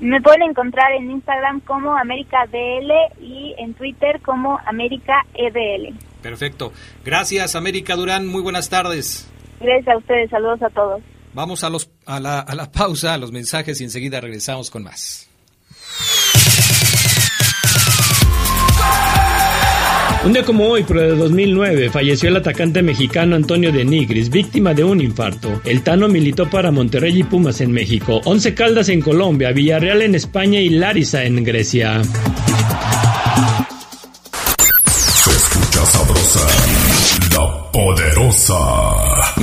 Me 0.00 0.18
pueden 0.22 0.42
encontrar 0.48 0.92
en 0.92 1.10
Instagram 1.10 1.60
como 1.60 1.94
AméricaDL 1.94 2.90
y 3.20 3.54
en 3.58 3.74
Twitter 3.74 4.22
como 4.22 4.58
AméricaEDL. 4.64 5.94
Perfecto. 6.22 6.72
Gracias, 7.04 7.54
América 7.54 7.96
Durán. 7.96 8.26
Muy 8.26 8.40
buenas 8.40 8.70
tardes. 8.70 9.30
Gracias 9.60 9.94
a 9.94 9.98
ustedes. 9.98 10.30
Saludos 10.30 10.62
a 10.62 10.70
todos. 10.70 11.02
Vamos 11.34 11.64
a, 11.64 11.68
los, 11.68 11.90
a, 12.06 12.18
la, 12.18 12.40
a 12.40 12.54
la 12.54 12.72
pausa, 12.72 13.12
a 13.12 13.18
los 13.18 13.30
mensajes 13.30 13.78
y 13.82 13.84
enseguida 13.84 14.22
regresamos 14.22 14.70
con 14.70 14.84
más. 14.84 15.28
Un 20.24 20.32
día 20.32 20.42
como 20.42 20.64
hoy, 20.64 20.84
pero 20.88 21.02
de 21.02 21.16
2009, 21.16 21.90
falleció 21.90 22.30
el 22.30 22.36
atacante 22.36 22.82
mexicano 22.82 23.36
Antonio 23.36 23.70
de 23.70 23.84
Nigris, 23.84 24.30
víctima 24.30 24.72
de 24.72 24.82
un 24.82 25.02
infarto. 25.02 25.60
El 25.66 25.82
Tano 25.82 26.08
militó 26.08 26.48
para 26.48 26.70
Monterrey 26.70 27.20
y 27.20 27.24
Pumas 27.24 27.60
en 27.60 27.72
México, 27.72 28.22
Once 28.24 28.54
Caldas 28.54 28.88
en 28.88 29.02
Colombia, 29.02 29.52
Villarreal 29.52 30.00
en 30.00 30.14
España 30.14 30.60
y 30.60 30.70
Larisa 30.70 31.24
en 31.24 31.44
Grecia. 31.44 32.00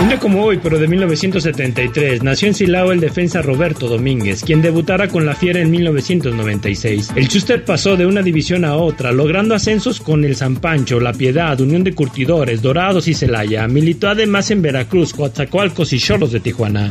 Un 0.00 0.08
día 0.08 0.20
como 0.20 0.44
hoy, 0.44 0.60
pero 0.62 0.78
de 0.78 0.86
1973, 0.86 2.22
nació 2.22 2.46
en 2.46 2.54
Silao 2.54 2.92
el 2.92 3.00
defensa 3.00 3.42
Roberto 3.42 3.88
Domínguez, 3.88 4.44
quien 4.44 4.62
debutara 4.62 5.08
con 5.08 5.26
la 5.26 5.34
Fiera 5.34 5.60
en 5.60 5.72
1996. 5.72 7.10
El 7.16 7.26
Chuster 7.26 7.64
pasó 7.64 7.96
de 7.96 8.06
una 8.06 8.22
división 8.22 8.64
a 8.64 8.76
otra, 8.76 9.10
logrando 9.10 9.56
ascensos 9.56 10.00
con 10.00 10.24
el 10.24 10.36
San 10.36 10.56
Pancho, 10.56 11.00
La 11.00 11.12
Piedad, 11.12 11.60
Unión 11.60 11.82
de 11.82 11.94
Curtidores, 11.94 12.62
Dorados 12.62 13.08
y 13.08 13.14
Celaya. 13.14 13.66
Militó 13.66 14.08
además 14.08 14.52
en 14.52 14.62
Veracruz, 14.62 15.12
Coatzacoalcos 15.12 15.92
y 15.92 15.98
Cholos 15.98 16.30
de 16.30 16.40
Tijuana. 16.40 16.90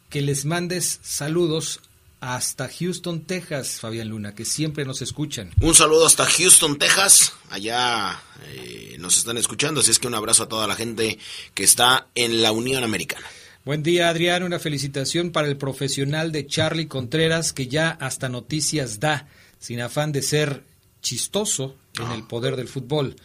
que 0.09 0.21
les 0.21 0.45
mandes 0.45 1.01
saludos 1.03 1.82
hasta 2.21 2.69
Houston, 2.69 3.26
Texas, 3.26 3.82
Fabián 3.82 4.07
Luna, 4.07 4.34
que 4.34 4.45
siempre 4.45 4.86
nos 4.86 5.01
escuchan. 5.01 5.51
Un 5.59 5.76
saludo 5.76 6.05
hasta 6.05 6.26
Houston, 6.26 6.80
Texas. 6.80 7.34
Allá 7.49 8.17
eh, 8.45 8.95
nos 8.99 9.17
están 9.17 9.36
escuchando, 9.36 9.82
así 9.82 9.91
es 9.91 9.99
que 9.99 10.07
un 10.07 10.15
abrazo 10.15 10.43
a 10.43 10.47
toda 10.47 10.67
la 10.67 10.76
gente 10.76 11.19
que 11.53 11.65
está 11.65 12.07
en 12.15 12.41
la 12.41 12.53
Unión 12.53 12.86
Americana. 12.86 13.28
Buen 13.65 13.84
día, 13.84 14.07
Adrián. 14.07 14.43
Una 14.43 14.59
felicitación 14.59 15.32
para 15.32 15.49
el 15.49 15.57
profesional 15.57 16.32
de 16.32 16.47
Charlie 16.47 16.88
Contreras, 16.88 17.51
que 17.51 17.67
ya 17.67 17.89
hasta 17.89 18.30
noticias 18.30 19.01
da, 19.01 19.28
sin 19.64 19.80
afán 19.80 20.11
de 20.11 20.22
ser 20.22 20.61
chistoso 21.01 21.78
en 21.97 22.11
el 22.11 22.24
poder 22.28 22.57
del 22.57 22.68
fútbol. 22.68 23.16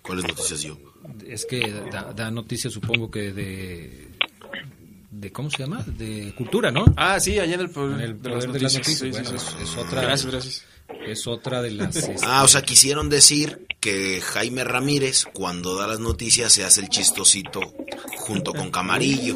¿Cuáles 0.00 0.28
noticias 0.28 0.62
yo? 0.62 0.78
Es 1.26 1.44
que 1.44 1.72
da, 1.90 2.12
da 2.12 2.30
noticias, 2.30 2.72
supongo 2.72 3.10
que 3.10 3.32
de, 3.32 4.08
de. 5.10 5.32
¿Cómo 5.32 5.50
se 5.50 5.58
llama? 5.58 5.82
De 5.88 6.32
cultura, 6.36 6.70
¿no? 6.70 6.84
Ah, 6.96 7.18
sí, 7.18 7.36
allá 7.40 7.54
en 7.54 7.60
el 7.62 7.70
poder, 7.70 7.94
En 7.96 8.00
el 8.00 8.22
de 8.22 8.30
las 8.30 8.42
de 8.52 8.60
las 8.60 8.74
noticias. 8.74 8.74
noticias. 8.74 8.98
Sí, 8.98 9.10
Bueno, 9.10 9.40
sí, 9.40 9.46
sí. 9.46 9.62
es, 9.64 9.70
es 9.70 9.76
otra. 9.76 10.02
Gracias, 10.02 10.30
gracias. 10.30 10.64
Es 11.04 11.26
otra 11.26 11.62
de 11.62 11.70
las. 11.72 11.96
este, 11.96 12.14
Ah, 12.22 12.44
o 12.44 12.48
sea, 12.48 12.62
quisieron 12.62 13.08
decir 13.10 13.66
que 13.80 14.20
Jaime 14.20 14.62
Ramírez, 14.62 15.24
cuando 15.32 15.74
da 15.76 15.88
las 15.88 15.98
noticias, 15.98 16.52
se 16.52 16.62
hace 16.64 16.80
el 16.80 16.90
chistosito 16.90 17.60
junto 18.18 18.52
con 18.54 18.70
Camarillo. 18.70 19.34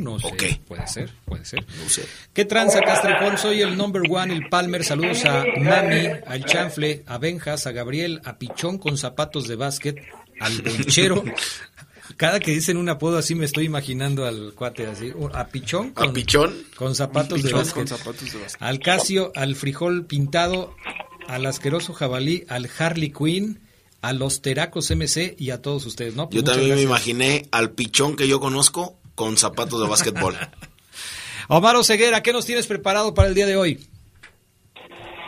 No 0.00 0.18
sé, 0.18 0.60
puede 0.66 0.86
ser, 0.86 1.10
puede 1.24 1.44
ser. 1.44 1.64
No 1.82 1.88
sé. 1.88 2.04
¿Qué 2.32 2.44
tranza, 2.44 2.80
Castrejón? 2.80 3.38
Soy 3.38 3.60
el 3.62 3.76
number 3.76 4.02
one, 4.10 4.32
el 4.34 4.48
Palmer. 4.48 4.84
Saludos 4.84 5.24
a 5.24 5.44
Mami, 5.58 6.06
al 6.26 6.44
Chanfle, 6.44 7.04
a 7.06 7.18
Benjas, 7.18 7.66
a 7.66 7.72
Gabriel, 7.72 8.20
a 8.24 8.38
Pichón 8.38 8.78
con 8.78 8.96
zapatos 8.96 9.46
de 9.48 9.56
básquet, 9.56 9.96
al 10.40 10.62
Bonchero. 10.62 11.22
Cada 12.16 12.40
que 12.40 12.50
dicen 12.50 12.76
un 12.76 12.88
apodo 12.88 13.18
así 13.18 13.34
me 13.34 13.44
estoy 13.44 13.66
imaginando 13.66 14.26
al 14.26 14.52
cuate 14.54 14.86
así. 14.86 15.12
A 15.32 15.46
Pichón 15.48 15.90
con, 15.90 16.10
¿A 16.10 16.12
Pichón? 16.12 16.54
con 16.76 16.94
zapatos 16.94 17.42
de 17.42 17.52
básquet. 17.52 17.74
con 17.74 17.86
zapatos 17.86 18.32
de 18.32 18.38
básquet. 18.40 18.62
Al 18.62 18.80
Casio, 18.80 19.32
al 19.36 19.54
Frijol 19.54 20.06
Pintado, 20.06 20.74
al 21.28 21.46
Asqueroso 21.46 21.92
Jabalí, 21.92 22.44
al 22.48 22.68
Harley 22.78 23.12
Quinn, 23.12 23.60
a 24.02 24.12
los 24.12 24.42
Teracos 24.42 24.90
MC 24.90 25.36
y 25.38 25.50
a 25.50 25.62
todos 25.62 25.86
ustedes, 25.86 26.16
¿no? 26.16 26.28
Pues 26.28 26.42
Yo 26.42 26.44
también 26.50 26.74
me 26.74 26.82
imaginé 26.82 27.46
al 27.52 27.70
pichón 27.72 28.16
que 28.16 28.26
yo 28.26 28.40
conozco 28.40 28.98
con 29.20 29.36
zapatos 29.36 29.78
de 29.82 29.86
básquetbol. 29.86 30.34
Omar 31.48 31.76
Ceguera, 31.84 32.22
¿qué 32.22 32.32
nos 32.32 32.46
tienes 32.46 32.66
preparado 32.66 33.12
para 33.12 33.28
el 33.28 33.34
día 33.34 33.44
de 33.44 33.54
hoy? 33.54 33.78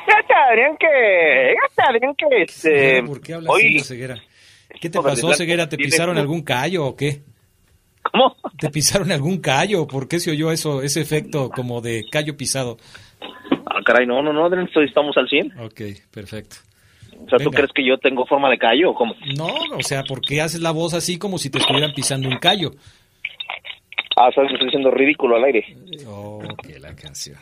Ya 0.09 0.26
sabrían 0.26 0.78
que, 0.78 1.55
ya 1.55 1.84
sabrían 1.84 2.14
que 2.14 2.43
este, 2.43 3.03
¿Por 3.03 3.20
qué 3.20 3.34
hablas 3.34 3.51
hoy 3.53 3.76
así, 3.76 3.80
Ceguera? 3.80 4.16
¿Qué 4.80 4.88
te 4.88 4.99
pasó, 4.99 5.34
Ceguera? 5.34 5.68
¿Te 5.68 5.76
pisaron 5.76 6.16
algún 6.16 6.40
callo 6.40 6.86
o 6.86 6.97
qué? 6.97 7.20
¿Cómo? 8.11 8.34
¿Te 8.59 8.70
pisaron 8.70 9.12
algún 9.12 9.43
callo? 9.43 9.86
¿Por 9.86 10.09
qué 10.09 10.20
se 10.20 10.30
oyó 10.30 10.51
eso, 10.53 10.80
ese 10.80 11.03
efecto 11.03 11.51
como 11.51 11.82
de 11.82 12.07
callo 12.11 12.34
pisado? 12.34 12.78
Ah, 13.66 13.80
caray, 13.84 14.07
no, 14.07 14.22
no, 14.22 14.32
no, 14.32 14.47
Adrián, 14.47 14.70
estamos 14.74 15.14
al 15.18 15.28
100. 15.28 15.61
Ok, 15.61 15.82
perfecto. 16.11 16.57
O 17.26 17.28
sea, 17.28 17.36
¿tú 17.36 17.51
Venga. 17.51 17.57
crees 17.59 17.72
que 17.74 17.86
yo 17.86 17.99
tengo 17.99 18.24
forma 18.24 18.49
de 18.49 18.57
callo 18.57 18.93
o 18.93 18.95
cómo? 18.95 19.14
No, 19.36 19.53
o 19.76 19.82
sea, 19.82 20.03
¿por 20.05 20.22
qué 20.22 20.40
haces 20.40 20.62
la 20.62 20.70
voz 20.70 20.95
así 20.95 21.18
como 21.18 21.36
si 21.36 21.51
te 21.51 21.59
estuvieran 21.59 21.93
pisando 21.93 22.30
un 22.30 22.38
callo? 22.38 22.72
Ah, 24.17 24.31
sabes 24.35 24.49
que 24.49 24.55
estoy 24.55 24.69
diciendo 24.69 24.91
ridículo 24.91 25.37
al 25.37 25.45
aire. 25.45 25.65
Oh, 26.07 26.43
que 26.63 26.79
la 26.79 26.95
canción. 26.95 27.39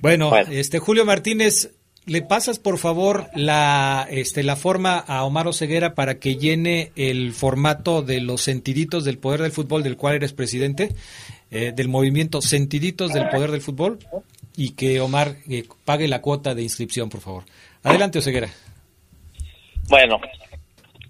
Bueno, 0.00 0.36
este 0.36 0.78
Julio 0.78 1.04
Martínez, 1.04 1.74
¿le 2.04 2.22
pasas 2.22 2.58
por 2.58 2.78
favor 2.78 3.28
la 3.34 4.06
este 4.10 4.42
la 4.42 4.56
forma 4.56 4.98
a 4.98 5.24
Omar 5.24 5.52
Ceguera 5.54 5.94
para 5.94 6.18
que 6.18 6.36
llene 6.36 6.92
el 6.96 7.32
formato 7.32 8.02
de 8.02 8.20
los 8.20 8.42
sentiditos 8.42 9.04
del 9.04 9.18
poder 9.18 9.42
del 9.42 9.52
fútbol 9.52 9.82
del 9.82 9.96
cual 9.96 10.16
eres 10.16 10.32
presidente, 10.32 10.94
eh, 11.50 11.72
del 11.74 11.88
movimiento 11.88 12.42
Sentiditos 12.42 13.12
del 13.12 13.28
Poder 13.28 13.50
del 13.50 13.60
Fútbol 13.60 13.98
y 14.56 14.74
que 14.74 15.00
Omar 15.00 15.36
eh, 15.48 15.64
pague 15.84 16.08
la 16.08 16.20
cuota 16.20 16.54
de 16.54 16.62
inscripción, 16.62 17.08
por 17.08 17.20
favor. 17.20 17.44
Adelante, 17.82 18.18
Oseguera. 18.18 18.48
Bueno, 19.88 20.18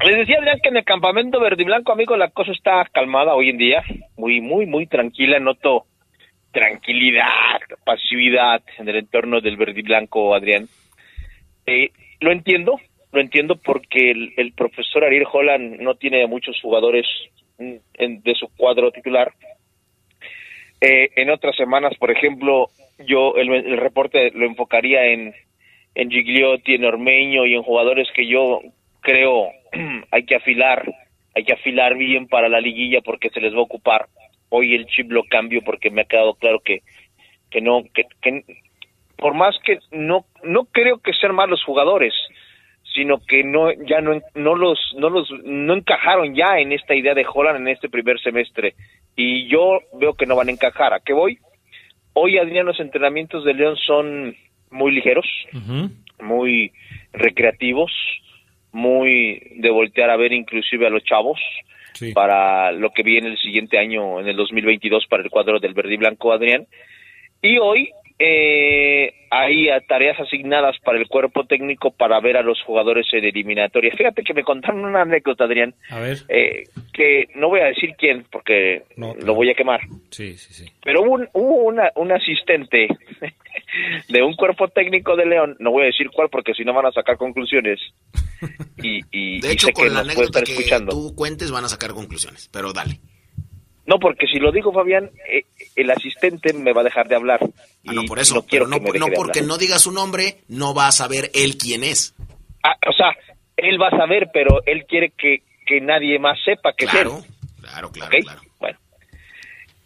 les 0.04 0.16
decía 0.16 0.38
Adrián 0.38 0.60
que 0.62 0.68
en 0.68 0.76
el 0.76 0.84
campamento 0.84 1.40
verde 1.40 1.62
y 1.62 1.66
blanco, 1.66 1.92
amigo, 1.92 2.16
la 2.16 2.30
cosa 2.30 2.52
está 2.52 2.84
calmada 2.92 3.34
hoy 3.34 3.50
en 3.50 3.58
día, 3.58 3.82
muy, 4.16 4.40
muy, 4.40 4.66
muy 4.66 4.86
tranquila. 4.86 5.38
Noto 5.38 5.86
tranquilidad, 6.52 7.60
pasividad 7.84 8.62
en 8.78 8.88
el 8.88 8.96
entorno 8.96 9.40
del 9.40 9.56
verde 9.56 9.80
y 9.80 9.82
blanco, 9.82 10.34
Adrián. 10.34 10.68
Eh, 11.66 11.90
lo 12.20 12.32
entiendo, 12.32 12.80
lo 13.12 13.20
entiendo 13.20 13.56
porque 13.56 14.10
el, 14.10 14.32
el 14.36 14.52
profesor 14.52 15.04
Ariel 15.04 15.26
Holland 15.30 15.80
no 15.80 15.96
tiene 15.96 16.26
muchos 16.26 16.58
jugadores 16.60 17.06
de 17.58 18.34
su 18.34 18.48
cuadro 18.56 18.90
titular. 18.90 19.32
Eh, 20.80 21.10
en 21.16 21.30
otras 21.30 21.56
semanas, 21.56 21.94
por 21.98 22.10
ejemplo, 22.10 22.68
yo 23.06 23.34
el, 23.36 23.52
el 23.52 23.76
reporte 23.78 24.30
lo 24.32 24.46
enfocaría 24.46 25.06
en, 25.06 25.34
en 25.94 26.10
Gigliotti, 26.10 26.74
en 26.74 26.84
Ormeño 26.84 27.46
y 27.46 27.54
en 27.54 27.62
jugadores 27.62 28.08
que 28.14 28.26
yo 28.26 28.60
creo 29.00 29.50
hay 30.10 30.24
que 30.24 30.36
afilar, 30.36 30.84
hay 31.34 31.44
que 31.44 31.52
afilar 31.52 31.96
bien 31.96 32.28
para 32.28 32.48
la 32.48 32.60
liguilla 32.60 33.00
porque 33.00 33.30
se 33.30 33.40
les 33.40 33.52
va 33.52 33.58
a 33.58 33.62
ocupar. 33.62 34.06
Hoy 34.48 34.74
el 34.74 34.86
chip 34.86 35.10
lo 35.10 35.24
cambio 35.24 35.62
porque 35.64 35.90
me 35.90 36.02
ha 36.02 36.06
quedado 36.06 36.34
claro 36.34 36.60
que 36.60 36.82
que 37.50 37.60
no 37.60 37.82
que, 37.94 38.04
que 38.20 38.44
por 39.16 39.34
más 39.34 39.56
que 39.64 39.78
no 39.92 40.26
no 40.42 40.64
creo 40.66 40.98
que 40.98 41.12
sean 41.12 41.34
malos 41.34 41.62
jugadores, 41.64 42.14
sino 42.94 43.18
que 43.18 43.44
no 43.44 43.72
ya 43.72 44.00
no 44.00 44.20
no 44.34 44.54
los 44.54 44.78
no 44.96 45.10
los 45.10 45.30
no 45.44 45.74
encajaron 45.74 46.34
ya 46.34 46.58
en 46.58 46.72
esta 46.72 46.94
idea 46.94 47.14
de 47.14 47.26
Holland 47.26 47.60
en 47.60 47.68
este 47.68 47.88
primer 47.88 48.20
semestre 48.20 48.74
y 49.16 49.48
yo 49.48 49.80
veo 49.94 50.14
que 50.14 50.26
no 50.26 50.36
van 50.36 50.48
a 50.48 50.52
encajar. 50.52 50.92
¿A 50.92 51.00
qué 51.00 51.12
voy? 51.12 51.38
Hoy 52.12 52.38
Adrián 52.38 52.66
los 52.66 52.80
entrenamientos 52.80 53.44
de 53.44 53.54
León 53.54 53.76
son 53.76 54.34
muy 54.70 54.92
ligeros, 54.92 55.26
muy 56.20 56.72
recreativos, 57.12 57.92
muy 58.76 59.40
de 59.56 59.70
voltear 59.70 60.10
a 60.10 60.16
ver 60.16 60.32
inclusive 60.32 60.86
a 60.86 60.90
los 60.90 61.02
chavos 61.02 61.40
para 62.12 62.72
lo 62.72 62.90
que 62.90 63.02
viene 63.02 63.28
el 63.28 63.38
siguiente 63.38 63.78
año, 63.78 64.20
en 64.20 64.28
el 64.28 64.36
2022, 64.36 65.06
para 65.08 65.22
el 65.22 65.30
cuadro 65.30 65.58
del 65.58 65.72
verde 65.72 65.94
y 65.94 65.96
blanco, 65.96 66.30
Adrián. 66.30 66.66
Y 67.40 67.56
hoy 67.56 67.90
eh, 68.18 69.14
hay 69.30 69.68
tareas 69.88 70.20
asignadas 70.20 70.76
para 70.84 70.98
el 70.98 71.08
cuerpo 71.08 71.44
técnico 71.44 71.90
para 71.90 72.20
ver 72.20 72.36
a 72.36 72.42
los 72.42 72.60
jugadores 72.62 73.06
en 73.14 73.24
eliminatoria. 73.24 73.94
Fíjate 73.96 74.22
que 74.22 74.34
me 74.34 74.42
contaron 74.44 74.84
una 74.84 75.02
anécdota, 75.02 75.44
Adrián, 75.44 75.74
A 75.90 76.00
ver. 76.00 76.18
eh, 76.28 76.64
que 76.92 77.28
no 77.34 77.48
voy 77.48 77.60
a 77.60 77.66
decir 77.66 77.94
quién 77.96 78.24
porque 78.30 78.82
lo 78.96 79.34
voy 79.34 79.48
a 79.50 79.54
quemar. 79.54 79.80
Sí, 80.10 80.36
sí, 80.36 80.52
sí. 80.52 80.70
Pero 80.84 81.02
hubo 81.02 81.12
un, 81.14 81.28
hubo 81.32 81.64
una, 81.64 81.92
un 81.94 82.12
asistente 82.12 82.88
de 84.10 84.22
un 84.22 84.34
cuerpo 84.34 84.68
técnico 84.68 85.16
de 85.16 85.24
León, 85.24 85.56
no 85.60 85.70
voy 85.70 85.84
a 85.84 85.86
decir 85.86 86.10
cuál 86.10 86.28
porque 86.28 86.52
si 86.52 86.62
no 86.62 86.74
van 86.74 86.86
a 86.86 86.92
sacar 86.92 87.16
conclusiones. 87.16 87.80
Y, 88.82 89.00
y, 89.10 89.40
De 89.40 89.48
y 89.48 89.52
hecho, 89.52 89.66
sé 89.68 89.72
que 89.72 89.82
con 89.82 89.88
la 89.88 90.00
nos 90.00 90.04
anécdota 90.04 90.40
estar 90.40 90.44
que 90.44 90.52
escuchando. 90.52 90.92
tú 90.92 91.14
cuentes 91.14 91.50
van 91.50 91.64
a 91.64 91.68
sacar 91.68 91.92
conclusiones, 91.92 92.48
pero 92.52 92.72
dale. 92.72 93.00
No, 93.86 93.98
porque 94.00 94.26
si 94.26 94.38
lo 94.38 94.50
digo, 94.50 94.72
Fabián, 94.72 95.10
eh, 95.30 95.44
el 95.76 95.90
asistente 95.90 96.52
me 96.52 96.72
va 96.72 96.80
a 96.80 96.84
dejar 96.84 97.06
de 97.08 97.14
hablar. 97.14 97.40
Ah, 97.86 97.92
no, 97.92 98.02
por 98.04 98.18
eso, 98.18 98.34
no 98.34 98.42
quiero 98.42 98.66
pero 98.66 98.78
no, 98.78 98.84
que 98.84 98.92
me 98.92 98.98
no 98.98 99.04
deje 99.06 99.10
de 99.10 99.16
porque 99.16 99.42
no 99.42 99.58
digas 99.58 99.82
su 99.82 99.92
nombre, 99.92 100.38
no 100.48 100.74
va 100.74 100.88
a 100.88 100.92
saber 100.92 101.30
él 101.34 101.56
quién 101.56 101.84
es. 101.84 102.14
Ah, 102.64 102.76
o 102.88 102.92
sea, 102.92 103.14
él 103.56 103.80
va 103.80 103.88
a 103.88 103.96
saber, 103.96 104.28
pero 104.32 104.60
él 104.66 104.84
quiere 104.86 105.12
que, 105.16 105.42
que 105.64 105.80
nadie 105.80 106.18
más 106.18 106.36
sepa 106.44 106.72
que 106.72 106.86
Claro, 106.86 107.18
es 107.18 107.24
él. 107.24 107.34
Claro, 107.62 107.90
claro, 107.90 108.10
claro. 108.22 108.40
Bueno. 108.58 108.78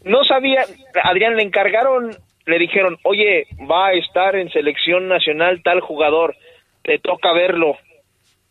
No 0.05 0.25
sabía, 0.25 0.65
Adrián, 1.05 1.37
le 1.37 1.43
encargaron, 1.43 2.17
le 2.47 2.59
dijeron, 2.59 2.97
oye, 3.05 3.47
va 3.71 3.89
a 3.89 3.93
estar 3.93 4.35
en 4.35 4.51
selección 4.51 5.09
nacional 5.09 5.63
tal 5.63 5.81
jugador, 5.81 6.37
te 6.83 6.99
toca 6.99 7.33
verlo, 7.35 7.77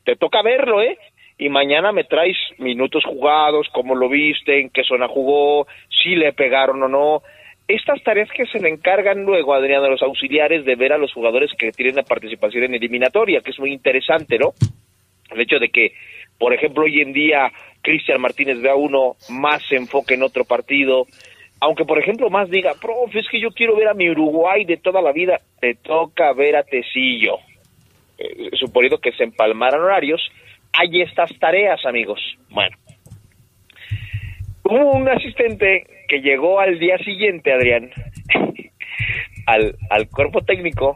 te 0.10 0.16
toca 0.16 0.42
verlo, 0.42 0.82
¿eh? 0.82 0.98
Y 1.38 1.50
mañana 1.50 1.92
me 1.92 2.04
traes 2.04 2.36
minutos 2.58 3.04
jugados, 3.06 3.68
cómo 3.72 3.94
lo 3.94 4.10
viste, 4.10 4.60
en 4.60 4.72
qué 4.72 4.84
zona 4.84 5.08
jugó, 5.08 5.68
si 6.02 6.16
le 6.16 6.34
pegaron 6.34 6.82
o 6.82 6.88
no. 6.88 7.22
Estas 7.68 8.02
tareas 8.02 8.28
que 8.32 8.48
se 8.48 8.60
le 8.60 8.70
encargan 8.70 9.24
luego, 9.24 9.54
Adrián, 9.54 9.84
a 9.84 9.88
los 9.88 10.02
auxiliares 10.02 10.66
de 10.66 10.76
ver 10.76 10.94
a 10.94 10.98
los 10.98 11.14
jugadores 11.14 11.52
que 11.60 11.72
tienen 11.72 11.96
la 11.96 12.02
participación 12.02 12.64
en 12.64 12.74
eliminatoria, 12.74 13.42
que 13.42 13.52
es 13.52 13.60
muy 13.60 13.72
interesante, 13.72 14.40
¿no? 14.40 14.54
El 15.30 15.42
hecho 15.42 15.60
de 15.60 15.70
que, 15.70 15.94
por 16.40 16.56
ejemplo, 16.56 16.86
hoy 16.86 17.02
en 17.02 17.14
día 17.14 17.52
Cristian 17.84 18.20
Martínez 18.20 18.60
vea 18.60 18.74
uno 18.74 19.14
más 19.30 19.62
se 19.68 19.76
enfoque 19.76 20.16
en 20.16 20.24
otro 20.24 20.44
partido, 20.44 21.06
aunque 21.62 21.86
por 21.86 22.00
ejemplo 22.00 22.32
más 22.32 22.50
diga, 22.50 22.74
profe, 22.82 23.20
es 23.20 23.30
que 23.30 23.40
yo 23.40 23.52
quiero 23.52 23.76
ver 23.76 23.90
a 23.90 23.94
mi 23.94 24.10
Uruguay 24.10 24.66
de 24.66 24.78
toda 24.78 25.04
la 25.04 25.12
vida, 25.12 25.40
te 25.62 25.76
toca 25.76 26.34
ver 26.34 26.56
a 26.56 26.64
Tecillo. 26.64 27.38
Eh, 28.20 28.50
suponiendo 28.60 28.98
que 29.00 29.14
se 29.14 29.24
empalmaran 29.24 29.80
horarios, 29.82 30.22
hay 30.74 31.02
estas 31.02 31.32
tareas, 31.40 31.86
amigos. 31.86 32.20
Bueno, 32.50 32.76
hubo 34.64 34.92
un 34.94 35.08
asistente 35.10 35.86
que 36.08 36.22
llegó 36.22 36.60
al 36.60 36.80
día 36.80 36.98
siguiente, 37.00 37.52
Adrián, 37.54 37.92
al, 39.46 39.76
al 39.90 40.10
cuerpo 40.10 40.42
técnico, 40.42 40.96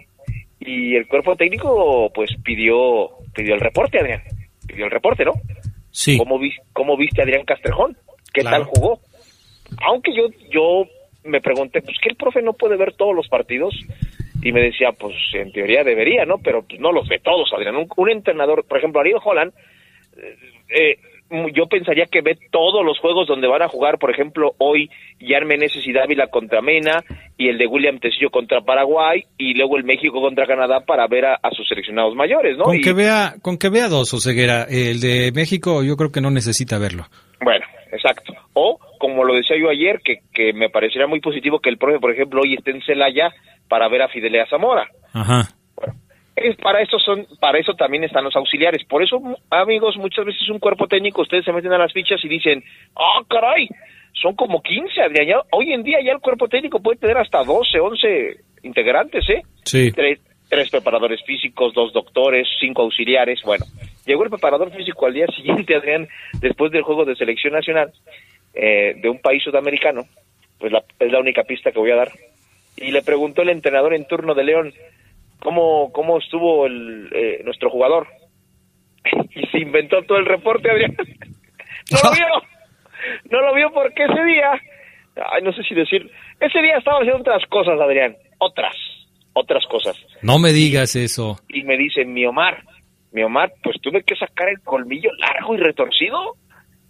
y 0.60 0.96
el 0.96 1.08
cuerpo 1.08 1.36
técnico 1.36 2.12
pues 2.14 2.30
pidió, 2.44 3.10
pidió 3.34 3.56
el 3.56 3.60
reporte, 3.62 4.00
Adrián, 4.00 4.22
pidió 4.68 4.86
el 4.86 4.92
reporte, 4.92 5.26
¿no? 5.26 5.34
Sí. 5.92 6.18
¿Cómo, 6.18 6.40
vis- 6.40 6.60
cómo 6.72 6.98
viste 6.98 7.22
a 7.22 7.24
Adrián 7.24 7.46
Castrejón? 7.46 7.98
¿Qué 8.34 8.42
Claro. 8.42 8.58
tal 8.58 8.66
jugó? 8.66 9.00
Aunque 9.88 10.12
yo, 10.16 10.28
yo 10.50 10.86
me 11.24 11.42
pregunté, 11.42 11.82
pues 11.82 11.98
que 12.02 12.10
el 12.10 12.16
profe 12.16 12.42
no 12.42 12.54
puede 12.54 12.78
ver 12.78 12.94
todos 12.94 13.16
los 13.16 13.28
partidos. 13.28 13.76
Y 14.44 14.52
me 14.52 14.62
decía, 14.62 14.92
pues 14.92 15.16
en 15.34 15.52
teoría 15.52 15.84
debería, 15.84 16.26
¿no? 16.26 16.36
Pero 16.44 16.64
pues, 16.68 16.80
no 16.80 16.92
los 16.92 17.08
ve 17.08 17.20
todos, 17.20 17.52
Adrián. 17.54 17.76
Un, 17.76 17.88
un 17.96 18.10
entrenador, 18.12 18.66
por 18.68 18.78
ejemplo, 18.78 19.02
Ariel 19.02 19.20
Holland, 19.24 19.54
eh, 20.18 20.36
eh, 20.70 20.98
yo 21.54 21.66
pensaría 21.68 22.06
que 22.06 22.22
ve 22.22 22.38
todos 22.52 22.86
los 22.86 23.00
juegos 23.00 23.26
donde 23.28 23.48
van 23.48 23.64
a 23.64 23.68
jugar, 23.68 23.98
por 23.98 24.12
ejemplo, 24.12 24.54
hoy 24.60 24.90
Jan 25.20 25.48
Meneses 25.48 25.86
y 25.88 25.92
Dávila 25.94 26.28
contra 26.28 26.62
Mena 26.62 27.04
y 27.38 27.48
el 27.50 27.58
de 27.58 27.66
William 27.66 27.98
Tecillo 28.00 28.30
contra 28.30 28.62
Paraguay 28.62 29.24
y 29.38 29.56
luego 29.56 29.78
el 29.78 29.84
México 29.84 30.22
contra 30.22 30.46
Canadá 30.46 30.82
para 30.86 31.08
ver 31.08 31.26
a, 31.26 31.36
a 31.42 31.50
sus 31.52 31.68
seleccionados 31.68 32.14
mayores, 32.16 32.56
¿no? 32.58 32.66
Con 32.66 32.76
Y- 32.78 32.82
que 32.82 32.94
vea, 32.94 33.34
con 33.42 33.58
que 33.58 33.70
vea 33.70 33.88
dos, 33.88 34.14
Oseguera. 34.14 34.68
El 34.70 35.00
de 35.00 35.32
México 35.34 35.82
yo 35.84 35.96
creo 35.96 36.12
que 36.12 36.22
no 36.22 36.30
necesita 36.30 36.78
verlo. 36.78 37.06
Bueno, 37.42 37.66
exacto. 37.92 38.34
O, 38.54 38.78
como 39.00 39.24
lo 39.24 39.34
decía 39.34 39.58
yo 39.60 39.70
ayer, 39.70 40.02
que, 40.04 40.18
que 40.34 40.54
me 40.54 40.70
pareciera 40.70 41.08
muy 41.08 41.20
positivo 41.20 41.60
que 41.60 41.70
el 41.70 41.78
profe, 41.80 42.00
por 42.00 42.12
ejemplo, 42.12 42.42
hoy 42.44 42.54
esté 42.54 42.70
en 42.72 42.82
Celaya 42.84 43.34
para 43.68 43.88
ver 43.90 44.02
a 44.02 44.08
Fidelea 44.10 44.46
Zamora. 44.48 44.88
Ajá. 45.14 45.50
Es, 46.36 46.56
para 46.58 46.82
eso 46.82 46.98
son, 46.98 47.28
para 47.40 47.60
eso 47.60 47.74
también 47.76 48.04
están 48.04 48.24
los 48.24 48.36
auxiliares. 48.36 48.84
Por 48.86 49.04
eso, 49.04 49.22
amigos, 49.52 49.98
muchas 49.98 50.26
veces 50.26 50.50
un 50.50 50.58
cuerpo 50.60 50.88
técnico, 50.88 51.22
ustedes 51.22 51.46
se 51.46 51.54
meten 51.54 51.72
a 51.74 51.78
las 51.78 51.94
fichas 51.94 52.20
y 52.26 52.28
dicen, 52.28 52.64
ah, 52.96 53.22
caray, 53.30 53.68
son 54.14 54.36
como 54.36 54.62
15, 54.62 55.02
Adrián. 55.02 55.28
Ya- 55.28 55.44
hoy 55.52 55.74
en 55.74 55.84
día 55.84 56.00
ya 56.04 56.12
el 56.12 56.20
cuerpo 56.20 56.48
técnico 56.48 56.80
puede 56.82 56.98
tener 57.00 57.18
hasta 57.18 57.44
12, 57.44 57.80
11 57.80 58.38
integrantes, 58.64 59.30
¿eh? 59.30 59.44
Sí. 59.64 59.92
Tres, 59.92 60.20
tres 60.50 60.70
preparadores 60.72 61.22
físicos, 61.24 61.74
dos 61.76 61.94
doctores, 61.94 62.48
cinco 62.60 62.82
auxiliares. 62.82 63.42
Bueno, 63.44 63.66
llegó 64.06 64.24
el 64.24 64.30
preparador 64.32 64.72
físico 64.72 65.06
al 65.06 65.14
día 65.14 65.28
siguiente, 65.28 65.76
Adrián, 65.78 66.08
después 66.42 66.72
del 66.72 66.82
juego 66.82 67.06
de 67.06 67.16
selección 67.16 67.54
nacional 67.54 67.92
eh, 68.56 68.96
de 68.98 69.10
un 69.10 69.20
país 69.20 69.44
sudamericano. 69.44 70.02
Pues 70.58 70.72
la, 70.72 70.84
es 71.00 71.12
la 71.12 71.20
única 71.20 71.44
pista 71.44 71.72
que 71.72 71.80
voy 71.80 71.92
a 71.92 71.96
dar. 71.98 72.12
Y 72.84 72.92
le 72.92 73.02
preguntó 73.02 73.42
el 73.42 73.50
entrenador 73.50 73.94
en 73.94 74.06
turno 74.06 74.34
de 74.34 74.44
León, 74.44 74.74
¿cómo, 75.40 75.92
cómo 75.94 76.18
estuvo 76.18 76.66
el, 76.66 77.10
eh, 77.14 77.42
nuestro 77.46 77.70
jugador? 77.70 78.08
y 79.36 79.46
se 79.48 79.60
inventó 79.60 80.04
todo 80.04 80.18
el 80.18 80.26
reporte, 80.26 80.70
Adrián. 80.70 80.96
no 81.92 81.98
lo 82.04 82.12
vio. 82.12 82.26
No 83.30 83.42
lo 83.42 83.54
vio 83.54 83.72
porque 83.74 84.04
ese 84.04 84.24
día, 84.24 84.52
ay, 85.32 85.42
no 85.44 85.52
sé 85.54 85.64
si 85.64 85.76
decir, 85.76 86.10
ese 86.40 86.62
día 86.62 86.78
estaba 86.78 87.00
haciendo 87.00 87.20
otras 87.20 87.46
cosas, 87.48 87.80
Adrián. 87.80 88.16
Otras, 88.38 88.76
otras 89.34 89.66
cosas. 89.68 89.96
No 90.22 90.40
me 90.40 90.52
digas 90.52 90.96
eso. 90.96 91.40
Y 91.50 91.64
me 91.64 91.78
dice, 91.78 92.06
mi 92.06 92.26
Omar, 92.26 92.64
mi 93.12 93.24
Omar, 93.24 93.54
pues 93.64 93.80
tuve 93.82 94.04
que 94.04 94.16
sacar 94.16 94.50
el 94.50 94.60
colmillo 94.62 95.12
largo 95.20 95.56
y 95.56 95.58
retorcido. 95.58 96.36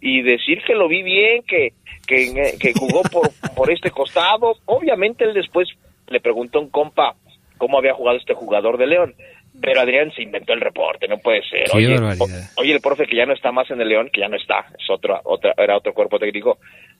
Y 0.05 0.21
decir 0.21 0.61
que 0.67 0.73
lo 0.75 0.89
vi 0.89 1.01
bien, 1.01 1.43
que, 1.47 1.71
que, 2.05 2.57
que 2.59 2.73
jugó 2.73 3.01
por, 3.03 3.29
por 3.55 3.71
este 3.71 3.89
costado. 3.89 4.57
Obviamente 4.65 5.23
él 5.23 5.33
después 5.33 5.69
le 6.09 6.19
preguntó 6.19 6.59
a 6.59 6.61
un 6.61 6.69
compa 6.69 7.15
cómo 7.57 7.77
había 7.77 7.93
jugado 7.93 8.17
este 8.17 8.33
jugador 8.33 8.77
de 8.77 8.87
León. 8.87 9.15
Pero 9.61 9.79
Adrián 9.81 10.11
se 10.15 10.23
inventó 10.23 10.51
el 10.53 10.61
reporte, 10.61 11.07
no 11.07 11.19
puede 11.19 11.41
ser. 11.47 11.67
Oye, 11.73 11.95
o- 11.97 12.27
oye, 12.57 12.73
el 12.73 12.81
profe 12.81 13.05
que 13.05 13.15
ya 13.15 13.25
no 13.25 13.33
está 13.33 13.51
más 13.51 13.69
en 13.71 13.79
el 13.79 13.87
León, 13.87 14.09
que 14.11 14.19
ya 14.21 14.27
no 14.27 14.35
está, 14.35 14.65
es 14.77 14.89
otro, 14.89 15.21
otra, 15.23 15.53
era 15.57 15.77
otro 15.77 15.93
cuerpo 15.93 16.17
técnico, 16.19 16.57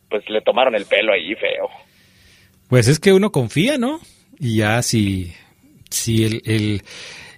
pues 0.09 0.23
le 0.29 0.39
tomaron 0.41 0.75
el 0.75 0.85
pelo 0.85 1.11
ahí 1.11 1.33
feo. 1.35 1.67
Pues 2.69 2.87
es 2.87 2.99
que 2.99 3.11
uno 3.11 3.31
confía, 3.31 3.77
¿no? 3.77 3.99
Y 4.39 4.57
ya 4.57 4.81
si, 4.83 5.33
si 5.89 6.25
el, 6.25 6.41
el, 6.45 6.81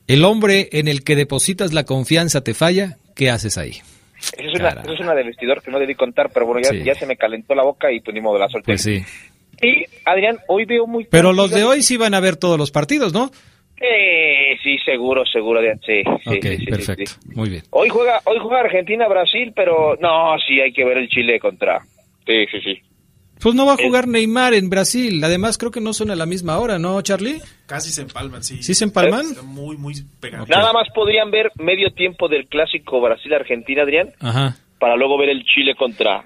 el 0.08 0.26
hombre 0.26 0.68
en 0.74 0.88
el 0.90 1.04
que 1.04 1.16
depositas 1.16 1.74
la 1.74 1.86
confianza 1.86 2.44
te 2.44 2.54
falla, 2.54 2.98
¿qué 3.16 3.30
haces 3.30 3.58
ahí? 3.58 3.78
Esa 4.38 4.48
es, 4.48 4.54
una, 4.60 4.70
esa 4.70 4.94
es 4.94 5.00
una 5.00 5.14
del 5.16 5.28
vestidor 5.28 5.62
que 5.62 5.72
no 5.72 5.80
debí 5.80 5.96
contar, 5.96 6.30
pero 6.34 6.46
bueno, 6.46 6.62
ya, 6.62 6.70
Sí. 6.72 6.84
ya 6.84 6.94
se 6.96 7.06
me 7.06 7.16
calentó 7.18 7.54
la 7.56 7.64
boca 7.64 7.92
y 7.92 8.00
pues 8.00 8.14
ni 8.14 8.22
modo 8.22 8.38
la 8.40 8.50
solté. 8.50 8.66
Pues 8.74 8.82
sí. 8.82 9.04
Y 9.62 9.86
Adrián, 10.06 10.38
hoy 10.48 10.66
veo 10.66 10.86
muy... 10.88 11.06
Pero 11.06 11.32
los 11.34 11.52
de 11.52 11.64
hoy 11.64 11.82
sí 11.82 11.96
van 11.98 12.14
a 12.14 12.20
ver 12.20 12.36
todos 12.36 12.58
los 12.58 12.72
partidos, 12.72 13.14
¿no? 13.14 13.32
Eh, 13.80 14.58
sí, 14.64 14.78
seguro, 14.86 15.24
seguro, 15.26 15.60
Adrián, 15.60 15.80
sí. 15.86 16.02
sí, 16.24 16.30
ok, 16.38 16.44
sí, 16.46 16.58
sí, 16.58 16.66
perfecto. 16.66 17.12
sí. 17.12 17.30
Muy 17.36 17.50
bien. 17.50 17.64
Hoy 17.72 17.90
juega, 17.90 18.20
hoy 18.26 18.38
juega 18.42 18.62
Argentina-Brasil, 18.62 19.54
pero 19.56 19.96
no, 20.00 20.38
sí 20.48 20.60
hay 20.62 20.72
que 20.74 20.86
ver 20.86 20.98
el 20.98 21.10
Chile 21.10 21.40
contra... 21.40 21.82
Sí, 22.26 22.46
sí, 22.52 22.60
sí. 22.62 22.82
Pues 23.40 23.54
no 23.54 23.66
va 23.66 23.74
a 23.74 23.78
jugar 23.78 24.08
Neymar 24.08 24.54
en 24.54 24.70
Brasil. 24.70 25.24
Además, 25.24 25.58
creo 25.58 25.72
que 25.72 25.82
no 25.82 25.94
son 25.94 26.10
a 26.12 26.16
la 26.16 26.26
misma 26.26 26.58
hora, 26.58 26.80
¿no, 26.80 27.02
Charlie? 27.02 27.42
Casi 27.66 27.92
se 27.92 28.02
empalman, 28.02 28.44
sí. 28.44 28.64
¿Sí 28.64 28.74
se 28.74 28.86
empalman? 28.86 29.26
Está 29.26 29.42
muy, 29.42 29.78
muy 29.78 29.96
pegado. 30.20 30.46
Nada 30.48 30.72
más 30.74 30.88
podrían 30.96 31.32
ver 31.32 31.52
medio 31.56 31.92
tiempo 31.94 32.28
del 32.28 32.48
clásico 32.48 33.02
Brasil-Argentina, 33.02 33.84
Adrián, 33.84 34.14
Ajá. 34.20 34.58
para 34.80 34.96
luego 34.96 35.18
ver 35.18 35.30
el 35.30 35.44
Chile 35.44 35.76
contra 35.78 36.24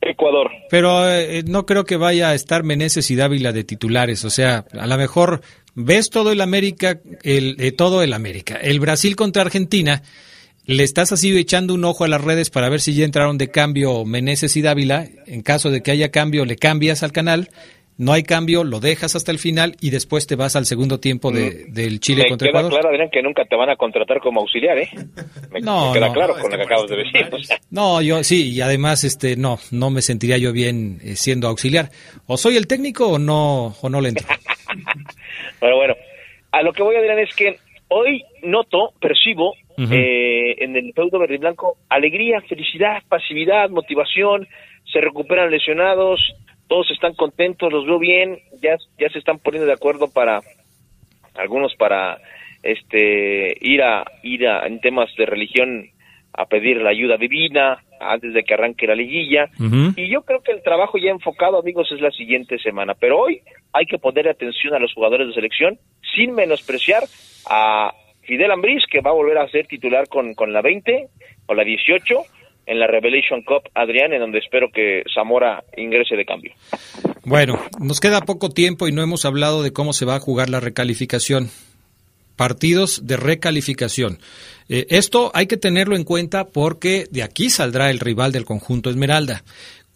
Ecuador. 0.00 0.50
Pero 0.70 1.10
eh, 1.10 1.42
no 1.46 1.66
creo 1.66 1.84
que 1.84 1.96
vaya 1.96 2.30
a 2.30 2.34
estar 2.34 2.62
Meneses 2.62 3.10
y 3.10 3.16
Dávila 3.16 3.52
de 3.52 3.64
titulares. 3.64 4.24
O 4.24 4.30
sea, 4.30 4.64
a 4.78 4.86
lo 4.86 4.96
mejor 4.96 5.40
ves 5.74 6.10
todo 6.10 6.32
el 6.32 6.40
América, 6.40 7.00
el, 7.22 7.56
eh, 7.58 7.72
todo 7.72 8.02
el 8.02 8.12
América. 8.12 8.56
El 8.56 8.80
Brasil 8.80 9.16
contra 9.16 9.42
Argentina, 9.42 10.02
le 10.66 10.82
estás 10.82 11.12
así 11.12 11.36
echando 11.38 11.74
un 11.74 11.84
ojo 11.84 12.04
a 12.04 12.08
las 12.08 12.22
redes 12.22 12.50
para 12.50 12.68
ver 12.68 12.80
si 12.80 12.94
ya 12.94 13.04
entraron 13.04 13.36
de 13.38 13.50
cambio 13.50 14.04
Meneses 14.04 14.56
y 14.56 14.62
Dávila. 14.62 15.06
En 15.26 15.42
caso 15.42 15.70
de 15.70 15.82
que 15.82 15.90
haya 15.90 16.10
cambio, 16.10 16.44
le 16.44 16.56
cambias 16.56 17.02
al 17.02 17.12
canal. 17.12 17.48
No 17.96 18.12
hay 18.12 18.24
cambio, 18.24 18.64
lo 18.64 18.80
dejas 18.80 19.14
hasta 19.14 19.30
el 19.30 19.38
final 19.38 19.76
y 19.80 19.90
después 19.90 20.26
te 20.26 20.34
vas 20.34 20.56
al 20.56 20.66
segundo 20.66 20.98
tiempo 20.98 21.30
de- 21.30 21.66
del 21.68 22.00
Chile 22.00 22.24
me 22.24 22.30
contra 22.30 22.48
queda 22.48 22.58
Ecuador. 22.58 22.72
claro, 22.72 22.88
Adrián, 22.88 23.08
que 23.12 23.22
nunca 23.22 23.44
te 23.44 23.54
van 23.54 23.70
a 23.70 23.76
contratar 23.76 24.18
como 24.18 24.40
auxiliar, 24.40 24.76
¿eh? 24.78 24.88
Me, 25.52 25.60
No, 25.60 25.92
me 25.92 25.92
queda 26.00 26.08
no. 26.08 26.12
claro 26.12 26.34
con 26.40 26.50
lo 26.50 26.56
que 26.56 26.62
acabas 26.64 26.90
de 26.90 26.96
decir. 26.96 27.28
o 27.32 27.38
sea. 27.40 27.60
No, 27.70 28.02
yo 28.02 28.24
sí, 28.24 28.50
y 28.50 28.60
además 28.62 29.04
este 29.04 29.36
no, 29.36 29.60
no 29.70 29.90
me 29.90 30.02
sentiría 30.02 30.38
yo 30.38 30.52
bien 30.52 30.98
eh, 31.04 31.14
siendo 31.14 31.46
auxiliar. 31.46 31.92
O 32.26 32.36
soy 32.36 32.56
el 32.56 32.66
técnico 32.66 33.06
o 33.06 33.18
no 33.20 33.76
o 33.80 33.88
no 33.88 34.00
le 34.00 34.08
entro. 34.08 34.26
Pero 35.60 35.76
bueno, 35.76 35.94
a 36.50 36.62
lo 36.62 36.72
que 36.72 36.82
voy 36.82 36.96
a 36.96 37.00
decir 37.00 37.18
es 37.28 37.34
que 37.36 37.58
hoy 37.88 38.24
noto, 38.42 38.92
percibo 39.00 39.54
Eh, 39.76 40.56
en 40.58 40.76
el 40.76 40.92
feudo 40.92 41.18
verde 41.18 41.34
y 41.34 41.38
blanco 41.38 41.78
alegría, 41.88 42.40
felicidad, 42.42 43.02
pasividad, 43.08 43.70
motivación, 43.70 44.46
se 44.92 45.00
recuperan 45.00 45.50
lesionados, 45.50 46.20
todos 46.68 46.90
están 46.90 47.14
contentos, 47.14 47.72
los 47.72 47.86
veo 47.86 47.98
bien, 47.98 48.38
ya, 48.62 48.76
ya 48.98 49.08
se 49.10 49.18
están 49.18 49.38
poniendo 49.38 49.66
de 49.66 49.72
acuerdo 49.72 50.10
para, 50.12 50.40
algunos 51.34 51.74
para 51.74 52.18
este 52.62 53.56
ir 53.60 53.82
a 53.82 54.04
ir 54.22 54.46
a, 54.46 54.66
en 54.66 54.80
temas 54.80 55.10
de 55.16 55.26
religión 55.26 55.86
a 56.32 56.46
pedir 56.46 56.78
la 56.78 56.90
ayuda 56.90 57.16
divina 57.16 57.78
antes 58.00 58.34
de 58.34 58.42
que 58.42 58.54
arranque 58.54 58.86
la 58.86 58.94
liguilla. 58.94 59.48
Y 59.96 60.08
yo 60.08 60.22
creo 60.22 60.42
que 60.42 60.52
el 60.52 60.62
trabajo 60.62 60.98
ya 60.98 61.10
enfocado 61.10 61.58
amigos 61.58 61.90
es 61.92 62.00
la 62.00 62.10
siguiente 62.10 62.58
semana. 62.58 62.94
Pero 62.94 63.20
hoy 63.20 63.40
hay 63.72 63.86
que 63.86 63.98
poner 63.98 64.28
atención 64.28 64.74
a 64.74 64.78
los 64.78 64.92
jugadores 64.92 65.28
de 65.28 65.34
selección 65.34 65.78
sin 66.14 66.34
menospreciar 66.34 67.04
a 67.48 67.92
Fidel 68.26 68.50
Ambriz 68.50 68.82
que 68.90 69.00
va 69.00 69.10
a 69.10 69.14
volver 69.14 69.38
a 69.38 69.48
ser 69.48 69.66
titular 69.66 70.08
con, 70.08 70.34
la 70.52 70.62
20 70.62 71.08
o 71.46 71.54
la 71.54 71.64
18 71.64 72.14
en 72.66 72.78
la 72.78 72.86
Revelation 72.86 73.42
Cup 73.42 73.70
Adrián 73.74 74.12
en 74.12 74.20
donde 74.20 74.38
espero 74.38 74.70
que 74.70 75.02
Zamora 75.14 75.64
ingrese 75.76 76.16
de 76.16 76.24
cambio 76.24 76.52
Bueno, 77.24 77.58
nos 77.78 78.00
queda 78.00 78.22
poco 78.22 78.50
tiempo 78.50 78.88
y 78.88 78.92
no 78.92 79.02
hemos 79.02 79.24
hablado 79.24 79.62
de 79.62 79.72
cómo 79.72 79.92
se 79.92 80.04
va 80.04 80.16
a 80.16 80.20
jugar 80.20 80.48
la 80.48 80.60
recalificación. 80.60 81.50
Partidos 82.36 83.06
de 83.06 83.16
recalificación. 83.16 84.18
Eh, 84.68 84.86
esto 84.88 85.30
hay 85.34 85.46
que 85.46 85.56
tenerlo 85.56 85.94
en 85.94 86.02
cuenta 86.02 86.46
porque 86.46 87.04
de 87.10 87.22
aquí 87.22 87.48
saldrá 87.48 87.90
el 87.90 88.00
rival 88.00 88.32
del 88.32 88.44
conjunto 88.44 88.90
Esmeralda. 88.90 89.44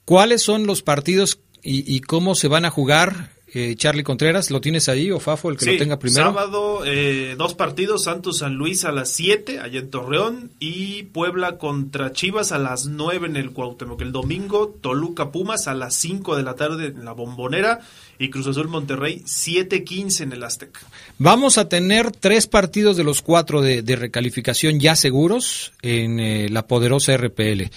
¿Cuáles 0.04 0.42
son 0.42 0.66
los 0.66 0.82
partidos 0.82 1.40
y 1.62 2.00
cómo 2.00 2.34
se 2.34 2.48
van 2.48 2.64
a 2.64 2.70
jugar? 2.70 3.37
Eh, 3.54 3.74
Charlie 3.76 4.02
Contreras, 4.02 4.50
¿lo 4.50 4.60
tienes 4.60 4.88
ahí 4.88 5.10
o 5.10 5.20
Fafo, 5.20 5.48
el 5.48 5.56
que 5.56 5.64
Sí, 5.64 5.72
lo 5.72 5.78
tenga 5.78 5.98
primero? 5.98 6.26
Sábado, 6.26 6.82
eh, 6.84 7.34
dos 7.38 7.54
partidos, 7.54 8.04
Santos 8.04 8.38
San 8.38 8.54
Luis 8.54 8.84
a 8.84 8.92
las 8.92 9.10
7, 9.12 9.60
allá 9.60 9.80
en 9.80 9.90
Torreón, 9.90 10.50
y 10.58 11.04
Puebla 11.04 11.56
contra 11.56 12.12
Chivas 12.12 12.52
a 12.52 12.58
las 12.58 12.86
9 12.86 13.26
en 13.26 13.36
el 13.36 13.52
Cuauhtémoc. 13.52 14.02
El 14.02 14.12
domingo, 14.12 14.76
Toluca 14.80 15.32
Pumas 15.32 15.66
a 15.66 15.74
las 15.74 15.94
5 15.94 16.36
de 16.36 16.42
la 16.42 16.54
tarde 16.56 16.86
en 16.88 17.04
la 17.06 17.12
Bombonera, 17.12 17.80
y 18.18 18.30
Cruz 18.30 18.48
Azul 18.48 18.68
Monterrey 18.68 19.22
7-15 19.24 20.22
en 20.22 20.32
el 20.32 20.42
Azteca. 20.42 20.80
Vamos 21.18 21.56
a 21.56 21.68
tener 21.68 22.10
tres 22.10 22.46
partidos 22.46 22.96
de 22.96 23.04
los 23.04 23.22
cuatro 23.22 23.62
de, 23.62 23.82
de 23.82 23.96
recalificación 23.96 24.80
ya 24.80 24.96
seguros 24.96 25.72
en 25.82 26.20
eh, 26.20 26.48
la 26.48 26.66
poderosa 26.66 27.16
RPL. 27.16 27.70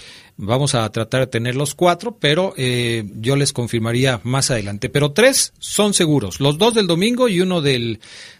Vamos 0.43 0.73
a 0.73 0.91
tratar 0.91 1.19
de 1.19 1.27
tener 1.27 1.55
los 1.55 1.75
cuatro, 1.75 2.17
pero 2.19 2.55
eh, 2.57 3.03
yo 3.13 3.35
les 3.35 3.53
confirmaría 3.53 4.19
más 4.23 4.49
adelante. 4.49 4.89
Pero 4.89 5.11
tres 5.11 5.53
son 5.59 5.93
seguros. 5.93 6.39
Los 6.39 6.57
dos 6.57 6.73
del 6.73 6.87
domingo 6.87 7.29
y 7.29 7.41
uno 7.41 7.61
del, 7.61 7.99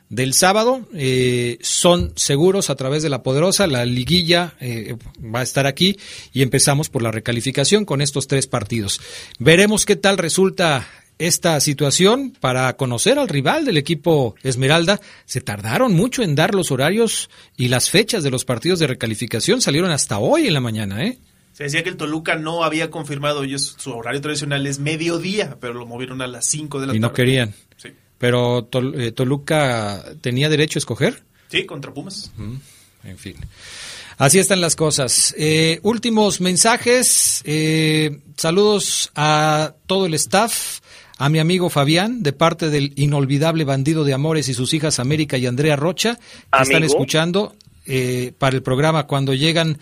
del 0.09 0.33
sábado 0.33 0.87
eh, 0.95 1.59
son 1.61 2.11
seguros 2.15 2.71
a 2.71 2.75
través 2.75 3.03
de 3.03 3.09
la 3.09 3.21
poderosa. 3.21 3.67
La 3.67 3.85
liguilla 3.85 4.55
eh, 4.59 4.95
va 5.23 5.41
a 5.41 5.43
estar 5.43 5.67
aquí 5.67 5.95
y 6.33 6.41
empezamos 6.41 6.89
por 6.89 7.03
la 7.03 7.11
recalificación 7.11 7.85
con 7.85 8.01
estos 8.01 8.25
tres 8.25 8.47
partidos. 8.47 8.99
Veremos 9.37 9.85
qué 9.85 9.95
tal 9.95 10.17
resulta 10.17 10.87
esta 11.19 11.59
situación 11.59 12.35
para 12.39 12.75
conocer 12.77 13.19
al 13.19 13.29
rival 13.29 13.63
del 13.63 13.77
equipo 13.77 14.33
Esmeralda. 14.41 14.99
Se 15.25 15.39
tardaron 15.39 15.93
mucho 15.93 16.23
en 16.23 16.33
dar 16.33 16.55
los 16.55 16.71
horarios 16.71 17.29
y 17.57 17.67
las 17.67 17.91
fechas 17.91 18.23
de 18.23 18.31
los 18.31 18.43
partidos 18.43 18.79
de 18.79 18.87
recalificación. 18.87 19.61
Salieron 19.61 19.91
hasta 19.91 20.17
hoy 20.17 20.47
en 20.47 20.55
la 20.55 20.61
mañana, 20.61 21.05
¿eh? 21.05 21.19
Se 21.61 21.65
decía 21.65 21.83
que 21.83 21.89
el 21.89 21.95
Toluca 21.97 22.35
no 22.37 22.63
había 22.63 22.89
confirmado, 22.89 23.43
ellos 23.43 23.75
su 23.77 23.91
horario 23.91 24.19
tradicional 24.19 24.65
es 24.65 24.79
mediodía, 24.79 25.57
pero 25.61 25.75
lo 25.75 25.85
movieron 25.85 26.19
a 26.23 26.25
las 26.27 26.45
5 26.47 26.79
de 26.81 26.87
la 26.87 26.93
Y 26.93 26.95
tarde. 26.95 26.99
no 27.07 27.13
querían. 27.13 27.53
Sí. 27.77 27.89
Pero 28.17 28.67
Tol- 28.67 28.99
eh, 28.99 29.11
Toluca 29.11 30.03
tenía 30.21 30.49
derecho 30.49 30.77
a 30.77 30.81
escoger. 30.81 31.21
Sí, 31.51 31.65
contra 31.67 31.93
Pumas. 31.93 32.31
En 33.03 33.17
fin. 33.19 33.35
Así 34.17 34.39
están 34.39 34.59
las 34.59 34.75
cosas. 34.75 35.35
Eh, 35.37 35.79
últimos 35.83 36.41
mensajes. 36.41 37.43
eh, 37.45 38.19
saludos 38.37 39.11
a 39.15 39.75
todo 39.85 40.07
el 40.07 40.15
staff, 40.15 40.79
a 41.19 41.29
mi 41.29 41.37
amigo 41.37 41.69
Fabián, 41.69 42.23
de 42.23 42.33
parte 42.33 42.71
del 42.71 42.93
inolvidable 42.95 43.65
bandido 43.65 44.03
de 44.03 44.13
amores 44.13 44.49
y 44.49 44.55
sus 44.55 44.73
hijas 44.73 44.97
América 44.99 45.37
y 45.37 45.45
Andrea 45.45 45.75
Rocha, 45.75 46.17
que 46.51 46.63
están 46.63 46.83
escuchando 46.83 47.55
eh, 47.85 48.33
para 48.39 48.55
el 48.55 48.63
programa 48.63 49.05
cuando 49.05 49.33
llegan, 49.35 49.77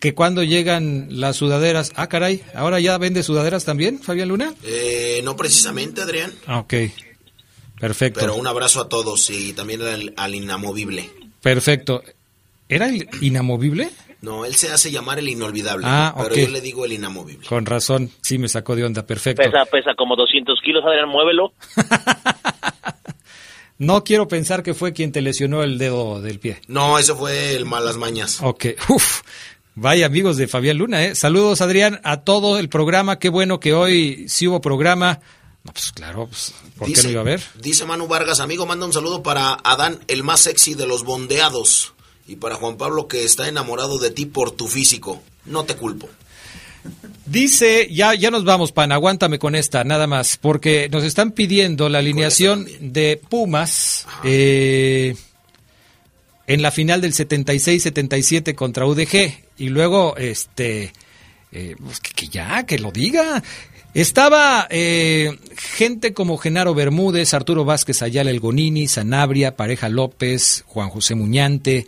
que 0.00 0.14
cuando 0.14 0.42
llegan 0.42 1.06
las 1.10 1.36
sudaderas. 1.36 1.92
Ah, 1.96 2.08
caray, 2.08 2.42
ahora 2.54 2.80
ya 2.80 2.98
vende 2.98 3.22
sudaderas 3.22 3.64
también, 3.64 3.98
Fabián 4.00 4.28
Luna. 4.28 4.54
Eh, 4.64 5.20
no 5.24 5.36
precisamente, 5.36 6.00
Adrián, 6.02 6.32
Ah, 6.46 6.58
ok. 6.60 6.74
Perfecto. 7.80 8.20
pero 8.20 8.36
un 8.36 8.46
abrazo 8.46 8.80
a 8.80 8.88
todos 8.88 9.28
y 9.30 9.52
también 9.54 9.82
al, 9.82 10.14
al 10.16 10.34
inamovible. 10.34 11.10
Perfecto. 11.40 12.02
¿Era 12.68 12.88
el 12.88 13.08
inamovible? 13.20 13.90
No, 14.20 14.44
él 14.44 14.54
se 14.54 14.70
hace 14.70 14.92
llamar 14.92 15.18
el 15.18 15.28
inolvidable, 15.28 15.84
Ah, 15.88 16.14
pero 16.16 16.28
ok. 16.34 16.40
yo 16.42 16.48
le 16.48 16.60
digo 16.60 16.84
el 16.84 16.92
inamovible. 16.92 17.44
Con 17.48 17.66
razón, 17.66 18.10
sí 18.20 18.38
me 18.38 18.48
sacó 18.48 18.76
de 18.76 18.84
onda, 18.84 19.04
perfecto. 19.04 19.42
pesa 19.42 19.64
pesa 19.64 19.94
como 19.96 20.14
200 20.14 20.60
kilos 20.64 20.84
Adrián 20.86 21.08
muévelo 21.08 21.52
No 23.78 24.04
quiero 24.04 24.28
pensar 24.28 24.62
que 24.62 24.74
fue 24.74 24.92
quien 24.92 25.10
te 25.10 25.22
lesionó 25.22 25.64
el 25.64 25.76
dedo 25.76 26.20
del 26.22 26.38
pie. 26.38 26.60
No, 26.68 26.98
eso 27.00 27.16
fue 27.16 27.56
el 27.56 27.64
malas 27.64 27.96
mañas. 27.96 28.38
Ok, 28.40 28.66
uf. 28.88 29.22
Vaya 29.74 30.06
amigos 30.06 30.36
de 30.36 30.48
Fabián 30.48 30.78
Luna, 30.78 31.04
¿eh? 31.04 31.14
Saludos 31.14 31.62
Adrián 31.62 32.00
a 32.04 32.20
todo 32.20 32.58
el 32.58 32.68
programa, 32.68 33.18
qué 33.18 33.30
bueno 33.30 33.58
que 33.58 33.72
hoy 33.72 34.26
sí 34.28 34.46
hubo 34.46 34.60
programa. 34.60 35.20
No, 35.64 35.72
pues 35.72 35.92
claro, 35.92 36.26
pues, 36.26 36.52
¿por 36.76 36.92
qué 36.92 37.02
no 37.02 37.10
iba 37.10 37.20
a 37.20 37.22
haber? 37.22 37.42
Dice 37.60 37.84
Manu 37.84 38.06
Vargas, 38.06 38.40
amigo, 38.40 38.66
manda 38.66 38.84
un 38.84 38.92
saludo 38.92 39.22
para 39.22 39.54
Adán, 39.64 40.00
el 40.08 40.24
más 40.24 40.40
sexy 40.40 40.74
de 40.74 40.86
los 40.86 41.04
bondeados. 41.04 41.94
Y 42.26 42.36
para 42.36 42.56
Juan 42.56 42.76
Pablo, 42.76 43.08
que 43.08 43.24
está 43.24 43.48
enamorado 43.48 43.98
de 43.98 44.10
ti 44.10 44.26
por 44.26 44.50
tu 44.52 44.68
físico. 44.68 45.22
No 45.44 45.64
te 45.64 45.76
culpo. 45.76 46.08
Dice, 47.26 47.88
ya, 47.90 48.14
ya 48.14 48.30
nos 48.30 48.44
vamos, 48.44 48.72
pan, 48.72 48.92
aguántame 48.92 49.38
con 49.38 49.54
esta, 49.54 49.84
nada 49.84 50.06
más, 50.06 50.36
porque 50.36 50.88
nos 50.90 51.04
están 51.04 51.30
pidiendo 51.30 51.88
la 51.88 51.98
alineación 51.98 52.66
de 52.80 53.20
Pumas 53.28 54.06
eh, 54.24 55.16
en 56.46 56.62
la 56.62 56.70
final 56.70 57.00
del 57.00 57.12
76-77 57.12 58.54
contra 58.54 58.86
UDG. 58.86 59.32
Y 59.58 59.68
luego, 59.68 60.16
este, 60.16 60.92
eh, 61.52 61.76
pues 61.82 62.00
que, 62.00 62.28
ya, 62.28 62.64
que 62.64 62.78
lo 62.78 62.90
diga. 62.90 63.42
Estaba 63.94 64.66
eh, 64.70 65.38
gente 65.54 66.14
como 66.14 66.38
Genaro 66.38 66.74
Bermúdez, 66.74 67.34
Arturo 67.34 67.66
Vázquez 67.66 68.00
Ayala 68.02 68.30
Elgonini, 68.30 68.88
Sanabria, 68.88 69.54
Pareja 69.54 69.90
López, 69.90 70.64
Juan 70.66 70.88
José 70.88 71.14
Muñante, 71.14 71.86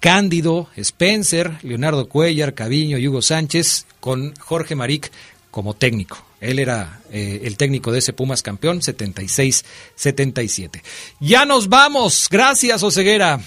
Cándido, 0.00 0.70
Spencer, 0.76 1.58
Leonardo 1.62 2.08
Cuellar, 2.08 2.54
Caviño 2.54 2.96
Hugo 2.96 3.20
Sánchez, 3.20 3.84
con 4.00 4.34
Jorge 4.36 4.74
Maric 4.74 5.12
como 5.50 5.74
técnico. 5.74 6.24
Él 6.40 6.60
era 6.60 7.02
eh, 7.10 7.42
el 7.44 7.58
técnico 7.58 7.92
de 7.92 7.98
ese 7.98 8.14
Pumas 8.14 8.42
campeón, 8.42 8.80
76-77. 8.80 10.80
Ya 11.20 11.44
nos 11.44 11.68
vamos. 11.68 12.28
Gracias, 12.30 12.82
Oseguera. 12.82 13.38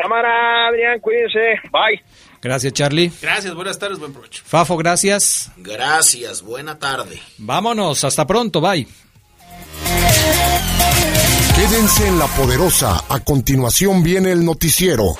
Cámara, 0.00 0.68
Adrián, 0.68 1.00
cuídense. 1.00 1.60
Bye. 1.72 2.00
Gracias, 2.40 2.72
Charlie. 2.72 3.10
Gracias, 3.20 3.52
buenas 3.52 3.80
tardes, 3.80 3.98
buen 3.98 4.12
provecho. 4.12 4.42
Fafo, 4.44 4.76
gracias. 4.76 5.50
Gracias, 5.56 6.40
buena 6.42 6.78
tarde. 6.78 7.20
Vámonos, 7.38 8.04
hasta 8.04 8.24
pronto, 8.24 8.60
bye. 8.60 8.86
Quédense 11.56 12.06
en 12.06 12.18
la 12.20 12.28
poderosa. 12.28 13.02
A 13.08 13.18
continuación 13.24 14.04
viene 14.04 14.30
el 14.30 14.44
noticiero. 14.44 15.14